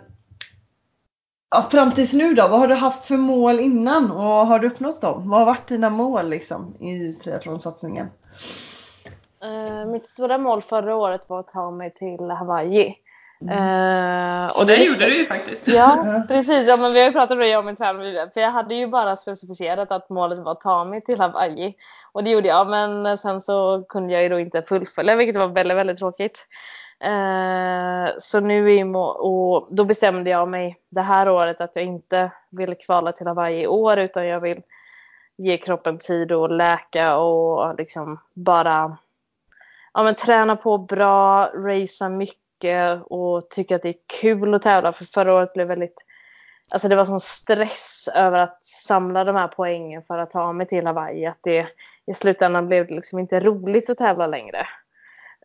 ja, 1.49 1.61
fram 1.71 1.91
tills 1.91 2.13
nu 2.13 2.33
då, 2.33 2.47
vad 2.47 2.59
har 2.59 2.67
du 2.67 2.75
haft 2.75 3.05
för 3.05 3.17
mål 3.17 3.59
innan 3.59 4.11
och 4.11 4.21
har 4.21 4.59
du 4.59 4.67
uppnått 4.67 5.01
dem? 5.01 5.29
Vad 5.29 5.39
har 5.39 5.45
varit 5.45 5.67
dina 5.67 5.89
mål 5.89 6.29
liksom 6.29 6.75
i 6.79 7.13
triathlonsatsningen? 7.13 8.07
Eh, 9.43 9.91
mitt 9.91 10.05
stora 10.05 10.37
mål 10.37 10.61
förra 10.61 10.95
året 10.95 11.21
var 11.27 11.39
att 11.39 11.47
ta 11.47 11.71
mig 11.71 11.93
till 11.93 12.29
Hawaii. 12.29 12.95
Mm. 13.41 13.57
Uh, 13.57 14.57
och 14.57 14.65
det, 14.65 14.75
det 14.75 14.83
gjorde 14.83 15.05
du 15.05 15.17
ju 15.17 15.25
faktiskt. 15.25 15.67
Ja, 15.67 16.23
precis. 16.27 16.67
Ja, 16.67 16.77
men 16.77 16.93
vi 16.93 16.99
har 16.99 17.07
ju 17.07 17.13
pratat 17.13 17.31
om 17.31 17.37
det, 17.37 17.47
jag 17.47 17.59
och 17.59 17.65
min 17.65 17.75
tränare. 17.75 18.29
För 18.33 18.41
jag 18.41 18.51
hade 18.51 18.75
ju 18.75 18.87
bara 18.87 19.15
specificerat 19.15 19.91
att 19.91 20.09
målet 20.09 20.39
var 20.39 20.51
att 20.51 20.61
ta 20.61 20.85
mig 20.85 21.01
till 21.01 21.19
Hawaii. 21.19 21.75
Och 22.11 22.23
det 22.23 22.29
gjorde 22.29 22.47
jag, 22.47 22.69
men 22.69 23.17
sen 23.17 23.41
så 23.41 23.83
kunde 23.89 24.13
jag 24.13 24.23
ju 24.23 24.29
då 24.29 24.39
inte 24.39 24.61
fullfölja, 24.61 25.15
vilket 25.15 25.35
var 25.35 25.47
väldigt, 25.47 25.77
väldigt 25.77 25.97
tråkigt. 25.97 26.45
Uh, 27.05 28.09
så 28.17 28.39
nu 28.39 28.71
i 28.71 28.83
och 28.93 29.67
då 29.71 29.83
bestämde 29.83 30.29
jag 30.29 30.47
mig 30.47 30.79
det 30.89 31.01
här 31.01 31.29
året 31.29 31.61
att 31.61 31.75
jag 31.75 31.85
inte 31.85 32.31
vill 32.49 32.75
kvala 32.75 33.11
till 33.11 33.27
Hawaii 33.27 33.61
i 33.61 33.67
år, 33.67 33.97
utan 33.97 34.27
jag 34.27 34.39
vill 34.39 34.61
ge 35.37 35.57
kroppen 35.57 35.97
tid 35.97 36.31
att 36.31 36.51
läka 36.51 37.17
och 37.17 37.75
liksom 37.77 38.19
bara 38.33 38.97
ja, 39.93 40.03
men 40.03 40.15
träna 40.15 40.55
på 40.55 40.77
bra, 40.77 41.45
racea 41.45 42.09
mycket 42.09 42.46
och 43.03 43.49
tycker 43.49 43.75
att 43.75 43.81
det 43.81 43.89
är 43.89 44.21
kul 44.21 44.53
att 44.53 44.61
tävla. 44.61 44.93
För 44.93 45.05
förra 45.05 45.33
året 45.33 45.53
blev 45.53 45.67
väldigt 45.67 46.03
Alltså 46.69 46.87
det 46.87 46.95
var 46.95 47.05
sån 47.05 47.19
stress 47.19 48.09
över 48.15 48.39
att 48.39 48.65
samla 48.65 49.23
de 49.23 49.35
här 49.35 49.47
poängen 49.47 50.03
för 50.03 50.17
att 50.17 50.31
ta 50.31 50.53
mig 50.53 50.67
till 50.67 50.87
Hawaii. 50.87 51.25
Att 51.25 51.37
det 51.41 51.67
i 52.05 52.13
slutändan 52.13 52.67
blev 52.67 52.87
det 52.87 52.95
liksom 52.95 53.19
inte 53.19 53.39
roligt 53.39 53.89
att 53.89 53.97
tävla 53.97 54.27
längre. 54.27 54.67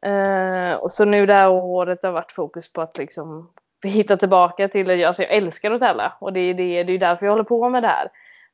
Uh, 0.06 0.74
och 0.74 0.92
så 0.92 1.04
nu 1.04 1.26
det 1.26 1.34
här 1.34 1.50
året 1.50 2.02
har 2.02 2.12
varit 2.12 2.32
fokus 2.32 2.72
på 2.72 2.80
att 2.80 2.98
liksom 2.98 3.50
hitta 3.82 4.16
tillbaka 4.16 4.68
till, 4.68 5.04
alltså 5.04 5.22
jag 5.22 5.32
älskar 5.32 5.70
att 5.70 5.80
tävla 5.80 6.12
och 6.18 6.32
det 6.32 6.40
är, 6.40 6.54
det, 6.54 6.82
det 6.82 6.92
är 6.92 6.98
därför 6.98 7.26
jag 7.26 7.32
håller 7.32 7.44
på 7.44 7.68
med 7.68 7.82
det 7.82 7.88
här. 7.88 8.08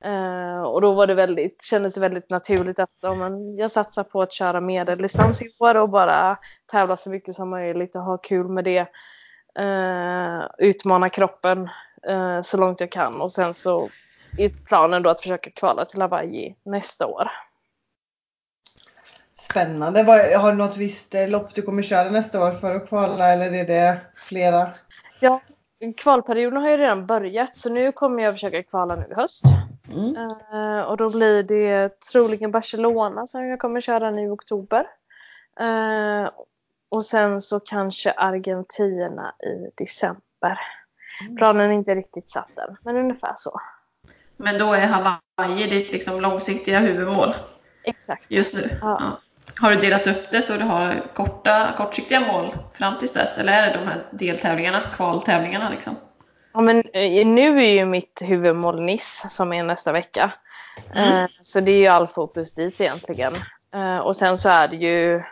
Uh, 0.05 0.61
och 0.61 0.81
då 0.81 0.93
var 0.93 1.07
det 1.07 1.15
väldigt, 1.15 1.63
kändes 1.63 1.95
det 1.95 2.01
väldigt 2.01 2.31
naturligt 2.31 2.79
att 2.79 2.91
ja, 3.01 3.15
men 3.15 3.57
jag 3.57 3.71
satsar 3.71 4.05
på 4.05 4.23
att 4.23 4.33
köra 4.33 4.61
medeldistans 4.61 5.43
i 5.43 5.47
år 5.59 5.75
och 5.75 5.89
bara 5.89 6.39
tävla 6.71 6.97
så 6.97 7.11
mycket 7.11 7.35
som 7.35 7.51
möjligt 7.51 7.97
och 7.97 8.03
ha 8.03 8.19
kul 8.19 8.49
med 8.49 8.65
det. 8.65 8.87
Uh, 9.59 10.47
utmana 10.59 11.09
kroppen 11.09 11.69
uh, 12.09 12.41
så 12.43 12.57
långt 12.57 12.81
jag 12.81 12.93
kan 12.93 13.21
och 13.21 13.33
sen 13.33 13.55
så 13.55 13.91
är 14.37 14.49
planen 14.49 15.03
då 15.03 15.11
att 15.11 15.21
försöka 15.21 15.51
kvala 15.51 15.85
till 15.85 16.01
Hawaii 16.01 16.55
nästa 16.63 17.07
år. 17.07 17.31
Spännande. 19.35 20.03
Har 20.39 20.51
du 20.51 20.59
något 20.59 20.77
visst 20.77 21.15
lopp 21.29 21.55
du 21.55 21.63
kommer 21.63 21.83
köra 21.83 22.11
nästa 22.11 22.47
år 22.47 22.53
för 22.53 22.75
att 22.75 22.89
kvala 22.89 23.33
eller 23.33 23.53
är 23.53 23.67
det 23.67 24.01
flera? 24.29 24.73
Ja, 25.21 25.41
kvalperioden 25.97 26.63
har 26.63 26.71
ju 26.71 26.77
redan 26.77 27.07
börjat 27.07 27.57
så 27.57 27.69
nu 27.69 27.93
kommer 27.93 28.23
jag 28.23 28.35
försöka 28.35 28.63
kvala 28.63 28.97
nu 28.97 29.07
i 29.11 29.15
höst. 29.15 29.45
Mm. 29.93 30.17
Uh, 30.53 30.81
och 30.81 30.97
då 30.97 31.11
blir 31.11 31.43
det 31.43 32.01
troligen 32.01 32.51
Barcelona 32.51 33.27
som 33.27 33.47
jag 33.47 33.59
kommer 33.59 33.81
köra 33.81 34.11
nu 34.11 34.25
i 34.25 34.29
oktober. 34.29 34.87
Uh, 35.61 36.31
och 36.89 37.05
sen 37.05 37.41
så 37.41 37.61
kanske 37.61 38.11
Argentina 38.11 39.35
i 39.43 39.83
december. 39.83 40.61
Mm. 41.21 41.37
Planen 41.37 41.71
är 41.71 41.75
inte 41.75 41.95
riktigt 41.95 42.31
satt 42.31 42.59
än, 42.59 42.77
men 42.83 42.97
ungefär 42.97 43.35
så. 43.37 43.61
Men 44.37 44.59
då 44.59 44.73
är 44.73 44.87
Hawaii 44.87 45.71
ditt 45.71 45.93
liksom 45.93 46.21
långsiktiga 46.21 46.79
huvudmål? 46.79 47.35
Exakt. 47.85 48.27
Just 48.29 48.55
nu? 48.55 48.79
Ja. 48.81 48.97
ja. 49.01 49.21
Har 49.61 49.71
du 49.71 49.77
delat 49.77 50.07
upp 50.07 50.31
det 50.31 50.43
så 50.43 50.53
du 50.53 50.65
har 50.65 51.07
korta, 51.15 51.75
kortsiktiga 51.77 52.21
mål 52.21 52.57
fram 52.75 52.97
till 52.97 53.09
dess? 53.09 53.39
Eller 53.39 53.53
är 53.53 53.67
det 53.67 53.79
de 53.79 53.87
här 53.87 54.07
deltävlingarna, 54.11 54.81
kvaltävlingarna 54.97 55.71
liksom? 55.71 55.97
Ja, 56.59 56.63
men 56.63 56.83
eh, 56.93 57.27
nu 57.27 57.59
är 57.59 57.73
ju 57.73 57.85
mitt 57.85 58.23
huvudmål 58.25 58.81
Nice 58.81 59.29
som 59.29 59.53
är 59.53 59.63
nästa 59.63 59.93
vecka. 59.93 60.33
Mm. 60.95 61.25
Eh, 61.25 61.31
så 61.43 61.61
det 61.61 61.73
är 61.73 61.79
ju 61.79 61.87
all 61.87 62.07
fokus 62.07 62.55
dit 62.55 62.81
egentligen. 62.81 63.35
Eh, 63.75 63.99
och 63.99 64.17
sen 64.17 64.39
så 64.39 64.49
är 64.49 64.69
det 64.69 64.77
ju 64.77 65.23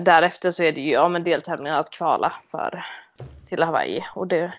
därefter 0.00 0.50
så 0.50 0.62
är 0.62 0.72
det 0.72 0.80
ju 0.80 0.92
ja, 0.92 1.08
men 1.08 1.24
deltävlingar 1.24 1.80
att 1.80 1.90
kvala 1.90 2.32
för 2.50 2.84
till 3.48 3.62
Hawaii. 3.62 4.04
Och 4.14 4.26
det, 4.26 4.52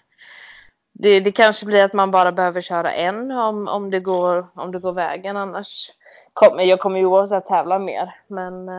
det, 0.93 1.19
det 1.19 1.31
kanske 1.31 1.65
blir 1.65 1.83
att 1.83 1.93
man 1.93 2.11
bara 2.11 2.31
behöver 2.31 2.61
köra 2.61 2.93
en 2.93 3.31
om, 3.31 3.67
om, 3.67 3.89
det, 3.89 3.99
går, 3.99 4.47
om 4.55 4.71
det 4.71 4.79
går 4.79 4.93
vägen 4.93 5.37
annars 5.37 5.91
kommer, 6.33 6.63
jag 6.63 6.79
kommer 6.79 6.99
ju 6.99 7.05
oavsett 7.05 7.45
tävla 7.45 7.79
mer, 7.79 8.15
men 8.27 8.69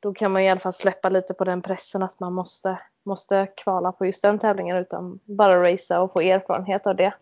då 0.00 0.14
kan 0.14 0.32
man 0.32 0.42
i 0.42 0.50
alla 0.50 0.60
fall 0.60 0.72
släppa 0.72 1.08
lite 1.08 1.34
på 1.34 1.44
den 1.44 1.62
pressen 1.62 2.02
att 2.02 2.20
man 2.20 2.32
måste, 2.32 2.78
måste 3.08 3.48
kvala 3.56 3.92
på 3.92 4.06
just 4.06 4.22
den 4.22 4.38
tävlingen 4.38 4.76
utan 4.76 5.20
bara 5.24 5.72
racea 5.72 6.00
och 6.00 6.12
få 6.12 6.20
erfarenhet 6.20 6.86
av 6.86 6.96
det. 6.96 7.12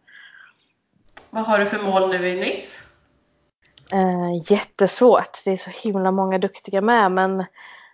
Vad 1.31 1.45
har 1.45 1.59
du 1.59 1.67
för 1.67 1.83
mål 1.83 2.11
nu 2.11 2.29
i 2.29 2.37
Nice? 2.37 2.83
Eh, 3.93 4.53
jättesvårt. 4.53 5.45
Det 5.45 5.51
är 5.51 5.57
så 5.57 5.71
himla 5.71 6.11
många 6.11 6.39
duktiga 6.39 6.81
med 6.81 7.13
men 7.13 7.45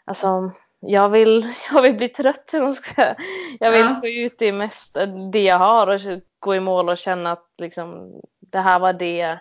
alltså 0.04 0.50
jag 0.80 1.08
vill, 1.08 1.54
jag 1.72 1.82
vill 1.82 1.94
bli 1.94 2.08
trött. 2.08 2.50
Jag 3.60 3.72
vill 3.72 3.80
ja. 3.80 3.96
få 4.00 4.08
ut 4.08 4.38
det 4.38 4.52
mesta, 4.52 5.06
det 5.06 5.42
jag 5.42 5.58
har 5.58 5.86
och 5.86 6.00
gå 6.38 6.54
i 6.54 6.60
mål 6.60 6.88
och 6.88 6.98
känna 6.98 7.32
att 7.32 7.48
liksom, 7.58 8.20
det 8.40 8.60
här 8.60 8.78
var 8.78 8.92
det 8.92 9.38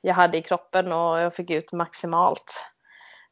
jag 0.00 0.14
hade 0.14 0.38
i 0.38 0.42
kroppen 0.42 0.92
och 0.92 1.20
jag 1.20 1.34
fick 1.34 1.50
ut 1.50 1.72
maximalt. 1.72 2.64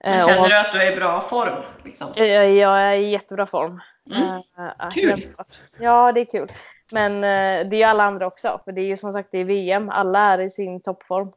Men 0.05 0.15
eh, 0.15 0.27
känner 0.27 0.43
och, 0.43 0.49
du 0.49 0.59
att 0.59 0.73
du 0.73 0.83
är 0.83 0.93
i 0.93 0.97
bra 0.97 1.21
form? 1.21 1.63
Liksom? 1.85 2.13
Jag, 2.15 2.51
jag 2.51 2.81
är 2.81 2.93
i 2.93 3.11
jättebra 3.11 3.47
form. 3.47 3.81
Mm. 4.11 4.43
Uh, 4.59 4.89
kul! 4.91 5.35
Ja, 5.79 6.13
det 6.13 6.21
är 6.21 6.25
kul. 6.25 6.49
Men 6.91 7.15
uh, 7.15 7.71
det 7.71 7.83
är 7.83 7.87
alla 7.87 8.05
andra 8.05 8.27
också, 8.27 8.61
för 8.65 8.73
det 8.73 8.81
är 8.81 8.87
ju 8.87 8.97
som 8.97 9.13
sagt 9.13 9.29
det 9.33 9.39
är 9.39 9.45
VM. 9.45 9.91
Alla 9.91 10.21
är 10.21 10.39
i 10.39 10.51
sin 10.51 10.81
toppform 10.81 11.33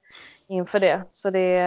inför 0.48 0.80
det. 0.80 1.02
Så 1.12 1.30
det, 1.30 1.62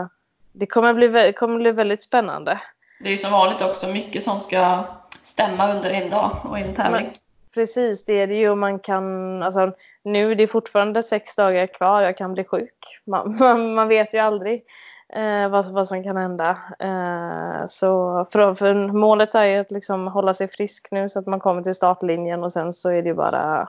uh, 0.00 0.06
det 0.52 0.66
kommer, 0.66 0.94
bli, 0.94 1.32
kommer 1.32 1.56
bli 1.56 1.70
väldigt 1.70 2.02
spännande. 2.02 2.60
Det 3.00 3.08
är 3.08 3.10
ju 3.10 3.16
som 3.16 3.32
vanligt 3.32 3.62
också 3.62 3.88
mycket 3.88 4.22
som 4.22 4.40
ska 4.40 4.84
stämma 5.22 5.74
under 5.74 5.90
en 5.90 6.10
dag 6.10 6.30
och 6.44 6.58
en 6.58 6.74
tävling. 6.74 7.06
Men, 7.06 7.14
precis, 7.54 8.04
det 8.04 8.12
är 8.12 8.26
det 8.26 8.34
ju. 8.34 8.54
Man 8.54 8.78
kan, 8.78 9.42
alltså, 9.42 9.72
nu 10.02 10.34
det 10.34 10.42
är 10.42 10.46
fortfarande 10.46 11.02
sex 11.02 11.36
dagar 11.36 11.66
kvar, 11.66 12.02
jag 12.02 12.16
kan 12.16 12.34
bli 12.34 12.44
sjuk. 12.44 13.00
Man, 13.06 13.36
man, 13.40 13.74
man 13.74 13.88
vet 13.88 14.14
ju 14.14 14.18
aldrig 14.18 14.64
eh, 15.12 15.48
vad, 15.48 15.66
vad 15.66 15.88
som 15.88 16.04
kan 16.04 16.16
hända. 16.16 16.58
Eh, 16.78 17.66
så 17.68 18.26
för, 18.32 18.54
för 18.54 18.74
målet 18.74 19.34
är 19.34 19.44
ju 19.44 19.58
att 19.58 19.70
liksom 19.70 20.06
hålla 20.06 20.34
sig 20.34 20.48
frisk 20.48 20.88
nu 20.90 21.08
så 21.08 21.18
att 21.18 21.26
man 21.26 21.40
kommer 21.40 21.62
till 21.62 21.74
startlinjen 21.74 22.44
och 22.44 22.52
sen 22.52 22.72
så 22.72 22.90
är 22.90 23.02
det 23.02 23.08
ju 23.08 23.14
bara 23.14 23.68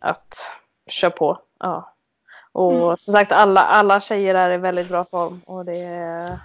att 0.00 0.34
köra 0.86 1.10
på. 1.10 1.38
Ja. 1.60 1.92
Och 2.52 2.74
mm. 2.74 2.96
som 2.96 3.12
sagt, 3.12 3.32
alla, 3.32 3.60
alla 3.60 4.00
tjejer 4.00 4.34
är 4.34 4.50
i 4.50 4.56
väldigt 4.56 4.88
bra 4.88 5.04
form 5.04 5.40
och 5.46 5.64
det 5.64 6.38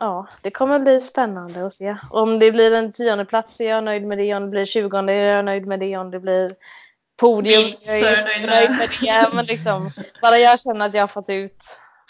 Ja, 0.00 0.26
det 0.42 0.50
kommer 0.50 0.78
bli 0.78 1.00
spännande 1.00 1.66
att 1.66 1.74
se. 1.74 1.96
Om 2.10 2.38
det 2.38 2.52
blir 2.52 2.72
en 2.72 2.92
tionde 2.92 3.24
plats 3.24 3.60
är 3.60 3.68
jag 3.68 3.84
nöjd 3.84 4.06
med 4.06 4.18
det. 4.18 4.34
Om 4.34 4.42
det 4.42 4.48
blir 4.48 4.64
tjugonde 4.64 5.12
är 5.12 5.36
jag 5.36 5.44
nöjd 5.44 5.66
med 5.66 5.80
det. 5.80 5.96
Om 5.96 6.10
det 6.10 6.20
blir 6.20 6.54
podium 7.16 7.62
Vinst, 7.62 7.88
är 7.88 8.10
jag 8.10 8.26
nöjd 8.26 8.70
med 8.70 8.88
det. 9.00 9.28
Men 9.32 9.46
liksom, 9.46 9.90
bara 10.22 10.38
jag 10.38 10.60
känner 10.60 10.86
att 10.86 10.94
jag 10.94 11.02
har 11.02 11.08
fått 11.08 11.30
ut, 11.30 11.64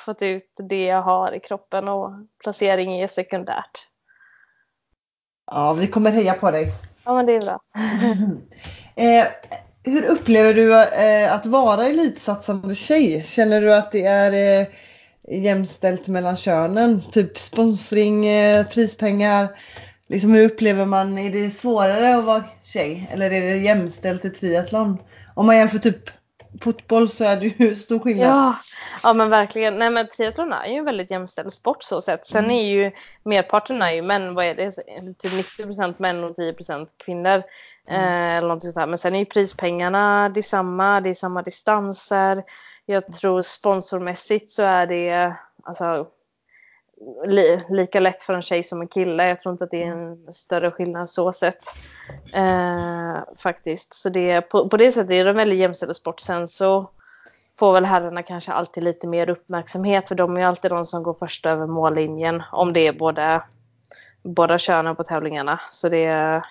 fått 0.08 0.22
ut 0.22 0.52
det 0.68 0.84
jag 0.84 1.02
har 1.02 1.32
i 1.32 1.40
kroppen 1.40 1.88
och 1.88 2.10
placering 2.42 3.00
är 3.00 3.06
sekundärt. 3.06 3.86
Ja, 5.46 5.72
vi 5.72 5.86
kommer 5.86 6.10
heja 6.10 6.34
på 6.34 6.50
dig. 6.50 6.72
Ja, 7.04 7.14
men 7.14 7.26
det 7.26 7.34
är 7.34 7.40
bra. 7.40 7.60
eh, 9.02 9.26
hur 9.82 10.04
upplever 10.04 10.54
du 10.54 10.82
eh, 10.82 11.32
att 11.32 11.46
vara 11.46 11.86
elitsatsande 11.86 12.74
tjej? 12.74 13.24
Känner 13.26 13.60
du 13.60 13.74
att 13.74 13.92
det 13.92 14.04
är 14.04 14.60
eh, 14.60 14.66
jämställt 15.42 16.06
mellan 16.06 16.36
könen? 16.36 17.02
Typ 17.12 17.38
sponsring, 17.38 18.26
eh, 18.26 18.66
prispengar. 18.66 19.48
Liksom 20.06 20.32
hur 20.32 20.44
upplever 20.44 20.84
man, 20.84 21.18
är 21.18 21.30
det 21.30 21.50
svårare 21.50 22.16
att 22.16 22.24
vara 22.24 22.44
tjej 22.64 23.10
eller 23.12 23.30
är 23.30 23.40
det 23.40 23.56
jämställt 23.56 24.24
i 24.24 24.30
triathlon? 24.30 24.98
Om 25.34 25.46
man 25.46 25.56
jämför 25.56 25.78
typ 25.78 26.17
fotboll 26.60 27.08
så 27.08 27.24
är 27.24 27.36
det 27.36 27.46
ju 27.46 27.76
stor 27.76 27.98
skillnad. 27.98 28.28
Ja, 28.28 28.58
ja 29.02 29.12
men 29.12 29.30
verkligen. 29.30 29.78
Nej 29.78 29.90
men 29.90 30.08
triathlon 30.08 30.52
är 30.52 30.66
ju 30.66 30.74
en 30.74 30.84
väldigt 30.84 31.10
jämställd 31.10 31.52
sport 31.52 31.82
så 31.82 32.00
sett. 32.00 32.26
Sen 32.26 32.44
mm. 32.44 32.56
är 32.56 32.62
ju 32.62 32.92
merparten 33.22 33.82
är 33.82 33.92
ju 33.92 34.02
män, 34.02 34.34
vad 34.34 34.44
är 34.44 34.54
det, 34.54 34.72
typ 35.18 35.32
90% 35.58 35.94
män 35.98 36.24
och 36.24 36.36
10% 36.36 36.86
kvinnor. 37.04 37.42
Mm. 37.88 38.04
Eh, 38.04 38.36
eller 38.36 38.48
någonting 38.48 38.72
sånt 38.72 38.88
Men 38.88 38.98
sen 38.98 39.14
är 39.14 39.18
ju 39.18 39.24
prispengarna 39.24 40.28
detsamma, 40.28 41.00
det 41.00 41.10
är 41.10 41.14
samma 41.14 41.42
distanser. 41.42 42.44
Jag 42.86 43.12
tror 43.12 43.42
sponsormässigt 43.42 44.50
så 44.50 44.62
är 44.62 44.86
det 44.86 45.34
alltså, 45.62 46.06
li, 47.26 47.60
lika 47.68 48.00
lätt 48.00 48.22
för 48.22 48.34
en 48.34 48.42
tjej 48.42 48.62
som 48.62 48.80
en 48.80 48.88
kille. 48.88 49.28
Jag 49.28 49.40
tror 49.40 49.52
inte 49.52 49.64
att 49.64 49.70
det 49.70 49.82
är 49.82 49.92
en 49.92 50.32
större 50.32 50.70
skillnad 50.70 51.10
så 51.10 51.32
sett. 51.32 51.64
Eh, 52.34 53.18
faktiskt. 53.36 53.94
Så 53.94 54.08
det, 54.08 54.40
på, 54.40 54.68
på 54.68 54.76
det 54.76 54.92
sättet 54.92 55.10
är 55.10 55.24
det 55.24 55.30
en 55.30 55.36
väldigt 55.36 55.58
jämställd 55.58 55.96
sport. 55.96 56.20
Sen 56.20 56.48
så 56.48 56.90
får 57.58 57.72
väl 57.72 57.84
herrarna 57.84 58.22
kanske 58.22 58.52
alltid 58.52 58.82
lite 58.82 59.06
mer 59.06 59.30
uppmärksamhet 59.30 60.08
för 60.08 60.14
de 60.14 60.36
är 60.36 60.40
ju 60.40 60.46
alltid 60.46 60.70
de 60.70 60.84
som 60.84 61.02
går 61.02 61.14
först 61.14 61.46
över 61.46 61.66
mållinjen 61.66 62.42
om 62.52 62.72
det 62.72 62.86
är 62.86 62.92
både 62.92 63.42
båda 64.22 64.58
könen 64.58 64.96
på 64.96 65.04
tävlingarna. 65.04 65.60
Så 65.70 65.88
det 65.88 66.04
är 66.04 66.42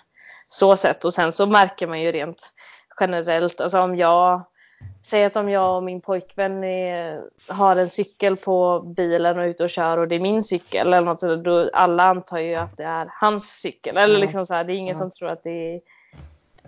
så 0.48 0.76
sett. 0.76 1.06
Och 1.06 1.14
sen 1.14 1.32
så 1.32 1.46
märker 1.46 1.88
man 1.88 2.02
ju 2.02 2.12
rent 2.12 2.54
generellt, 3.00 3.62
alltså 3.62 3.80
om 3.80 3.96
jag 3.96 4.46
Säg 5.02 5.26
att 5.26 5.36
om 5.36 5.50
jag 5.50 5.76
och 5.76 5.84
min 5.84 6.02
pojkvän 6.02 6.64
är, 6.64 7.22
har 7.48 7.76
en 7.76 7.90
cykel 7.90 8.38
på 8.38 8.80
bilen 8.80 9.38
och 9.38 9.44
är 9.44 9.48
ute 9.48 9.64
och 9.64 9.70
kör 9.70 9.98
och 9.98 10.08
det 10.08 10.16
är 10.16 10.20
min 10.20 10.44
cykel 10.44 10.88
eller 10.88 11.02
något 11.02 11.20
sådär, 11.20 11.38
då 11.38 11.70
alla 11.74 12.04
antar 12.04 12.38
ju 12.38 12.56
att 12.56 12.78
det 12.78 12.84
är 12.84 13.10
hans 13.12 13.60
cykel. 13.62 13.98
Eller 13.98 14.20
liksom 14.20 14.46
så 14.46 14.54
här, 14.54 14.64
det 14.64 14.74
är 14.74 14.76
ingen 14.76 14.96
som 14.96 15.12
tror 15.12 15.30
att 15.30 15.44
det 15.44 15.76
är, 15.76 15.82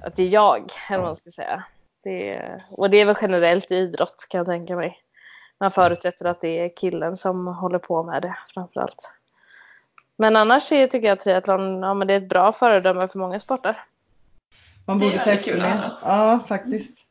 att 0.03 0.15
det 0.15 0.23
är 0.23 0.27
jag, 0.27 0.71
eller 0.89 0.97
vad 0.97 1.07
man 1.07 1.15
ska 1.15 1.29
säga. 1.29 1.63
Det 2.03 2.29
är, 2.29 2.65
och 2.69 2.89
det 2.89 2.97
är 2.97 3.05
väl 3.05 3.15
generellt 3.21 3.71
i 3.71 3.75
idrott 3.75 4.27
kan 4.29 4.37
jag 4.37 4.47
tänka 4.47 4.75
mig. 4.75 4.97
Man 5.57 5.71
förutsätter 5.71 6.25
att 6.25 6.41
det 6.41 6.59
är 6.59 6.75
killen 6.75 7.17
som 7.17 7.47
håller 7.47 7.79
på 7.79 8.03
med 8.03 8.21
det 8.21 8.37
framförallt. 8.53 9.11
Men 10.15 10.35
annars 10.35 10.71
är, 10.71 10.87
tycker 10.87 11.07
jag 11.07 11.13
att 11.13 11.19
triathlon 11.19 11.81
ja, 11.81 11.93
men 11.93 12.07
det 12.07 12.13
är 12.13 12.17
ett 12.17 12.29
bra 12.29 12.51
föredöme 12.51 13.07
för 13.07 13.19
många 13.19 13.39
sporter. 13.39 13.83
Man 14.85 14.99
borde 14.99 15.23
ta 15.23 15.31
efter 15.31 15.57
det. 15.57 15.91
Ja, 16.03 16.39
faktiskt. 16.47 17.08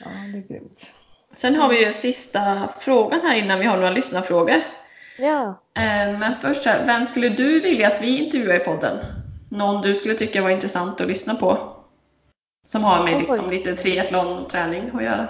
Ja, 0.00 0.10
det 0.32 0.38
är 0.38 0.48
grymt. 0.48 0.92
Sen 1.34 1.56
har 1.56 1.68
vi 1.68 1.84
ju 1.84 1.92
sista 1.92 2.68
frågan 2.80 3.20
här 3.20 3.36
innan 3.36 3.58
vi 3.58 3.66
har 3.66 3.76
några 3.76 3.90
lyssnarfrågor. 3.90 4.62
Ja. 5.18 5.60
Eh, 5.74 6.18
Men 6.18 6.40
först 6.40 6.66
här, 6.66 6.86
vem 6.86 7.06
skulle 7.06 7.28
du 7.28 7.60
vilja 7.60 7.88
att 7.88 8.02
vi 8.02 8.24
intervjuar 8.24 8.56
i 8.56 8.64
podden? 8.64 8.98
Någon 9.50 9.82
du 9.82 9.94
skulle 9.94 10.14
tycka 10.14 10.42
var 10.42 10.50
intressant 10.50 11.00
att 11.00 11.08
lyssna 11.08 11.34
på? 11.34 11.74
Som 12.66 12.84
har 12.84 13.04
med 13.04 13.20
liksom 13.20 13.50
lite 13.50 13.74
triathlon 13.74 14.38
och 14.38 14.50
träning 14.50 14.90
att 14.94 15.02
göra. 15.02 15.28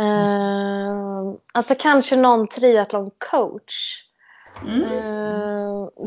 Eh, 0.00 1.34
alltså 1.52 1.74
kanske 1.78 2.16
någon 2.16 2.48
triathlon-coach. 2.48 4.04
Mm. 4.62 4.82
Eh, 4.82 5.57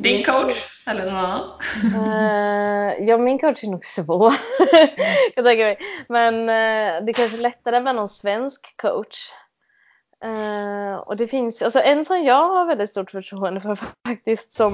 Din 0.01 0.19
är 0.19 0.23
coach? 0.23 0.55
Eller 0.87 1.05
någon 1.05 1.15
annan? 1.15 1.51
Eh, 1.95 3.05
ja, 3.07 3.17
min 3.17 3.39
coach 3.39 3.63
är 3.63 3.67
nog 3.67 3.85
svår. 3.85 4.33
jag 5.35 5.45
tänker 5.45 5.63
mig. 5.63 5.77
Men 6.09 6.39
eh, 6.39 7.05
det 7.05 7.11
är 7.11 7.13
kanske 7.13 7.37
lättare 7.37 7.79
med 7.79 7.95
någon 7.95 8.07
svensk 8.07 8.81
coach. 8.81 9.31
Eh, 10.23 10.95
och 10.95 11.17
det 11.17 11.27
finns, 11.27 11.61
alltså 11.61 11.79
en 11.79 12.05
som 12.05 12.23
jag 12.23 12.47
har 12.47 12.65
väldigt 12.65 12.89
stort 12.89 13.11
förtroende 13.11 13.59
för 13.59 13.77
faktiskt, 14.07 14.53
som, 14.53 14.73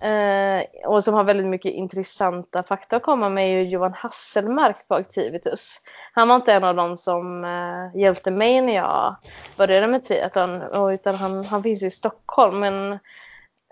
eh, 0.00 0.86
och 0.86 1.04
som 1.04 1.14
har 1.14 1.24
väldigt 1.24 1.46
mycket 1.46 1.72
intressanta 1.72 2.62
fakta 2.62 2.96
att 2.96 3.02
komma 3.02 3.28
med 3.28 3.44
är 3.44 3.48
ju 3.48 3.62
Johan 3.62 3.94
Hasselmark 3.94 4.88
på 4.88 4.94
Activitus. 4.94 5.76
Han 6.12 6.28
var 6.28 6.36
inte 6.36 6.52
en 6.52 6.64
av 6.64 6.76
dem 6.76 6.96
som 6.96 7.44
eh, 7.44 8.00
hjälpte 8.00 8.30
mig 8.30 8.60
när 8.60 8.74
jag 8.74 9.16
började 9.56 9.86
med 9.86 10.04
triathlon, 10.04 10.62
utan 10.92 11.14
han, 11.14 11.44
han 11.44 11.62
finns 11.62 11.82
i 11.82 11.90
Stockholm. 11.90 12.60
Men 12.60 12.98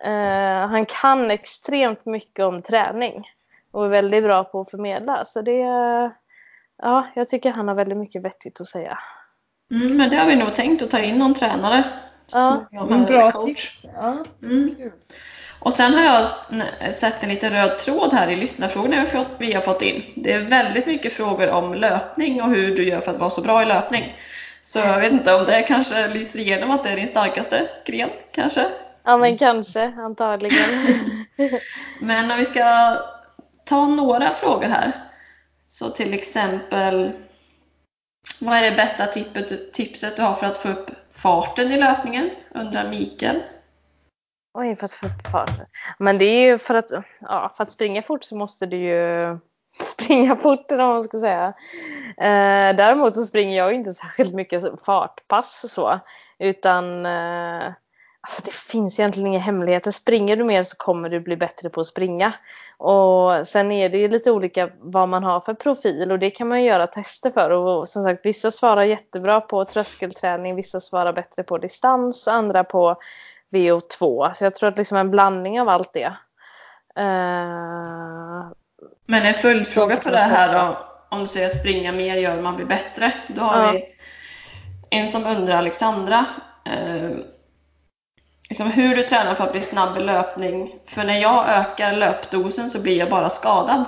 Eh, 0.04 0.68
han 0.70 0.86
kan 0.86 1.30
extremt 1.30 2.06
mycket 2.06 2.44
om 2.44 2.62
träning 2.62 3.28
och 3.70 3.84
är 3.84 3.88
väldigt 3.88 4.24
bra 4.24 4.44
på 4.44 4.60
att 4.60 4.70
förmedla. 4.70 5.24
Så 5.24 5.42
det, 5.42 5.58
ja, 6.82 7.06
jag 7.14 7.28
tycker 7.28 7.50
han 7.50 7.68
har 7.68 7.74
väldigt 7.74 7.98
mycket 7.98 8.22
vettigt 8.22 8.60
att 8.60 8.66
säga. 8.66 8.98
Mm, 9.70 9.96
men 9.96 10.10
det 10.10 10.16
har 10.16 10.26
vi 10.26 10.36
nog 10.36 10.54
tänkt 10.54 10.82
att 10.82 10.90
ta 10.90 10.98
in 10.98 11.18
någon 11.18 11.34
tränare. 11.34 11.84
Ja. 12.32 12.66
Ja, 12.70 12.86
Men 12.90 13.04
bra 13.04 13.30
coach. 13.32 13.46
tips. 13.46 13.84
Ja, 13.96 14.16
Mm. 14.42 14.74
Och 15.62 15.74
sen 15.74 15.94
har 15.94 16.02
jag 16.04 16.26
sett 16.94 17.22
en 17.22 17.28
liten 17.28 17.52
röd 17.52 17.78
tråd 17.78 18.12
här 18.12 18.28
i 18.28 18.36
lyssnarfrågorna 18.36 18.94
vi 18.96 19.00
har 19.00 19.06
fått- 19.06 19.36
vi 19.38 19.52
har 19.52 19.62
fått 19.62 19.82
in. 19.82 20.02
Det 20.16 20.32
är 20.32 20.38
väldigt 20.40 20.86
mycket 20.86 21.12
frågor 21.12 21.50
om 21.50 21.74
löpning 21.74 22.42
och 22.42 22.50
hur 22.50 22.76
du 22.76 22.88
gör 22.88 23.00
för 23.00 23.10
att 23.10 23.18
vara 23.18 23.30
så 23.30 23.40
bra 23.42 23.62
i 23.62 23.66
löpning. 23.66 24.16
Så 24.62 24.78
jag 24.78 25.00
vet 25.00 25.12
inte 25.12 25.34
om 25.34 25.44
det 25.44 25.62
kanske 25.62 26.08
lyser 26.08 26.38
igenom 26.38 26.70
att 26.70 26.84
det 26.84 26.90
är 26.90 26.96
din 26.96 27.08
starkaste 27.08 27.68
gren, 27.86 28.10
kanske? 28.32 28.66
Ja, 29.04 29.16
men 29.16 29.38
kanske, 29.38 29.92
antagligen. 29.98 30.56
Men 32.00 32.28
när 32.28 32.36
vi 32.36 32.44
ska 32.44 32.96
ta 33.64 33.86
några 33.86 34.30
frågor 34.30 34.68
här. 34.68 35.10
Så 35.68 35.90
till 35.90 36.14
exempel, 36.14 37.12
vad 38.40 38.56
är 38.56 38.70
det 38.70 38.76
bästa 38.76 39.06
tippet, 39.06 39.72
tipset 39.72 40.16
du 40.16 40.22
har 40.22 40.34
för 40.34 40.46
att 40.46 40.56
få 40.56 40.68
upp 40.68 40.90
farten 41.12 41.72
i 41.72 41.78
löpningen? 41.78 42.30
Undrar 42.54 42.88
Mikael. 42.88 43.42
Oj, 44.54 44.76
för 44.76 44.84
att 44.84 44.92
få 44.92 45.06
upp 45.06 45.26
farten. 45.32 45.66
Men 45.98 46.18
det 46.18 46.24
är 46.24 46.40
ju 46.40 46.58
för 46.58 46.74
att, 46.74 46.90
ja, 47.20 47.54
för 47.56 47.64
att 47.64 47.72
springa 47.72 48.02
fort 48.02 48.24
så 48.24 48.36
måste 48.36 48.66
du 48.66 48.76
ju 48.76 49.38
springa 49.80 50.36
fort 50.36 50.72
eller 50.72 50.84
vad 50.84 50.94
man 50.94 51.02
ska 51.02 51.18
säga. 51.18 51.54
Eh, 52.16 52.76
däremot 52.76 53.14
så 53.14 53.24
springer 53.24 53.56
jag 53.56 53.74
inte 53.74 53.92
särskilt 53.92 54.34
mycket 54.34 54.62
fartpass 54.84 55.72
så. 55.72 56.00
Utan 56.38 57.06
eh, 57.06 57.72
alltså 58.20 58.42
det 58.44 58.52
finns 58.54 58.98
egentligen 58.98 59.26
inga 59.26 59.38
hemligheter. 59.38 59.90
Springer 59.90 60.36
du 60.36 60.44
mer 60.44 60.62
så 60.62 60.76
kommer 60.76 61.08
du 61.08 61.20
bli 61.20 61.36
bättre 61.36 61.68
på 61.70 61.80
att 61.80 61.86
springa. 61.86 62.32
Och 62.76 63.46
sen 63.46 63.72
är 63.72 63.88
det 63.88 63.98
ju 63.98 64.08
lite 64.08 64.30
olika 64.30 64.70
vad 64.80 65.08
man 65.08 65.24
har 65.24 65.40
för 65.40 65.54
profil 65.54 66.12
och 66.12 66.18
det 66.18 66.30
kan 66.30 66.48
man 66.48 66.62
ju 66.62 66.68
göra 66.68 66.86
tester 66.86 67.30
för. 67.30 67.50
Och 67.50 67.88
som 67.88 68.02
sagt, 68.04 68.20
vissa 68.24 68.50
svarar 68.50 68.82
jättebra 68.82 69.40
på 69.40 69.64
tröskelträning, 69.64 70.54
vissa 70.56 70.80
svarar 70.80 71.12
bättre 71.12 71.42
på 71.42 71.58
distans, 71.58 72.28
andra 72.28 72.64
på 72.64 72.96
VO2. 73.50 74.32
Så 74.34 74.44
jag 74.44 74.54
tror 74.54 74.68
att 74.68 74.76
liksom 74.78 74.96
en 74.98 75.10
blandning 75.10 75.60
av 75.60 75.68
allt 75.68 75.92
det. 75.92 76.12
Eh, 76.96 78.50
Men 79.06 79.22
en 79.26 79.34
följdfråga 79.34 79.96
på 79.96 80.10
det 80.10 80.16
här 80.18 80.54
då, 80.54 80.78
om 81.10 81.20
du 81.20 81.26
säger 81.26 81.46
att 81.46 81.56
springa 81.60 81.92
mer 81.92 82.16
gör 82.16 82.42
man 82.42 82.56
blir 82.56 82.66
bättre. 82.66 83.12
Då 83.28 83.42
har 83.42 83.62
Ja. 83.64 83.72
vi 83.72 83.84
en 84.90 85.08
som 85.08 85.26
undrar, 85.26 85.56
Alexandra, 85.56 86.26
eh, 86.66 87.10
liksom 88.50 88.70
hur 88.70 88.96
du 88.96 89.02
tränar 89.02 89.34
för 89.34 89.44
att 89.44 89.52
bli 89.52 89.62
snabb 89.62 89.96
i 89.96 90.00
löpning. 90.00 90.74
För 90.86 91.04
när 91.04 91.20
jag 91.20 91.48
ökar 91.48 91.92
löpdosen 91.92 92.70
så 92.70 92.80
blir 92.80 92.98
jag 92.98 93.10
bara 93.10 93.28
skadad. 93.28 93.84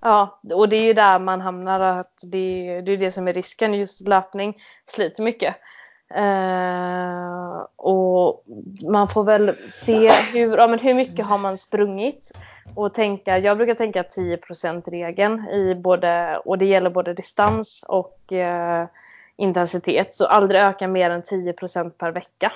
Ja, 0.00 0.40
och 0.54 0.68
det 0.68 0.76
är 0.76 0.82
ju 0.82 0.92
där 0.92 1.18
man 1.18 1.40
hamnar. 1.40 1.80
Att 1.80 2.18
det, 2.22 2.68
är, 2.68 2.82
det 2.82 2.92
är 2.92 2.96
det 2.96 3.10
som 3.10 3.28
är 3.28 3.32
risken. 3.32 3.74
Just 3.74 4.00
löpning 4.00 4.54
sliter 4.86 5.22
mycket. 5.22 5.56
Uh, 6.16 7.66
och 7.76 8.44
man 8.90 9.08
får 9.08 9.24
väl 9.24 9.52
se 9.72 10.12
hur, 10.32 10.56
ja, 10.56 10.66
men 10.66 10.78
hur 10.78 10.94
mycket 10.94 11.26
har 11.26 11.38
man 11.38 11.56
sprungit. 11.56 12.32
Och 12.74 12.94
tänka, 12.94 13.38
jag 13.38 13.56
brukar 13.56 13.74
tänka 13.74 14.02
10% 14.02 14.90
regeln 14.90 15.48
i 15.48 15.74
både, 15.74 16.38
och 16.44 16.58
det 16.58 16.66
gäller 16.66 16.90
både 16.90 17.14
distans 17.14 17.84
och 17.88 18.18
uh, 18.32 18.86
intensitet. 19.36 20.14
Så 20.14 20.26
aldrig 20.26 20.60
öka 20.60 20.88
mer 20.88 21.10
än 21.10 21.22
10% 21.22 21.90
per 21.90 22.12
vecka. 22.12 22.52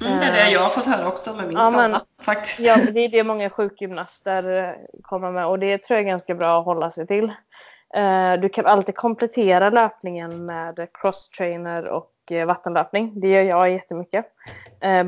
Mm, 0.00 0.18
det 0.18 0.24
är 0.24 0.32
det 0.32 0.50
jag 0.50 0.60
har 0.60 0.68
fått 0.70 0.86
höra 0.86 1.08
också 1.08 1.34
med 1.34 1.46
min 1.46 1.56
Ja, 1.56 1.62
skada 1.62 1.88
men- 1.88 2.00
faktiskt. 2.24 2.60
Ja, 2.60 2.76
det 2.92 3.00
är 3.00 3.08
det 3.08 3.24
många 3.24 3.50
sjukgymnaster 3.50 4.58
eh, 4.68 4.74
kommer 5.02 5.30
med 5.30 5.46
och 5.46 5.58
det 5.58 5.78
tror 5.82 5.96
jag 5.98 6.04
är 6.04 6.08
ganska 6.10 6.34
bra 6.34 6.58
att 6.58 6.64
hålla 6.64 6.90
sig 6.90 7.06
till. 7.06 7.24
Eh, 7.94 8.32
Du 8.40 8.48
kan 8.48 8.66
alltid 8.66 8.94
komplettera 8.96 9.70
löpningen 9.70 10.46
med 10.46 10.86
crosstrainer 10.94 11.86
och 11.88 12.10
eh, 12.30 12.46
vattenlöpning. 12.46 13.20
Det 13.20 13.28
gör 13.28 13.42
jag 13.42 13.70
jättemycket. 13.70 14.26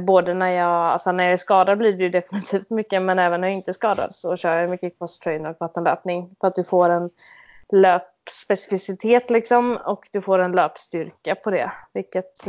Både 0.07 0.34
när 0.34 0.48
jag, 0.50 0.68
alltså 0.70 1.12
när 1.12 1.24
jag 1.24 1.32
är 1.32 1.36
skadad 1.36 1.78
blir 1.78 1.92
det 1.92 2.02
ju 2.02 2.09
definitivt 2.11 2.70
mycket 2.70 3.02
men 3.02 3.18
även 3.18 3.40
när 3.40 3.48
jag 3.48 3.55
inte 3.55 3.70
är 3.70 3.72
skadad 3.72 4.14
så 4.14 4.36
kör 4.36 4.57
jag 4.61 4.70
mycket 4.70 4.98
crosstrainer 4.98 5.50
och 5.50 5.57
vattenlöpning 5.61 6.30
för 6.40 6.48
att 6.48 6.55
du 6.55 6.64
får 6.64 6.90
en 6.90 7.11
löpspecificitet 7.72 9.30
liksom 9.30 9.76
och 9.84 10.09
du 10.12 10.22
får 10.22 10.38
en 10.38 10.52
löpstyrka 10.52 11.34
på 11.34 11.50
det. 11.50 11.72
Vilket 11.92 12.46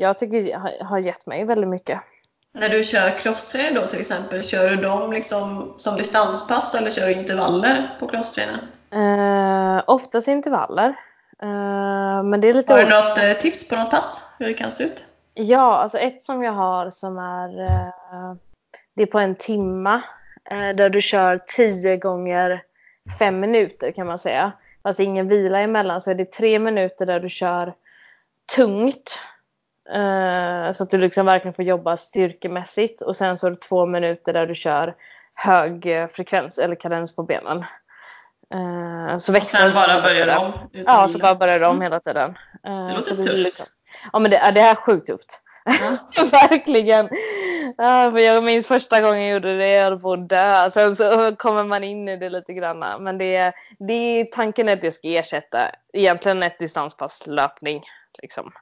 jag 0.00 0.18
tycker 0.18 0.58
har- 0.84 0.98
gett 0.98 1.26
mig 1.26 1.44
väldigt 1.44 1.70
mycket. 1.70 2.00
När 2.52 2.68
du 2.68 2.84
kör 2.84 3.18
crosstrainer 3.18 3.80
då 3.80 3.86
till 3.86 4.00
exempel, 4.00 4.42
kör 4.42 4.70
du 4.70 4.76
dem 4.76 5.12
liksom 5.12 5.74
som 5.76 5.96
distanspass 5.96 6.74
eller 6.74 6.90
kör 6.90 7.06
du 7.06 7.12
intervaller 7.12 7.96
på 8.00 8.08
crosstrainern? 8.08 8.60
Eh, 8.90 9.82
oftast 9.86 10.28
intervaller. 10.28 10.88
Eh, 11.42 12.22
men 12.22 12.40
det 12.40 12.48
är 12.48 12.54
lite 12.54 12.72
Har 12.72 12.80
du 12.84 12.88
något 12.88 13.18
eh, 13.18 13.32
tips 13.32 13.68
på 13.68 13.76
något 13.76 13.90
pass? 13.90 14.24
Hur 14.38 14.46
det 14.46 14.54
kan 14.54 14.72
se 14.72 14.84
ut? 14.84 15.06
Ja, 15.34 15.76
alltså 15.76 15.98
ett 15.98 16.22
som 16.22 16.42
jag 16.42 16.52
har 16.52 16.90
som 16.90 17.18
är 17.18 17.60
eh, 17.64 18.34
det 18.94 19.02
är 19.02 19.06
på 19.06 19.18
en 19.18 19.34
timma 19.34 20.02
eh, 20.50 20.68
där 20.76 20.88
du 20.90 21.02
kör 21.02 21.40
10 21.56 21.96
gånger 21.96 22.62
5 23.18 23.40
minuter 23.40 23.90
kan 23.90 24.06
man 24.06 24.18
säga. 24.18 24.52
Fast 24.82 25.00
ingen 25.00 25.28
vila 25.28 25.60
emellan 25.60 26.00
så 26.00 26.10
är 26.10 26.14
det 26.14 26.32
3 26.32 26.58
minuter 26.58 27.06
där 27.06 27.20
du 27.20 27.28
kör 27.28 27.74
tungt. 28.56 29.18
Eh, 29.94 30.72
så 30.72 30.82
att 30.82 30.90
du 30.90 30.98
liksom 30.98 31.26
verkligen 31.26 31.54
får 31.54 31.64
jobba 31.64 31.96
styrkemässigt 31.96 33.02
och 33.02 33.16
sen 33.16 33.36
så 33.36 33.46
är 33.46 33.50
det 33.50 33.56
2 33.56 33.86
minuter 33.86 34.32
där 34.32 34.46
du 34.46 34.54
kör 34.54 34.94
hög 35.34 35.86
eh, 35.86 36.06
frekvens 36.06 36.58
eller 36.58 36.74
kadens 36.74 37.16
på 37.16 37.22
benen. 37.22 37.64
Eh, 38.54 39.16
så 39.16 39.36
Och 39.36 39.42
sen 39.46 39.68
du 39.68 39.74
bara 39.74 40.00
börjar 40.02 40.36
om? 40.38 40.52
Ja, 40.72 41.08
så 41.08 41.18
bara 41.18 41.34
börjar 41.34 41.60
om 41.60 41.70
Mm. 41.76 41.82
hela 41.82 42.00
tiden. 42.00 42.38
Eh, 42.66 42.86
Det 42.86 42.92
låter 42.94 43.14
tufft. 43.16 43.28
liksom- 43.34 43.66
Ja, 44.12 44.18
men 44.18 44.30
det, 44.30 44.50
det 44.54 44.60
är 44.60 44.74
sjukt 44.74 45.06
tufft. 45.06 45.40
Ja. 45.64 46.24
Verkligen. 46.32 47.08
Ja, 47.76 48.10
för 48.10 48.18
jag 48.18 48.44
minns 48.44 48.66
första 48.66 49.00
gången 49.00 49.22
jag 49.22 49.32
gjorde 49.32 49.56
det, 49.56 49.68
jag 49.68 49.84
höll 49.84 50.00
på 50.00 50.12
att 50.12 50.28
dö. 50.28 50.70
Sen 50.70 50.96
så 50.96 51.36
kommer 51.36 51.64
man 51.64 51.84
in 51.84 52.08
i 52.08 52.16
det 52.16 52.28
lite 52.28 52.52
grann. 52.52 52.78
Men 53.04 53.18
det, 53.18 53.52
det, 53.78 54.28
tanken 54.32 54.68
är 54.68 54.72
att 54.72 54.80
det 54.80 54.90
ska 54.90 55.08
ersätta 55.08 55.70
egentligen 55.92 56.42
ett 56.42 56.58
distanspass 56.58 57.26
löpning. 57.26 57.82
Liksom. 58.22 58.52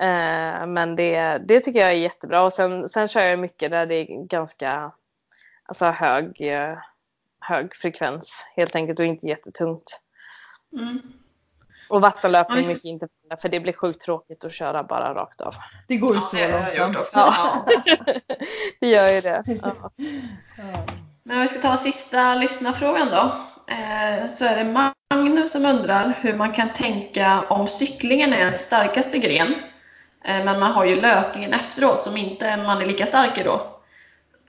Eh, 0.00 0.66
men 0.66 0.96
det, 0.96 1.38
det 1.38 1.60
tycker 1.60 1.80
jag 1.80 1.90
är 1.90 1.94
jättebra. 1.94 2.42
Och 2.42 2.52
sen, 2.52 2.88
sen 2.88 3.08
kör 3.08 3.22
jag 3.22 3.38
mycket 3.38 3.70
där 3.70 3.86
det 3.86 3.94
är 3.94 4.26
ganska 4.26 4.92
alltså 5.64 5.86
hög, 5.86 6.40
eh, 6.40 6.78
hög 7.40 7.76
frekvens 7.76 8.52
helt 8.56 8.74
enkelt 8.74 8.98
och 8.98 9.04
inte 9.04 9.26
jättetungt. 9.26 10.00
Mm. 10.72 11.02
Och 11.88 12.00
vattenlöpning 12.00 12.62
Ja, 12.62 12.68
mycket 12.68 12.84
inte 12.84 13.08
för 13.40 13.48
det 13.48 13.60
blir 13.60 13.72
sjukt 13.72 14.00
tråkigt 14.00 14.44
att 14.44 14.52
köra 14.52 14.82
bara 14.82 15.14
rakt 15.14 15.40
av. 15.40 15.54
Det 15.88 15.96
går 15.96 16.14
ju 16.14 16.20
Ja, 16.20 16.20
så 16.20 16.36
det 16.36 16.42
har 16.42 16.50
jag 16.50 16.62
gjort 16.62 16.78
långsamt. 16.78 16.96
också. 16.96 17.18
Ja. 17.18 17.64
Ja. 17.86 18.14
det 18.80 18.88
gör 18.88 19.08
ju 19.08 19.20
det. 19.20 19.42
Ja. 19.46 19.90
Ja. 20.56 20.86
Men 21.22 21.36
om 21.36 21.42
vi 21.42 21.48
ska 21.48 21.68
ta 21.68 21.76
sista 21.76 22.34
lyssnarfrågan 22.34 23.08
då. 23.08 23.44
Eh, 23.74 24.26
så 24.26 24.44
är 24.44 24.64
det 24.64 24.92
Magnus 25.10 25.52
som 25.52 25.64
undrar 25.64 26.18
hur 26.20 26.34
man 26.34 26.52
kan 26.52 26.72
tänka 26.72 27.42
om 27.48 27.66
cyklingen 27.66 28.32
är 28.32 28.38
ens 28.38 28.64
starkaste 28.64 29.18
gren. 29.18 29.54
Eh, 30.24 30.44
men 30.44 30.60
man 30.60 30.72
har 30.72 30.84
ju 30.84 31.00
löpningen 31.00 31.52
efteråt 31.52 32.00
som 32.00 32.16
inte 32.16 32.56
man 32.56 32.82
är 32.82 32.86
lika 32.86 33.06
stark 33.06 33.38
i 33.38 33.42
då. 33.42 33.74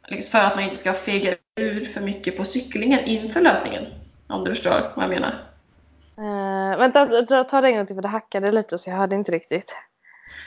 Liksom 0.08 0.40
För 0.40 0.48
att 0.48 0.56
man 0.56 0.64
inte 0.64 0.78
ska 0.78 0.94
fega 0.94 1.36
ur 1.56 1.86
för 1.86 2.02
mycket 2.02 2.38
på 2.38 2.46
cyklingen 2.46 3.00
inför 3.06 3.42
löpningen. 3.42 3.86
Om 4.28 4.44
du 4.44 4.50
förstår 4.50 4.92
vad 4.96 5.04
jag 5.04 5.10
menar. 5.10 5.46
Eh, 6.18 6.78
vänta, 6.78 7.44
ta 7.44 7.62
det 7.62 7.68
en 7.68 7.76
gång 7.76 7.86
till 7.86 7.96
för 7.96 8.02
det 8.02 8.08
hackade 8.08 8.52
lite 8.52 8.78
så 8.78 8.90
jag 8.90 8.98
hörde 8.98 9.16
inte 9.16 9.32
riktigt. 9.32 9.76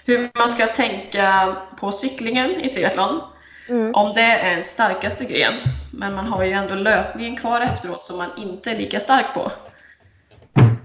hur 0.04 0.30
man 0.34 0.48
ska 0.48 0.66
tänka 0.66 1.56
på 1.76 1.92
cyklingen 1.92 2.50
i 2.50 2.68
triathlon. 2.68 3.20
Mm. 3.68 3.94
Om 3.94 4.12
det 4.14 4.20
är 4.20 4.56
en 4.56 4.64
starkaste 4.64 5.24
gren, 5.24 5.54
men 5.92 6.14
man 6.14 6.26
har 6.26 6.44
ju 6.44 6.52
ändå 6.52 6.74
löpningen 6.74 7.36
kvar 7.36 7.60
efteråt 7.60 8.04
som 8.04 8.16
man 8.16 8.30
inte 8.36 8.70
är 8.70 8.78
lika 8.78 9.00
stark 9.00 9.34
på. 9.34 9.52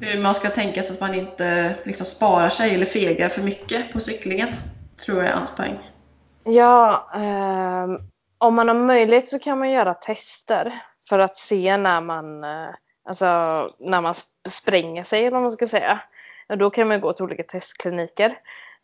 Hur 0.01 0.21
man 0.21 0.35
ska 0.35 0.49
tänka 0.49 0.83
så 0.83 0.93
att 0.93 1.01
man 1.01 1.13
inte 1.13 1.75
liksom 1.83 2.05
sparar 2.05 2.49
sig 2.49 2.73
eller 2.73 2.85
segrar 2.85 3.29
för 3.29 3.41
mycket 3.41 3.93
på 3.93 3.99
cyklingen, 3.99 4.47
tror 5.05 5.23
jag 5.23 5.31
är 5.31 5.35
hans 5.35 5.55
poäng. 5.55 5.91
Ja, 6.43 7.09
eh, 7.15 7.87
om 8.37 8.55
man 8.55 8.67
har 8.67 8.75
möjlighet 8.75 9.29
så 9.29 9.39
kan 9.39 9.59
man 9.59 9.71
göra 9.71 9.93
tester 9.93 10.79
för 11.09 11.19
att 11.19 11.37
se 11.37 11.77
när 11.77 12.01
man, 12.01 12.43
eh, 12.43 12.69
alltså, 13.09 13.25
när 13.79 14.01
man 14.01 14.13
spränger 14.49 15.03
sig, 15.03 15.19
eller 15.19 15.31
vad 15.31 15.41
man 15.41 15.51
ska 15.51 15.67
säga. 15.67 15.99
Då 16.59 16.69
kan 16.69 16.87
man 16.87 17.01
gå 17.01 17.13
till 17.13 17.23
olika 17.23 17.43
testkliniker. 17.43 18.29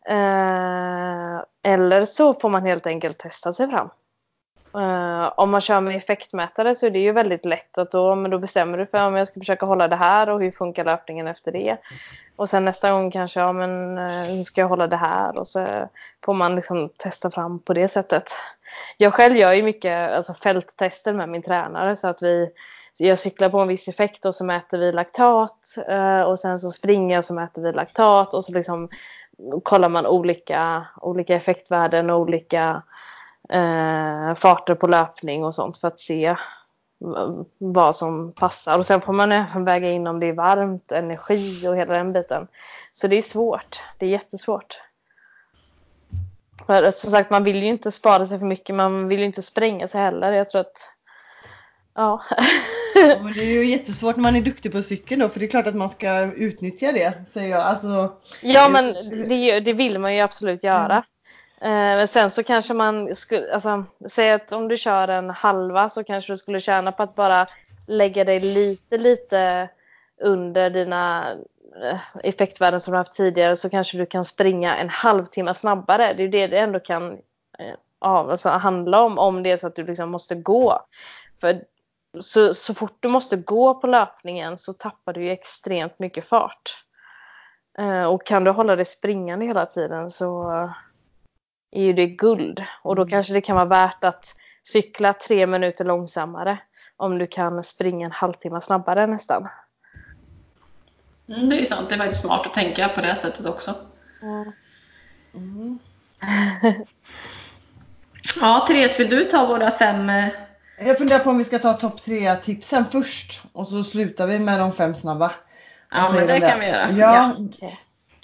Eh, 0.08 1.42
eller 1.62 2.04
så 2.04 2.34
får 2.34 2.48
man 2.48 2.66
helt 2.66 2.86
enkelt 2.86 3.18
testa 3.18 3.52
sig 3.52 3.70
fram. 3.70 3.90
Uh, 4.76 5.32
om 5.36 5.50
man 5.50 5.60
kör 5.60 5.80
med 5.80 5.96
effektmätare 5.96 6.74
så 6.74 6.86
är 6.86 6.90
det 6.90 6.98
ju 6.98 7.12
väldigt 7.12 7.44
lätt 7.44 7.78
att 7.78 7.90
då, 7.90 8.14
men 8.14 8.30
då 8.30 8.38
bestämmer 8.38 8.78
du 8.78 8.86
för 8.86 9.06
om 9.06 9.14
jag 9.14 9.28
ska 9.28 9.40
försöka 9.40 9.66
hålla 9.66 9.88
det 9.88 9.96
här 9.96 10.28
och 10.28 10.40
hur 10.40 10.50
funkar 10.50 10.84
löpningen 10.84 11.26
efter 11.26 11.52
det. 11.52 11.76
Och 12.36 12.50
sen 12.50 12.64
nästa 12.64 12.90
gång 12.90 13.10
kanske, 13.10 13.40
ja 13.40 13.52
men 13.52 13.98
uh, 13.98 14.36
hur 14.36 14.44
ska 14.44 14.60
jag 14.60 14.68
hålla 14.68 14.86
det 14.86 14.96
här? 14.96 15.38
Och 15.38 15.48
så 15.48 15.88
får 16.24 16.34
man 16.34 16.56
liksom 16.56 16.88
testa 16.96 17.30
fram 17.30 17.58
på 17.58 17.72
det 17.72 17.88
sättet. 17.88 18.32
Jag 18.96 19.14
själv 19.14 19.36
gör 19.36 19.52
ju 19.52 19.62
mycket 19.62 20.10
alltså, 20.10 20.34
fälttester 20.34 21.12
med 21.12 21.28
min 21.28 21.42
tränare 21.42 21.96
så 21.96 22.08
att 22.08 22.22
vi 22.22 22.50
jag 22.98 23.18
cyklar 23.18 23.48
på 23.48 23.58
en 23.58 23.68
viss 23.68 23.88
effekt 23.88 24.24
och 24.24 24.34
så 24.34 24.44
mäter 24.44 24.78
vi 24.78 24.92
laktat 24.92 25.58
uh, 25.88 26.20
och 26.20 26.38
sen 26.38 26.58
så 26.58 26.70
springer 26.70 27.14
jag 27.14 27.18
och 27.18 27.24
så 27.24 27.34
mäter 27.34 27.62
vi 27.62 27.72
laktat 27.72 28.34
och 28.34 28.44
så 28.44 28.52
liksom 28.52 28.88
kollar 29.62 29.88
man 29.88 30.06
olika, 30.06 30.86
olika 31.00 31.34
effektvärden 31.34 32.10
och 32.10 32.20
olika 32.20 32.82
eh, 33.48 34.34
farter 34.34 34.74
på 34.74 34.86
löpning 34.86 35.44
och 35.44 35.54
sånt 35.54 35.76
för 35.76 35.88
att 35.88 36.00
se 36.00 36.36
vad 37.58 37.96
som 37.96 38.32
passar. 38.32 38.78
Och 38.78 38.86
sen 38.86 39.00
får 39.00 39.12
man 39.12 39.32
även 39.32 39.64
väga 39.64 39.90
in 39.90 40.06
om 40.06 40.20
det 40.20 40.26
är 40.26 40.32
varmt, 40.32 40.92
energi 40.92 41.68
och 41.68 41.76
hela 41.76 41.94
den 41.94 42.12
biten. 42.12 42.46
Så 42.92 43.06
det 43.06 43.16
är 43.16 43.22
svårt. 43.22 43.82
Det 43.98 44.06
är 44.06 44.10
jättesvårt. 44.10 44.80
För 46.66 46.90
som 46.90 47.10
sagt, 47.10 47.30
man 47.30 47.44
vill 47.44 47.62
ju 47.62 47.68
inte 47.68 47.90
spara 47.90 48.26
sig 48.26 48.38
för 48.38 48.46
mycket. 48.46 48.74
Man 48.74 49.08
vill 49.08 49.18
ju 49.18 49.26
inte 49.26 49.42
spränga 49.42 49.88
sig 49.88 50.00
heller. 50.00 50.32
Jag 50.32 50.48
tror 50.48 50.60
att... 50.60 50.90
Ja. 51.94 52.22
ja 52.94 53.18
men 53.22 53.32
det 53.32 53.40
är 53.40 53.52
ju 53.52 53.66
jättesvårt 53.66 54.16
när 54.16 54.22
man 54.22 54.36
är 54.36 54.40
duktig 54.40 54.72
på 54.72 54.82
cykeln 54.82 55.20
då. 55.20 55.28
För 55.28 55.40
det 55.40 55.46
är 55.46 55.50
klart 55.50 55.66
att 55.66 55.74
man 55.74 55.90
ska 55.90 56.32
utnyttja 56.32 56.92
det, 56.92 57.14
säger 57.32 57.48
jag. 57.48 57.60
Alltså... 57.60 58.12
Ja, 58.42 58.68
men 58.68 58.94
det, 59.28 59.60
det 59.60 59.72
vill 59.72 59.98
man 59.98 60.14
ju 60.14 60.20
absolut 60.20 60.64
göra. 60.64 60.96
Eh, 60.96 61.02
Eh, 61.60 61.70
men 61.70 62.08
sen 62.08 62.30
så 62.30 62.42
kanske 62.42 62.74
man 62.74 63.16
skulle, 63.16 63.54
alltså, 63.54 63.84
säg 64.08 64.30
att 64.30 64.52
om 64.52 64.68
du 64.68 64.76
kör 64.76 65.08
en 65.08 65.30
halva 65.30 65.88
så 65.88 66.04
kanske 66.04 66.32
du 66.32 66.36
skulle 66.36 66.60
tjäna 66.60 66.92
på 66.92 67.02
att 67.02 67.14
bara 67.14 67.46
lägga 67.86 68.24
dig 68.24 68.40
lite, 68.40 68.98
lite 68.98 69.68
under 70.22 70.70
dina 70.70 71.32
eh, 71.82 71.98
effektvärden 72.22 72.80
som 72.80 72.92
du 72.92 72.98
haft 72.98 73.14
tidigare 73.14 73.56
så 73.56 73.70
kanske 73.70 73.98
du 73.98 74.06
kan 74.06 74.24
springa 74.24 74.76
en 74.76 74.88
halvtimme 74.88 75.54
snabbare. 75.54 76.14
Det 76.14 76.22
är 76.22 76.28
det 76.28 76.46
det 76.46 76.58
ändå 76.58 76.80
kan 76.80 77.12
eh, 77.58 77.74
ja, 78.00 78.30
alltså, 78.30 78.48
handla 78.48 79.02
om, 79.02 79.18
om 79.18 79.42
det 79.42 79.50
är 79.50 79.56
så 79.56 79.66
att 79.66 79.76
du 79.76 79.84
liksom 79.84 80.10
måste 80.10 80.34
gå. 80.34 80.86
För 81.40 81.60
så, 82.20 82.54
så 82.54 82.74
fort 82.74 82.96
du 83.00 83.08
måste 83.08 83.36
gå 83.36 83.74
på 83.74 83.86
löpningen 83.86 84.58
så 84.58 84.72
tappar 84.72 85.12
du 85.12 85.24
ju 85.24 85.30
extremt 85.30 85.98
mycket 85.98 86.24
fart. 86.24 86.84
Och 88.08 88.26
kan 88.26 88.44
du 88.44 88.50
hålla 88.50 88.76
dig 88.76 88.84
springande 88.84 89.46
hela 89.46 89.66
tiden 89.66 90.10
så 90.10 90.50
är 91.74 91.82
ju 91.82 91.92
det 91.92 92.06
guld. 92.06 92.64
Och 92.82 92.96
då 92.96 93.02
mm. 93.02 93.10
kanske 93.10 93.32
det 93.32 93.40
kan 93.40 93.56
vara 93.56 93.64
värt 93.64 94.04
att 94.04 94.34
cykla 94.62 95.12
tre 95.12 95.46
minuter 95.46 95.84
långsammare 95.84 96.58
om 96.96 97.18
du 97.18 97.26
kan 97.26 97.64
springa 97.64 98.06
en 98.06 98.12
halvtimme 98.12 98.60
snabbare 98.60 99.06
nästan. 99.06 99.48
Mm, 101.28 101.48
det 101.48 101.60
är 101.60 101.64
sant, 101.64 101.88
det 101.88 101.94
är 101.94 101.98
väldigt 101.98 102.16
smart 102.16 102.46
att 102.46 102.54
tänka 102.54 102.88
på 102.88 103.00
det 103.00 103.16
sättet 103.16 103.46
också. 103.46 103.74
Mm. 104.22 104.52
Mm. 105.34 105.78
ja, 108.40 108.64
Therese, 108.68 109.00
vill 109.00 109.10
du 109.10 109.24
ta 109.24 109.46
våra 109.46 109.70
fem? 109.70 110.10
Eh, 110.10 110.28
Jag 110.78 110.98
funderar 110.98 111.18
på 111.18 111.30
om 111.30 111.38
vi 111.38 111.44
ska 111.44 111.58
ta 111.58 111.72
topp 111.72 112.02
tre 112.02 112.36
tipsen 112.36 112.84
först 112.92 113.42
och 113.52 113.68
så 113.68 113.84
slutar 113.84 114.26
vi 114.26 114.38
med 114.38 114.60
de 114.60 114.72
fem 114.72 114.94
snabba. 114.94 115.32
Ja, 115.90 116.12
men 116.14 116.26
det 116.26 116.40
kan 116.40 116.60
vi 116.60 116.66
göra. 116.66 116.90
Ja, 116.90 117.14
ja. 117.14 117.44
Okay. 117.44 117.72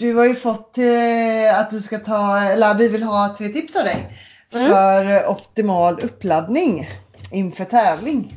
Du 0.00 0.14
har 0.14 0.24
ju 0.24 0.34
fått 0.34 0.78
eh, 0.78 1.58
att 1.58 1.70
du 1.70 1.80
ska 1.80 1.98
ta, 1.98 2.38
eller 2.38 2.74
vi 2.74 2.88
vill 2.88 3.02
ha 3.02 3.34
tre 3.38 3.48
tips 3.48 3.76
av 3.76 3.84
dig. 3.84 4.18
Mm. 4.52 4.68
För 4.68 5.26
optimal 5.28 6.00
uppladdning 6.00 6.88
inför 7.30 7.64
tävling. 7.64 8.34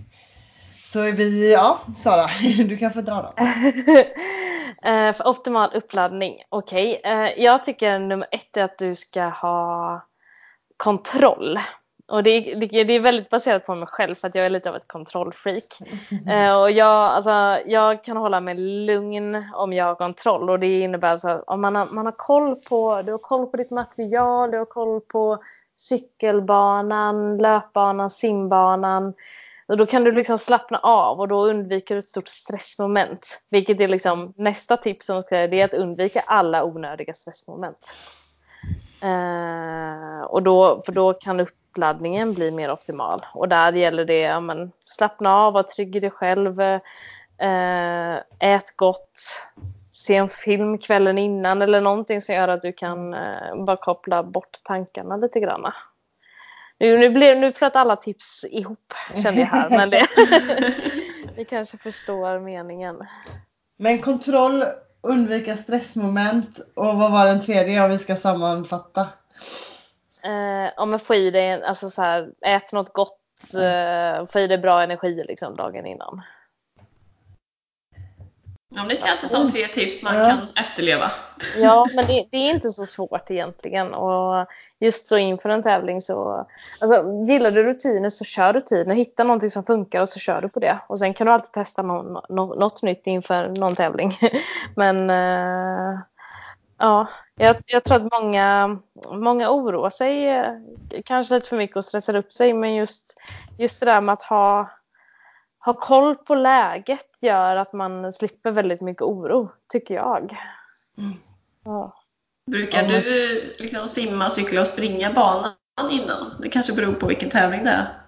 Så 0.85 1.01
vi, 1.01 1.53
ja 1.53 1.79
Sara, 1.95 2.25
du 2.65 2.77
kan 2.77 2.93
få 2.93 3.01
dra 3.01 3.21
då. 3.21 3.43
eh, 4.89 5.13
för 5.13 5.27
optimal 5.27 5.69
uppladdning, 5.73 6.35
okej. 6.49 6.99
Okay. 6.99 7.11
Eh, 7.11 7.43
jag 7.43 7.63
tycker 7.63 7.99
nummer 7.99 8.27
ett 8.31 8.57
är 8.57 8.63
att 8.63 8.77
du 8.77 8.95
ska 8.95 9.23
ha 9.23 10.01
kontroll. 10.77 11.59
Och 12.07 12.23
det, 12.23 12.39
det, 12.39 12.83
det, 12.83 12.93
är 12.93 12.99
väldigt 12.99 13.29
baserat 13.29 13.65
på 13.65 13.75
mig 13.75 13.87
själv 13.87 14.15
för 14.15 14.27
att 14.27 14.35
jag 14.35 14.45
är 14.45 14.49
lite 14.49 14.69
av 14.69 14.75
ett 14.75 14.87
kontrollfreak. 14.87 15.77
Eh, 16.27 16.61
och 16.61 16.71
jag, 16.71 16.87
alltså, 16.87 17.59
jag 17.65 18.03
kan 18.03 18.17
hålla 18.17 18.41
mig 18.41 18.55
lugn 18.55 19.45
om 19.53 19.73
jag 19.73 19.85
har 19.85 19.95
kontroll 19.95 20.49
och 20.49 20.59
det 20.59 20.79
innebär 20.79 21.11
alltså 21.11 21.43
om 21.47 21.61
man 21.61 21.75
har, 21.75 21.85
man 21.85 22.05
har 22.05 22.13
koll 22.17 22.55
på, 22.55 23.01
du 23.01 23.11
har 23.11 23.19
koll 23.19 23.47
på 23.47 23.57
ditt 23.57 23.71
material, 23.71 24.51
du 24.51 24.57
har 24.57 24.65
koll 24.65 25.01
på 25.01 25.43
cykelbanan, 25.75 27.37
löpbanan, 27.37 28.09
simbanan. 28.09 29.13
Och 29.67 29.77
då 29.77 29.85
kan 29.85 30.03
du 30.03 30.11
liksom 30.11 30.37
slappna 30.37 30.77
av 30.77 31.19
och 31.19 31.27
då 31.27 31.45
undviker 31.45 31.95
du 31.95 31.99
ett 31.99 32.07
stort 32.07 32.27
stressmoment. 32.27 33.41
Vilket 33.49 33.79
är 33.79 33.87
liksom 33.87 34.33
nästa 34.37 34.77
tips 34.77 35.05
som 35.05 35.21
ska 35.21 35.47
det 35.47 35.61
är 35.61 35.65
att 35.65 35.73
undvika 35.73 36.23
alla 36.25 36.63
onödiga 36.63 37.13
stressmoment. 37.13 37.93
Eh, 39.01 40.23
och 40.23 40.43
då, 40.43 40.83
för 40.85 40.91
då 40.91 41.13
kan 41.13 41.37
du 41.37 41.45
uppladdningen 41.73 42.33
blir 42.33 42.51
mer 42.51 42.71
optimal. 42.71 43.25
Och 43.33 43.49
där 43.49 43.73
gäller 43.73 44.05
det 44.05 44.25
att 44.25 44.43
ja, 44.47 44.67
slappna 44.85 45.35
av, 45.35 45.53
vara 45.53 45.63
trygg 45.63 45.95
i 45.95 45.99
dig 45.99 46.09
själv, 46.09 46.61
eh, 46.61 48.15
ät 48.39 48.77
gott, 48.77 49.47
se 49.91 50.15
en 50.15 50.29
film 50.29 50.77
kvällen 50.77 51.17
innan 51.17 51.61
eller 51.61 51.81
någonting 51.81 52.21
som 52.21 52.35
gör 52.35 52.47
att 52.47 52.61
du 52.61 52.73
kan 52.73 53.13
eh, 53.13 53.55
bara 53.65 53.77
koppla 53.77 54.23
bort 54.23 54.59
tankarna 54.63 55.17
lite 55.17 55.39
grann. 55.39 55.71
Nu, 56.79 56.97
nu, 56.97 57.09
blev, 57.09 57.37
nu 57.37 57.51
flöt 57.51 57.75
alla 57.75 57.95
tips 57.95 58.45
ihop 58.49 58.93
kände 59.23 59.39
jag 59.41 59.47
här, 59.47 59.69
men 59.69 59.89
det, 59.89 60.07
ni 61.37 61.45
kanske 61.45 61.77
förstår 61.77 62.39
meningen. 62.39 62.97
Men 63.77 63.99
kontroll, 63.99 64.63
undvika 65.01 65.57
stressmoment 65.57 66.59
och 66.75 66.95
vad 66.97 67.11
var 67.11 67.25
den 67.25 67.41
tredje 67.41 67.83
om 67.83 67.89
vi 67.89 67.97
ska 67.97 68.15
sammanfatta? 68.15 69.07
Eh, 70.23 70.71
om 70.77 70.89
man 70.89 70.99
får 70.99 71.15
i 71.15 71.31
dig, 71.31 71.63
alltså 71.63 71.89
så 71.89 72.01
här, 72.01 72.31
ät 72.45 72.71
något 72.71 72.93
gott, 72.93 73.19
eh, 73.55 74.25
få 74.25 74.39
i 74.39 74.47
dig 74.47 74.57
bra 74.57 74.83
energi 74.83 75.23
liksom 75.27 75.55
dagen 75.55 75.85
innan. 75.85 76.21
Ja, 78.75 78.85
det 78.89 79.01
känns 79.01 79.31
som 79.31 79.51
tre 79.51 79.67
tips 79.67 80.03
man 80.03 80.15
ja. 80.15 80.25
kan 80.25 80.47
efterleva. 80.55 81.11
Ja, 81.57 81.87
men 81.95 82.05
det, 82.05 82.27
det, 82.31 82.37
är 82.37 82.53
inte 82.53 82.69
så 82.69 82.85
svårt 82.85 83.31
egentligen. 83.31 83.93
Och 83.93 84.47
just 84.79 85.07
så 85.07 85.17
inför 85.17 85.49
en 85.49 85.63
tävling 85.63 86.01
så... 86.01 86.47
Alltså, 86.81 87.25
gillar 87.27 87.51
du 87.51 87.63
rutiner 87.63 88.09
så 88.09 88.25
kör 88.25 88.53
rutiner. 88.53 88.95
Hitta 88.95 89.23
någonting 89.23 89.51
som 89.51 89.63
funkar 89.63 90.01
och 90.01 90.09
så 90.09 90.19
kör 90.19 90.41
du 90.41 90.49
på 90.49 90.59
det. 90.59 90.79
Och 90.87 90.99
sen 90.99 91.13
kan 91.13 91.27
du 91.27 91.33
alltid 91.33 91.51
testa 91.51 91.81
någon, 91.81 92.21
något 92.29 92.81
nytt 92.81 93.07
inför 93.07 93.47
någon 93.57 93.75
tävling. 93.75 94.11
men... 94.75 95.09
Eh, 95.09 95.99
Ja, 96.77 97.07
jag, 97.35 97.55
jag, 97.65 97.83
tror 97.83 97.97
att 97.97 98.21
många, 98.21 98.77
många 99.11 99.49
oroar 99.51 99.89
sig 99.89 100.27
eh, 100.29 100.53
kanske 101.05 101.33
lite 101.33 101.49
för 101.49 101.57
mycket 101.57 101.77
och 101.77 101.85
stressar 101.85 102.15
upp 102.15 102.33
sig. 102.33 102.53
Men 102.53 102.75
just, 102.75 103.15
just 103.57 103.79
det 103.79 103.85
där 103.85 104.01
med 104.01 104.13
att 104.13 104.23
ha, 104.23 104.71
ha 105.59 105.73
koll 105.73 106.15
på 106.15 106.35
läget 106.35 107.07
gör 107.21 107.55
att 107.55 107.73
man 107.73 108.13
slipper 108.13 108.51
väldigt 108.51 108.81
mycket 108.81 109.01
oro, 109.01 109.51
tycker 109.71 109.95
jag. 109.95 110.37
Mm. 110.97 111.13
Ja. 111.65 111.93
Brukar 112.51 112.87
du 112.87 113.43
liksom 113.59 113.87
simma, 113.87 114.29
cykla 114.29 114.61
och 114.61 114.67
springa 114.67 115.13
banan 115.13 115.53
innan? 115.91 116.35
Det 116.39 116.49
kanske 116.49 116.73
beror 116.73 116.93
på 116.93 117.07
vilken 117.07 117.29
tävling 117.29 117.63
det 117.63 117.71
är. 117.71 118.02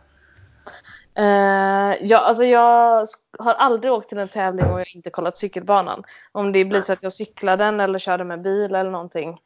Uh, 1.20 1.95
ja, 2.01 2.18
alltså 2.20 2.43
jag 2.43 3.07
har 3.39 3.53
aldrig 3.53 3.93
åkt 3.93 4.09
till 4.09 4.18
en 4.18 4.28
tävling 4.30 4.66
och 4.66 4.80
jag 4.80 4.95
inte 4.95 5.09
kollat 5.09 5.38
cykelbanan. 5.38 6.03
Om 6.32 6.51
det 6.51 6.66
blir 6.66 6.82
så 6.82 6.93
att 6.93 7.03
jag 7.03 7.13
cyklar 7.13 7.57
den 7.57 7.80
eller 7.80 7.99
kör 7.99 8.18
den 8.18 8.28
med 8.28 8.41
bil 8.41 8.76
eller 8.76 8.91
någonting. 8.91 9.39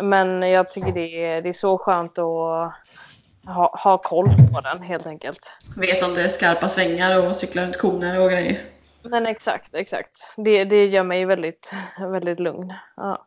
Men 0.00 0.42
jag 0.42 0.68
tycker 0.68 0.92
det 0.92 1.24
är, 1.24 1.42
det 1.42 1.48
är 1.48 1.52
så 1.52 1.78
skönt 1.78 2.18
att 2.18 2.24
ha, 3.46 3.78
ha 3.82 3.98
koll 3.98 4.26
på 4.54 4.60
den 4.60 4.82
helt 4.82 5.06
enkelt. 5.06 5.52
Vet 5.76 6.02
om 6.02 6.14
det 6.14 6.22
är 6.22 6.28
skarpa 6.28 6.68
svängar 6.68 7.26
och 7.28 7.36
cykla 7.36 7.62
runt 7.62 7.78
koner 7.78 8.20
och 8.20 8.30
grejer. 8.30 8.64
Men 9.02 9.26
exakt, 9.26 9.74
exakt. 9.74 10.34
Det, 10.36 10.64
det 10.64 10.86
gör 10.86 11.02
mig 11.02 11.24
väldigt, 11.24 11.72
väldigt 11.98 12.40
lugn. 12.40 12.74
Ja. 12.96 13.26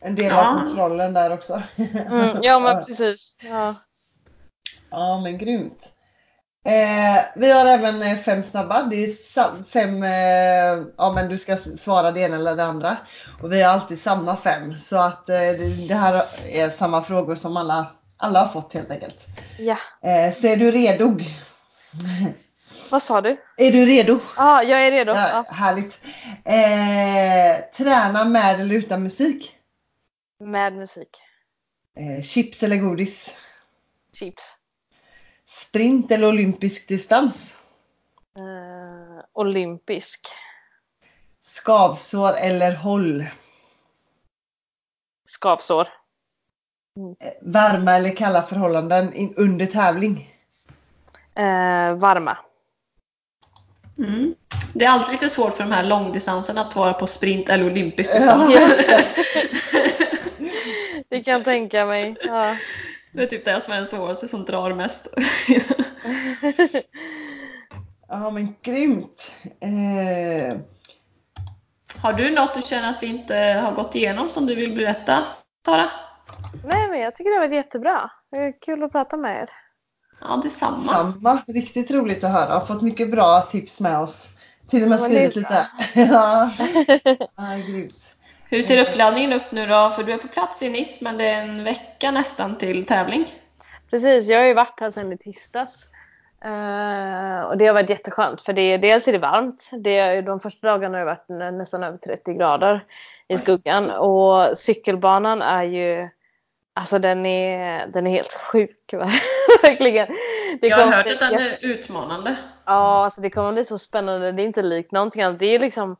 En 0.00 0.14
del 0.14 0.26
Ja. 0.26 0.50
av 0.50 0.58
kontrollen 0.58 1.12
där 1.12 1.32
också. 1.32 1.62
Mm, 2.10 2.36
ja 2.42 2.58
men 2.58 2.84
precis. 2.86 3.36
Ja. 3.40 3.74
Ja 4.90 5.20
men 5.20 5.38
grymt. 5.38 5.92
Eh, 6.66 7.24
vi 7.36 7.52
har 7.52 7.66
även 7.66 8.02
eh, 8.02 8.16
fem 8.16 8.42
snabba. 8.42 8.82
Det 8.82 9.04
är 9.04 9.64
fem, 9.64 10.02
eh, 10.02 10.86
ja 10.96 11.12
men 11.14 11.28
du 11.28 11.38
ska 11.38 11.56
svara 11.56 12.12
det 12.12 12.20
ena 12.20 12.36
eller 12.36 12.56
det 12.56 12.64
andra. 12.64 12.96
Och 13.42 13.52
vi 13.52 13.62
har 13.62 13.72
alltid 13.72 14.00
samma 14.00 14.36
fem. 14.36 14.78
Så 14.78 14.96
att 14.96 15.28
eh, 15.28 15.50
det, 15.88 15.94
här 15.94 16.26
är 16.48 16.70
samma 16.70 17.02
frågor 17.02 17.34
som 17.34 17.56
alla, 17.56 17.86
alla 18.16 18.40
har 18.40 18.48
fått 18.48 18.72
helt 18.72 18.90
enkelt. 18.90 19.26
ja. 19.58 19.78
Eh, 20.02 20.32
så 20.32 20.46
är 20.46 20.56
du 20.56 20.70
redo? 20.70 21.18
Vad 22.90 23.02
sa 23.02 23.20
du? 23.20 23.36
Är 23.56 23.72
du 23.72 23.86
redo? 23.86 24.20
Ja, 24.36 24.62
jag 24.62 24.86
är 24.86 24.90
redo. 24.90 25.12
Ja. 25.12 25.44
Härligt. 25.48 26.00
Eh, 26.44 27.64
träna 27.76 28.24
med 28.24 28.60
eller 28.60 28.74
utan 28.74 29.02
musik? 29.02 29.56
Med 30.40 30.72
musik. 30.72 31.08
Chips 32.22 32.62
eller 32.62 32.76
godis? 32.76 33.34
Chips. 34.18 34.56
Sprint 35.48 36.12
eller 36.12 36.28
olympisk 36.28 36.88
distans? 36.88 37.56
Eh, 38.38 39.24
olympisk. 39.32 40.20
Skavsår 41.46 42.32
eller 42.36 42.74
håll? 42.74 43.24
Skavsår. 45.28 45.88
Eh, 47.20 47.32
Varma 47.42 47.92
eller 47.96 48.16
kalla 48.16 48.42
förhållanden 48.42 49.34
under 49.36 49.66
tävling? 49.66 50.34
Eh, 51.34 51.94
varma. 51.94 52.38
Mm. 53.98 54.34
Det 54.74 54.84
är 54.84 54.90
alltid 54.90 55.12
lite 55.12 55.30
svårt 55.30 55.54
för 55.56 55.64
de 55.64 55.72
här 55.72 55.84
långdistanserna 55.84 56.60
att 56.60 56.70
svara 56.70 56.92
på 56.92 57.06
sprint 57.06 57.48
eller 57.48 57.66
olympisk 57.66 58.10
Ja. 58.14 58.18
distans. 58.18 58.54
Det 61.08 61.22
kan 61.24 61.32
jag 61.32 61.44
tänka 61.44 61.86
mig. 61.86 62.16
Ja. 62.22 62.56
Det 63.16 63.22
är 63.22 63.26
typ 63.26 63.44
det 63.44 63.60
som 63.60 63.72
är 63.72 63.76
den 63.76 63.86
svåraste 63.86 64.28
som 64.28 64.44
drar 64.44 64.74
mest. 64.74 65.08
Ja 68.08 68.30
men 68.30 68.54
grymt. 68.62 69.32
Eh, 69.60 70.58
Har 71.96 72.12
du 72.12 72.30
något 72.30 72.54
du 72.54 72.62
känner 72.62 72.90
att 72.90 73.02
vi 73.02 73.06
inte 73.06 73.34
har 73.36 73.72
gått 73.72 73.94
igenom 73.94 74.30
som 74.30 74.46
du 74.46 74.54
vill 74.54 74.76
berätta, 74.76 75.24
Sara? 75.64 75.90
Nej 76.64 76.88
men 76.90 77.00
jag 77.00 77.16
tycker 77.16 77.30
det 77.30 77.48
var 77.48 77.54
jättebra. 77.54 78.10
Det 78.30 78.38
är 78.38 78.60
kul 78.60 78.82
att 78.82 78.92
prata 78.92 79.16
med 79.16 79.42
er. 79.42 79.50
Ja, 80.20 80.40
detsamma. 80.42 80.92
samma. 80.92 81.42
Riktigt 81.46 81.90
roligt 81.90 82.24
att 82.24 82.32
höra. 82.32 82.58
Har 82.58 82.66
fått 82.66 82.82
mycket 82.82 83.10
bra 83.10 83.40
tips 83.40 83.80
med 83.80 83.98
oss. 83.98 84.28
Till 84.70 84.82
och 84.82 84.88
med 84.88 85.00
skrivit 85.00 85.36
lite. 85.36 85.66
ja. 85.94 86.50
ja, 87.36 87.56
grymt. 87.68 87.94
Hur 88.50 88.62
ser 88.62 88.82
uppladdningen 88.82 89.32
upp 89.32 89.52
nu 89.52 89.66
då? 89.66 89.90
För 89.90 90.02
du 90.02 90.12
är 90.12 90.18
på 90.18 90.28
plats 90.28 90.62
i 90.62 90.68
Nice 90.70 91.04
men 91.04 91.18
det 91.18 91.24
är 91.26 91.42
en 91.42 91.64
vecka 91.64 92.10
nästan 92.10 92.58
till 92.58 92.86
tävling. 92.86 93.34
Precis, 93.90 94.28
jag 94.28 94.38
har 94.38 94.46
ju 94.46 94.54
varit 94.54 94.80
här 94.80 94.90
sedan 94.90 95.12
i 95.12 95.18
tisdags. 95.18 95.90
Eh, 96.44 97.40
och 97.48 97.58
det 97.58 97.66
har 97.66 97.72
varit 97.72 97.90
jätteskönt 97.90 98.42
för 98.42 98.52
det, 98.52 98.76
dels 98.76 99.08
är 99.08 99.12
det 99.12 99.18
varmt. 99.18 99.70
Det, 99.72 99.98
är- 99.98 100.22
de 100.22 100.40
första 100.40 100.66
dagarna 100.68 100.98
har 100.98 101.04
det 101.04 101.10
varit 101.10 101.28
nä- 101.28 101.50
nästan 101.50 101.82
över 101.84 101.96
30 101.96 102.32
grader 102.34 102.84
i 103.28 103.36
skuggan. 103.38 103.90
Och 103.90 104.58
cykelbanan 104.58 105.42
är 105.42 105.62
ju, 105.62 106.08
alltså 106.74 106.98
den 106.98 107.26
är, 107.26 107.86
den 107.86 108.06
är 108.06 108.10
helt 108.10 108.32
sjuk. 108.34 108.94
Verkligen. 109.62 110.06
Det 110.60 110.66
Jag 110.66 110.76
har 110.76 110.92
hört 110.92 111.04
bli 111.04 111.14
att 111.14 111.20
den 111.20 111.34
är 111.34 111.58
utmanande. 111.60 112.36
Ja, 112.64 113.04
alltså 113.04 113.20
det 113.20 113.30
kommer 113.30 113.52
bli 113.52 113.64
så 113.64 113.78
spännande. 113.78 114.32
Det 114.32 114.42
är 114.42 114.46
inte 114.46 114.62
likt 114.62 114.92
någonting 114.92 115.22
annat. 115.22 115.38
Det 115.38 115.46
är 115.46 115.58
liksom 115.58 115.96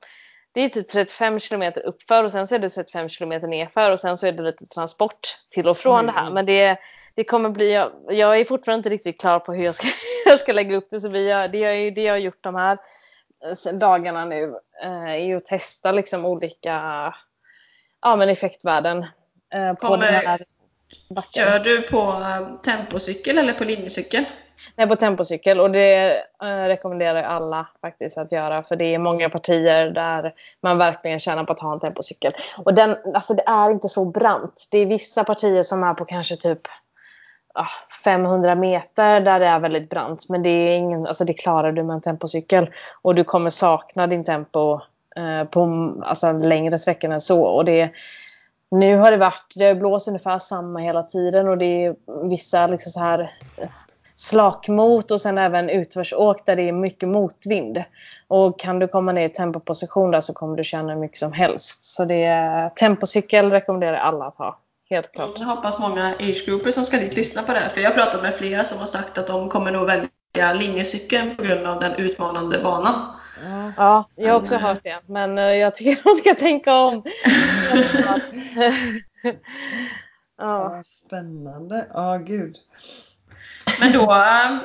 det 0.56 0.64
är 0.64 0.68
typ 0.68 0.88
35 0.88 1.38
kilometer 1.38 1.86
uppför 1.86 2.24
och 2.24 2.32
sen 2.32 2.46
så 2.46 2.54
är 2.54 2.58
det 2.58 2.68
35 2.68 3.08
kilometer 3.08 3.48
nerför 3.48 3.90
och 3.90 4.00
sen 4.00 4.16
så 4.16 4.26
är 4.26 4.32
det 4.32 4.42
lite 4.42 4.66
transport 4.66 5.38
till 5.50 5.68
och 5.68 5.78
från 5.78 6.00
Oj, 6.00 6.06
det 6.06 6.12
här. 6.12 6.26
oj. 6.28 6.32
Men 6.32 6.46
det, 6.46 6.78
det 7.14 7.24
kommer 7.24 7.50
bli, 7.50 7.72
jag, 7.72 7.92
jag 8.10 8.40
är 8.40 8.44
fortfarande 8.44 8.78
inte 8.78 8.88
riktigt 8.88 9.20
klar 9.20 9.38
på 9.38 9.52
hur 9.52 9.64
jag 9.64 9.74
ska, 9.74 9.86
jag 10.26 10.38
ska 10.38 10.52
lägga 10.52 10.76
upp 10.76 10.90
det. 10.90 11.00
Så 11.00 11.08
vi 11.08 11.30
har, 11.32 11.48
det, 11.48 11.58
jag, 11.58 11.94
det 11.94 12.02
jag 12.02 12.12
har 12.12 12.18
gjort 12.18 12.42
de 12.42 12.54
här 12.54 12.78
eh, 13.66 13.72
dagarna 13.72 14.24
nu 14.24 14.54
eh, 14.82 15.10
är 15.10 15.18
ju 15.18 15.36
att 15.36 15.46
testa 15.46 15.92
liksom 15.92 16.24
olika 16.24 16.72
ja, 18.02 18.16
men 18.16 18.28
effektvärden 18.28 19.06
eh, 19.54 19.72
på 19.72 19.86
Kommer- 19.86 20.12
den 20.12 20.14
här 20.14 20.44
backen. 21.10 21.44
Kör 21.44 21.58
du 21.58 21.82
på 21.82 21.98
eh, 21.98 22.60
tempocykel 22.62 23.38
eller 23.38 23.52
på 23.52 23.64
linjecykel? 23.64 24.24
Nej, 24.76 24.88
på 24.88 24.96
tempocykel 24.96 25.60
och 25.60 25.70
det 25.70 26.16
eh, 26.42 26.66
rekommenderar 26.66 27.22
jag 27.22 27.26
alla 27.26 27.66
faktiskt 27.80 28.18
att 28.18 28.32
göra 28.32 28.62
för 28.62 28.76
det 28.76 28.94
är 28.94 28.98
många 28.98 29.28
partier 29.28 29.90
där 29.90 30.34
man 30.60 30.78
verkligen 30.78 31.20
tjänar 31.20 31.44
på 31.44 31.52
att 31.52 31.60
ha 31.60 31.72
en 31.72 31.80
tempocykel. 31.80 32.32
Och 32.56 32.74
den, 32.74 32.96
alltså 33.14 33.34
det 33.34 33.42
är 33.46 33.70
inte 33.70 33.88
så 33.88 34.10
brant. 34.10 34.68
Det 34.70 34.78
är 34.78 34.86
vissa 34.86 35.24
partier 35.24 35.62
som 35.62 35.82
är 35.82 35.94
på 35.94 36.04
kanske 36.04 36.36
typ 36.36 36.60
500 38.04 38.54
meter 38.54 39.20
där 39.20 39.40
det 39.40 39.46
är 39.46 39.58
väldigt 39.58 39.90
brant 39.90 40.28
men 40.28 40.42
det, 40.42 40.50
är 40.50 40.76
ingen, 40.76 41.06
alltså 41.06 41.24
det 41.24 41.34
klarar 41.34 41.72
du 41.72 41.82
med 41.82 41.94
en 41.94 42.00
tempocykel 42.00 42.70
och 43.02 43.14
du 43.14 43.24
kommer 43.24 43.50
sakna 43.50 44.06
din 44.06 44.24
tempo 44.24 44.80
eh, 45.16 45.44
på 45.44 45.92
alltså, 46.02 46.32
längre 46.32 46.78
sträckor 46.78 47.10
än 47.10 47.20
så. 47.20 47.42
Och 47.42 47.64
det, 47.64 47.90
nu 48.70 48.96
har 48.96 49.10
det 49.10 49.16
varit, 49.16 49.52
det 49.56 49.64
har 49.64 49.74
blåst 49.74 50.08
ungefär 50.08 50.38
samma 50.38 50.78
hela 50.78 51.02
tiden 51.02 51.48
och 51.48 51.58
det 51.58 51.84
är 51.84 51.96
vissa 52.28 52.66
liksom 52.66 52.92
så 52.92 53.00
här 53.00 53.30
slakmot 54.16 55.10
och 55.10 55.20
sen 55.20 55.38
även 55.38 55.70
utförsåk 55.70 56.46
där 56.46 56.56
det 56.56 56.62
är 56.62 56.72
mycket 56.72 57.08
motvind. 57.08 57.82
Och 58.28 58.60
kan 58.60 58.78
du 58.78 58.88
komma 58.88 59.12
ner 59.12 59.24
i 59.24 59.28
tempoposition 59.28 60.10
där 60.10 60.20
så 60.20 60.32
kommer 60.32 60.56
du 60.56 60.64
känna 60.64 60.92
hur 60.92 61.00
mycket 61.00 61.18
som 61.18 61.32
helst. 61.32 61.84
Så 61.84 62.04
det 62.04 62.24
är 62.24 62.68
tempocykel 62.68 63.50
rekommenderar 63.50 63.92
jag 63.92 64.02
alla 64.02 64.24
att 64.24 64.36
ha. 64.36 64.58
Helt 64.90 65.12
klart. 65.12 65.38
Jag 65.38 65.46
hoppas 65.46 65.78
många 65.80 66.14
age-grupper 66.14 66.70
som 66.70 66.84
ska 66.84 66.98
dit 66.98 67.16
lyssna 67.16 67.42
på 67.42 67.52
det 67.52 67.58
här. 67.58 67.68
För 67.68 67.80
jag 67.80 67.90
har 67.90 67.94
pratat 67.94 68.22
med 68.22 68.34
flera 68.34 68.64
som 68.64 68.78
har 68.78 68.86
sagt 68.86 69.18
att 69.18 69.26
de 69.26 69.48
kommer 69.48 69.70
nog 69.70 69.86
välja 69.86 70.52
linjecykeln 70.52 71.36
på 71.36 71.42
grund 71.42 71.66
av 71.66 71.80
den 71.80 71.92
utmanande 71.92 72.62
banan. 72.62 73.12
Ja. 73.44 73.72
Ja, 73.76 74.08
jag 74.14 74.32
har 74.32 74.40
också 74.40 74.56
hört 74.56 74.80
det. 74.82 75.00
Men 75.06 75.38
eh, 75.38 75.44
jag 75.44 75.74
tycker 75.74 76.02
de 76.04 76.14
ska 76.14 76.34
tänka 76.34 76.74
om. 76.74 77.02
ja. 80.38 80.82
Spännande. 81.06 81.86
Ja, 81.94 82.16
gud. 82.16 82.56
Men 83.80 83.92
då 83.92 84.02
eh, 84.02 84.58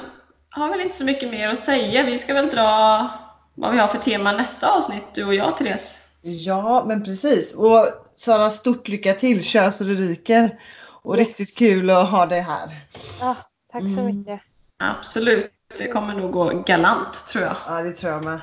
har 0.52 0.66
vi 0.66 0.72
väl 0.72 0.82
inte 0.82 0.98
så 0.98 1.04
mycket 1.06 1.32
mer 1.32 1.50
att 1.50 1.60
säga. 1.60 2.04
Vi 2.04 2.18
ska 2.18 2.34
väl 2.34 2.50
dra 2.50 3.10
vad 3.56 3.72
vi 3.72 3.78
har 3.80 3.88
för 3.88 3.98
tema 4.00 4.32
nästa 4.32 4.72
avsnitt, 4.72 5.04
du 5.14 5.24
och 5.26 5.34
jag 5.36 5.58
Therese. 5.58 5.98
Ja, 6.22 6.84
men 6.88 7.04
precis. 7.04 7.54
Och 7.54 7.86
Sara, 8.16 8.50
stort 8.50 8.88
lycka 8.88 9.14
till. 9.14 9.44
Kör 9.44 9.72
så 9.72 9.84
du 9.84 9.96
ryker. 9.96 10.60
Och 11.04 11.18
Yes. 11.18 11.28
riktigt 11.28 11.58
kul 11.58 11.90
att 11.90 12.10
ha 12.10 12.26
dig 12.26 12.42
här. 12.42 12.80
Ja, 13.20 13.36
tack 13.72 13.82
så 13.82 14.00
Mm. 14.00 14.06
mycket. 14.18 14.42
Absolut, 14.78 15.52
det 15.78 15.88
kommer 15.88 16.14
nog 16.14 16.32
gå 16.32 16.64
galant 16.66 17.28
tror 17.28 17.44
jag. 17.44 17.56
Ja, 17.68 17.82
det 17.82 17.92
tror 17.92 18.12
jag 18.14 18.24
med. 18.26 18.40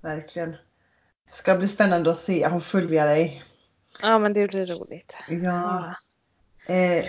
Verkligen. 0.00 0.50
Det 0.50 1.32
ska 1.32 1.54
bli 1.54 1.68
spännande 1.68 2.10
att 2.10 2.18
se 2.18 2.46
och 2.46 2.62
följa 2.62 3.04
dig. 3.06 3.44
Ja, 4.02 4.18
men 4.18 4.32
det 4.32 4.46
blir 4.50 4.66
roligt. 4.66 5.16
Ja. 5.28 5.94
Eh, 6.66 7.04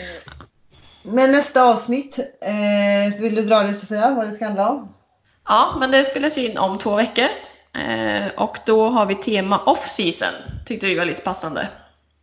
men 1.04 1.32
nästa 1.32 1.64
avsnitt, 1.64 2.20
eh, 2.42 3.22
vill 3.22 3.36
du 3.36 3.42
dra 3.42 3.60
det 3.60 3.74
Sofia, 3.74 4.12
vad 4.12 4.28
det 4.28 4.36
ska 4.36 4.46
handla 4.46 4.70
om? 4.70 4.94
Ja, 5.48 5.76
men 5.80 5.92
det 5.92 6.04
spelas 6.04 6.38
in 6.38 6.58
om 6.58 6.80
två 6.80 6.96
veckor. 6.96 7.28
Eh, 7.76 8.28
och 8.38 8.58
då 8.66 8.90
har 8.90 9.06
vi 9.06 9.16
tema 9.16 9.64
off-season. 9.66 10.34
Tyckte 10.66 10.86
vi 10.86 10.96
var 10.96 11.06
lite 11.06 11.22
passande. 11.22 11.68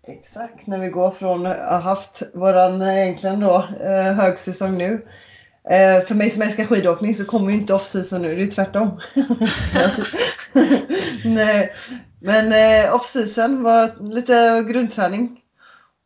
Exakt, 0.07 0.67
när 0.67 0.79
vi 0.79 0.89
går 0.89 1.11
från 1.11 1.47
att 1.47 1.57
ha 1.57 1.79
haft 1.79 2.23
våran 2.35 2.83
eh, 2.83 2.99
egentligen 2.99 3.41
då 3.41 3.65
eh, 3.81 4.13
högsäsong 4.13 4.79
nu. 4.79 5.07
Eh, 5.71 6.07
för 6.07 6.15
mig 6.15 6.31
som 6.31 6.43
älskar 6.43 6.65
skidåkning 6.65 7.15
så 7.15 7.25
kommer 7.25 7.53
ju 7.53 7.59
inte 7.59 7.75
off-season 7.75 8.23
nu, 8.23 8.37
det 8.37 8.43
är 8.43 8.47
tvärtom. 8.47 9.01
Nej. 11.25 11.73
Men 12.21 12.53
eh, 12.53 12.95
off-season 12.95 13.63
var 13.63 14.13
lite 14.13 14.65
grundträning. 14.69 15.41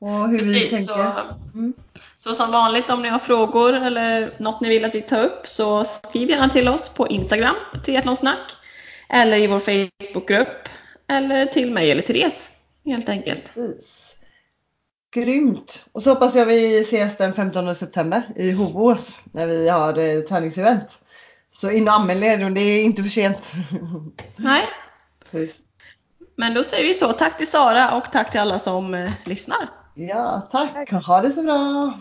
Och 0.01 0.29
hur 0.29 0.39
vi 0.39 0.61
Precis, 0.61 0.87
så, 0.87 0.95
tänker. 0.95 1.25
Mm. 1.55 1.73
Så 2.17 2.35
som 2.35 2.53
vanligt 2.53 2.91
om 2.91 3.03
ni 3.03 3.09
har 3.09 3.19
frågor 3.19 3.73
eller 3.73 4.37
något 4.39 4.61
ni 4.61 4.69
vill 4.69 4.85
att 4.85 4.95
vi 4.95 5.03
tar 5.03 5.25
upp 5.25 5.49
så 5.49 5.85
skriv 5.85 6.31
gärna 6.31 6.49
till 6.49 6.69
oss 6.69 6.89
på 6.89 7.09
Instagram, 7.09 7.57
triathlonsnack, 7.85 8.53
eller 9.09 9.37
i 9.37 9.47
vår 9.47 9.61
Facebookgrupp, 9.61 10.69
eller 11.09 11.47
till 11.47 11.73
mig 11.73 11.91
eller 11.91 12.03
Therese, 12.03 12.51
helt 12.85 13.09
enkelt. 13.09 13.55
Precis. 13.55 14.17
Grymt! 15.15 15.87
Och 15.93 16.03
så 16.03 16.11
hoppas 16.11 16.35
jag 16.35 16.47
vi 16.47 16.81
ses 16.81 17.17
den 17.17 17.33
15 17.33 17.75
september 17.75 18.23
i 18.37 18.53
Hovås 18.53 19.21
när 19.33 19.47
vi 19.47 19.69
har 19.69 19.99
eh, 19.99 20.21
träningsevent. 20.21 20.99
Så 21.53 21.71
in 21.71 21.89
och 21.89 21.95
anmäl 21.95 22.23
er, 22.23 22.51
det 22.51 22.61
är 22.61 22.85
inte 22.85 23.03
för 23.03 23.11
sent. 23.11 23.39
Nej, 24.37 24.69
men 26.37 26.55
då 26.55 26.65
säger 26.65 26.85
vi 26.85 26.95
så. 26.95 27.13
Tack 27.13 27.39
till 27.39 27.51
Sara 27.51 27.97
och 27.97 28.13
tack 28.13 28.31
till 28.31 28.41
alla 28.41 28.59
som 28.59 28.95
eh, 28.95 29.13
lyssnar. 29.25 29.84
Ja, 29.97 30.49
tack! 30.53 30.91
Ha 30.91 31.21
det 31.23 31.33
så 31.33 31.43
bra! 31.43 31.95